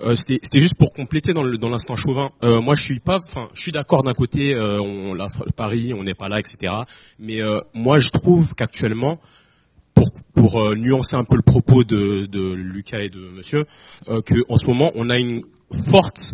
Euh, 0.00 0.14
c'était 0.14 0.60
juste 0.60 0.76
pour 0.76 0.92
compléter 0.92 1.32
dans 1.32 1.42
l'instant 1.42 1.96
chauvin. 1.96 2.30
Euh, 2.42 2.60
moi, 2.60 2.74
je 2.74 2.82
suis 2.82 3.00
pas, 3.00 3.16
enfin, 3.16 3.48
je 3.54 3.62
suis 3.62 3.72
d'accord 3.72 4.02
d'un 4.02 4.14
côté, 4.14 4.54
euh, 4.54 4.80
on 4.80 5.14
la, 5.14 5.28
Paris, 5.56 5.92
on 5.94 6.04
n'est 6.04 6.14
pas 6.14 6.28
là, 6.28 6.38
etc. 6.38 6.72
Mais 7.18 7.40
moi, 7.74 7.98
je 7.98 8.10
trouve 8.10 8.54
qu'actuellement, 8.54 9.20
pour, 10.34 10.74
nuancer 10.76 11.16
un 11.16 11.24
peu 11.24 11.36
le 11.36 11.42
propos 11.42 11.82
de, 11.82 12.52
Lucas 12.52 13.00
et 13.00 13.08
de 13.08 13.30
Monsieur, 13.30 13.64
que 14.06 14.34
en 14.48 14.56
ce 14.56 14.66
moment, 14.66 14.92
on 14.94 15.10
a 15.10 15.18
une 15.18 15.42
forte 15.90 16.32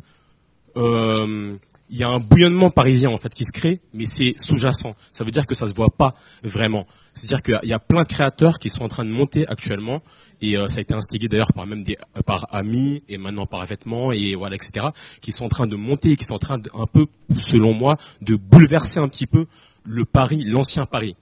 il 1.93 1.99
y 1.99 2.05
a 2.05 2.09
un 2.09 2.21
bouillonnement 2.21 2.71
parisien 2.71 3.11
en 3.11 3.19
fait 3.19 3.33
qui 3.35 3.45
se 3.45 3.53
crée, 3.53 3.83
mais 3.93 4.07
c'est 4.07 4.33
sous-jacent. 4.37 4.95
Ça 5.11 5.25
veut 5.25 5.31
dire 5.31 5.47
que 5.47 5.55
ça 5.55 5.69
se 5.69 5.75
voit 5.75 5.91
pas 5.91 6.15
vraiment. 6.43 6.87
C'est-à-dire 7.13 7.43
qu'il 7.43 7.69
y 7.69 7.75
a 7.75 7.79
plein 7.79 8.03
de 8.03 8.09
créateurs 8.09 8.59
qui 8.59 8.71
sont 8.71 8.83
en 8.83 8.89
train 8.89 9.05
de 9.05 9.11
monter 9.11 9.47
actuellement, 9.47 10.01
et 10.41 10.57
euh, 10.57 10.69
ça 10.69 10.79
a 10.79 10.81
été 10.81 10.95
instigé 10.95 11.29
d'ailleurs 11.29 11.53
par 11.53 11.67
même 11.67 11.85
des 11.85 11.99
par 12.25 12.47
amis 12.51 13.03
et 13.11 13.19
maintenant 13.19 13.45
par 13.45 13.65
vêtements 13.67 14.11
et 14.11 14.35
voilà 14.35 14.57
etc. 14.57 14.87
qui 15.21 15.33
sont 15.33 15.45
en 15.45 15.51
train 15.51 15.67
de 15.67 15.77
monter, 15.77 16.13
et 16.13 16.17
qui 16.17 16.25
sont 16.25 16.37
en 16.37 16.39
train 16.39 16.59
un 16.75 16.87
peu, 16.87 17.07
selon 17.39 17.75
moi, 17.75 17.99
de 18.23 18.37
bouleverser 18.37 18.99
un 18.99 19.09
petit 19.09 19.27
peu 19.27 19.45
le 19.85 20.07
Paris, 20.07 20.45
l'ancien 20.47 20.87
Paris 20.87 21.15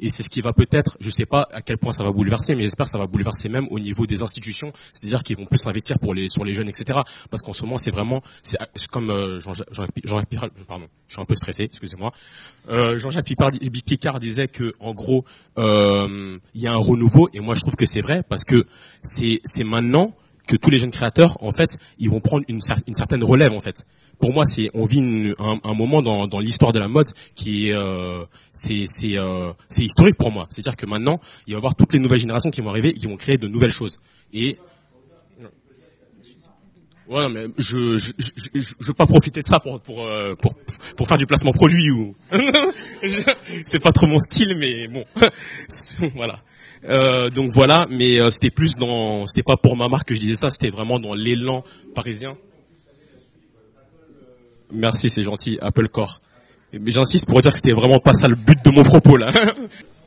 et 0.00 0.10
c'est 0.10 0.22
ce 0.22 0.30
qui 0.30 0.40
va 0.40 0.52
peut-être, 0.52 0.96
je 1.00 1.10
sais 1.10 1.26
pas 1.26 1.48
à 1.52 1.62
quel 1.62 1.78
point 1.78 1.92
ça 1.92 2.04
va 2.04 2.12
bouleverser, 2.12 2.54
mais 2.54 2.62
j'espère 2.62 2.86
que 2.86 2.92
ça 2.92 2.98
va 2.98 3.06
bouleverser 3.06 3.48
même 3.48 3.66
au 3.70 3.78
niveau 3.78 4.06
des 4.06 4.22
institutions, 4.22 4.72
c'est-à-dire 4.92 5.22
qu'ils 5.22 5.36
vont 5.36 5.46
plus 5.46 5.66
investir 5.66 5.98
pour 5.98 6.14
les 6.14 6.28
sur 6.28 6.44
les 6.44 6.54
jeunes, 6.54 6.68
etc. 6.68 7.00
Parce 7.30 7.42
qu'en 7.42 7.52
ce 7.52 7.64
moment, 7.64 7.76
c'est 7.76 7.90
vraiment, 7.90 8.22
c'est 8.42 8.58
comme 8.90 9.10
euh, 9.10 9.40
Jean-Jacques 9.40 9.92
Picard, 10.28 10.50
pardon, 10.66 10.86
je 11.06 11.14
suis 11.14 11.22
un 11.22 11.24
peu 11.24 11.34
stressé, 11.34 11.64
excusez-moi. 11.64 12.12
Euh, 12.68 12.98
Jean-Jacques 12.98 13.26
Picard, 13.26 14.20
disait 14.20 14.48
que 14.48 14.74
en 14.80 14.94
gros, 14.94 15.24
euh, 15.58 16.38
il 16.54 16.60
y 16.60 16.66
a 16.66 16.72
un 16.72 16.76
renouveau, 16.76 17.28
et 17.32 17.40
moi 17.40 17.54
je 17.54 17.60
trouve 17.60 17.76
que 17.76 17.86
c'est 17.86 18.00
vrai 18.00 18.22
parce 18.28 18.44
que 18.44 18.66
c'est 19.02 19.40
c'est 19.44 19.64
maintenant 19.64 20.14
que 20.46 20.56
tous 20.56 20.70
les 20.70 20.78
jeunes 20.78 20.90
créateurs, 20.90 21.42
en 21.42 21.52
fait, 21.52 21.76
ils 21.98 22.10
vont 22.10 22.20
prendre 22.20 22.44
une, 22.48 22.60
une 22.86 22.94
certaine 22.94 23.22
relève, 23.22 23.52
en 23.52 23.60
fait 23.60 23.86
pour 24.20 24.32
moi, 24.32 24.44
c'est 24.44 24.70
on 24.74 24.86
vit 24.86 25.00
un, 25.38 25.74
moment 25.74 26.02
dans, 26.02 26.40
l'histoire 26.40 26.72
de 26.72 26.78
la 26.78 26.88
mode 26.88 27.08
qui 27.34 27.68
est 27.68 27.74
euh, 27.74 28.24
c'est 28.52 28.84
c'est 28.86 29.16
euh, 29.16 29.52
c'est 29.68 29.82
historique 29.82 30.16
pour 30.16 30.30
moi. 30.30 30.46
C'est-à-dire 30.50 30.76
que 30.76 30.86
maintenant, 30.86 31.20
il 31.46 31.52
va 31.52 31.56
y 31.56 31.58
avoir 31.58 31.74
toutes 31.74 31.92
les 31.92 31.98
nouvelles 31.98 32.20
générations 32.20 32.50
qui 32.50 32.60
vont 32.60 32.70
arriver, 32.70 32.90
et 32.90 32.94
qui 32.94 33.06
vont 33.06 33.16
créer 33.16 33.38
de 33.38 33.48
nouvelles 33.48 33.72
choses. 33.72 34.00
Et 34.32 34.58
Ouais, 37.10 37.28
mais 37.28 37.46
je 37.58 37.98
je, 37.98 38.12
je, 38.18 38.30
je, 38.36 38.60
je 38.60 38.86
veux 38.86 38.94
pas 38.94 39.06
profiter 39.06 39.42
de 39.42 39.46
ça 39.46 39.58
pour 39.58 39.80
pour 39.80 40.06
euh, 40.06 40.36
pour 40.36 40.54
pour 40.96 41.08
faire 41.08 41.16
du 41.16 41.26
placement 41.26 41.52
produit 41.52 41.90
ou 41.90 42.14
c'est 43.64 43.80
pas 43.80 43.90
trop 43.90 44.06
mon 44.06 44.20
style, 44.20 44.56
mais 44.56 44.86
bon, 44.86 45.04
voilà. 46.14 46.38
Euh, 46.84 47.28
donc 47.28 47.50
voilà, 47.50 47.88
mais 47.90 48.20
euh, 48.20 48.30
c'était 48.30 48.50
plus 48.50 48.76
dans, 48.76 49.26
c'était 49.26 49.42
pas 49.42 49.56
pour 49.56 49.76
ma 49.76 49.88
marque 49.88 50.08
que 50.08 50.14
je 50.14 50.20
disais 50.20 50.36
ça, 50.36 50.50
c'était 50.52 50.70
vraiment 50.70 51.00
dans 51.00 51.14
l'élan 51.14 51.64
parisien. 51.96 52.36
Merci, 54.72 55.10
c'est 55.10 55.22
gentil, 55.22 55.58
Apple 55.60 55.88
Core. 55.88 56.20
Mais 56.72 56.90
j'insiste 56.90 57.26
pour 57.26 57.40
dire 57.40 57.50
que 57.50 57.56
c'était 57.56 57.72
vraiment 57.72 57.98
pas 57.98 58.14
ça 58.14 58.28
le 58.28 58.36
but 58.36 58.64
de 58.64 58.70
mon 58.70 58.82
propos 58.82 59.16
là. 59.16 59.32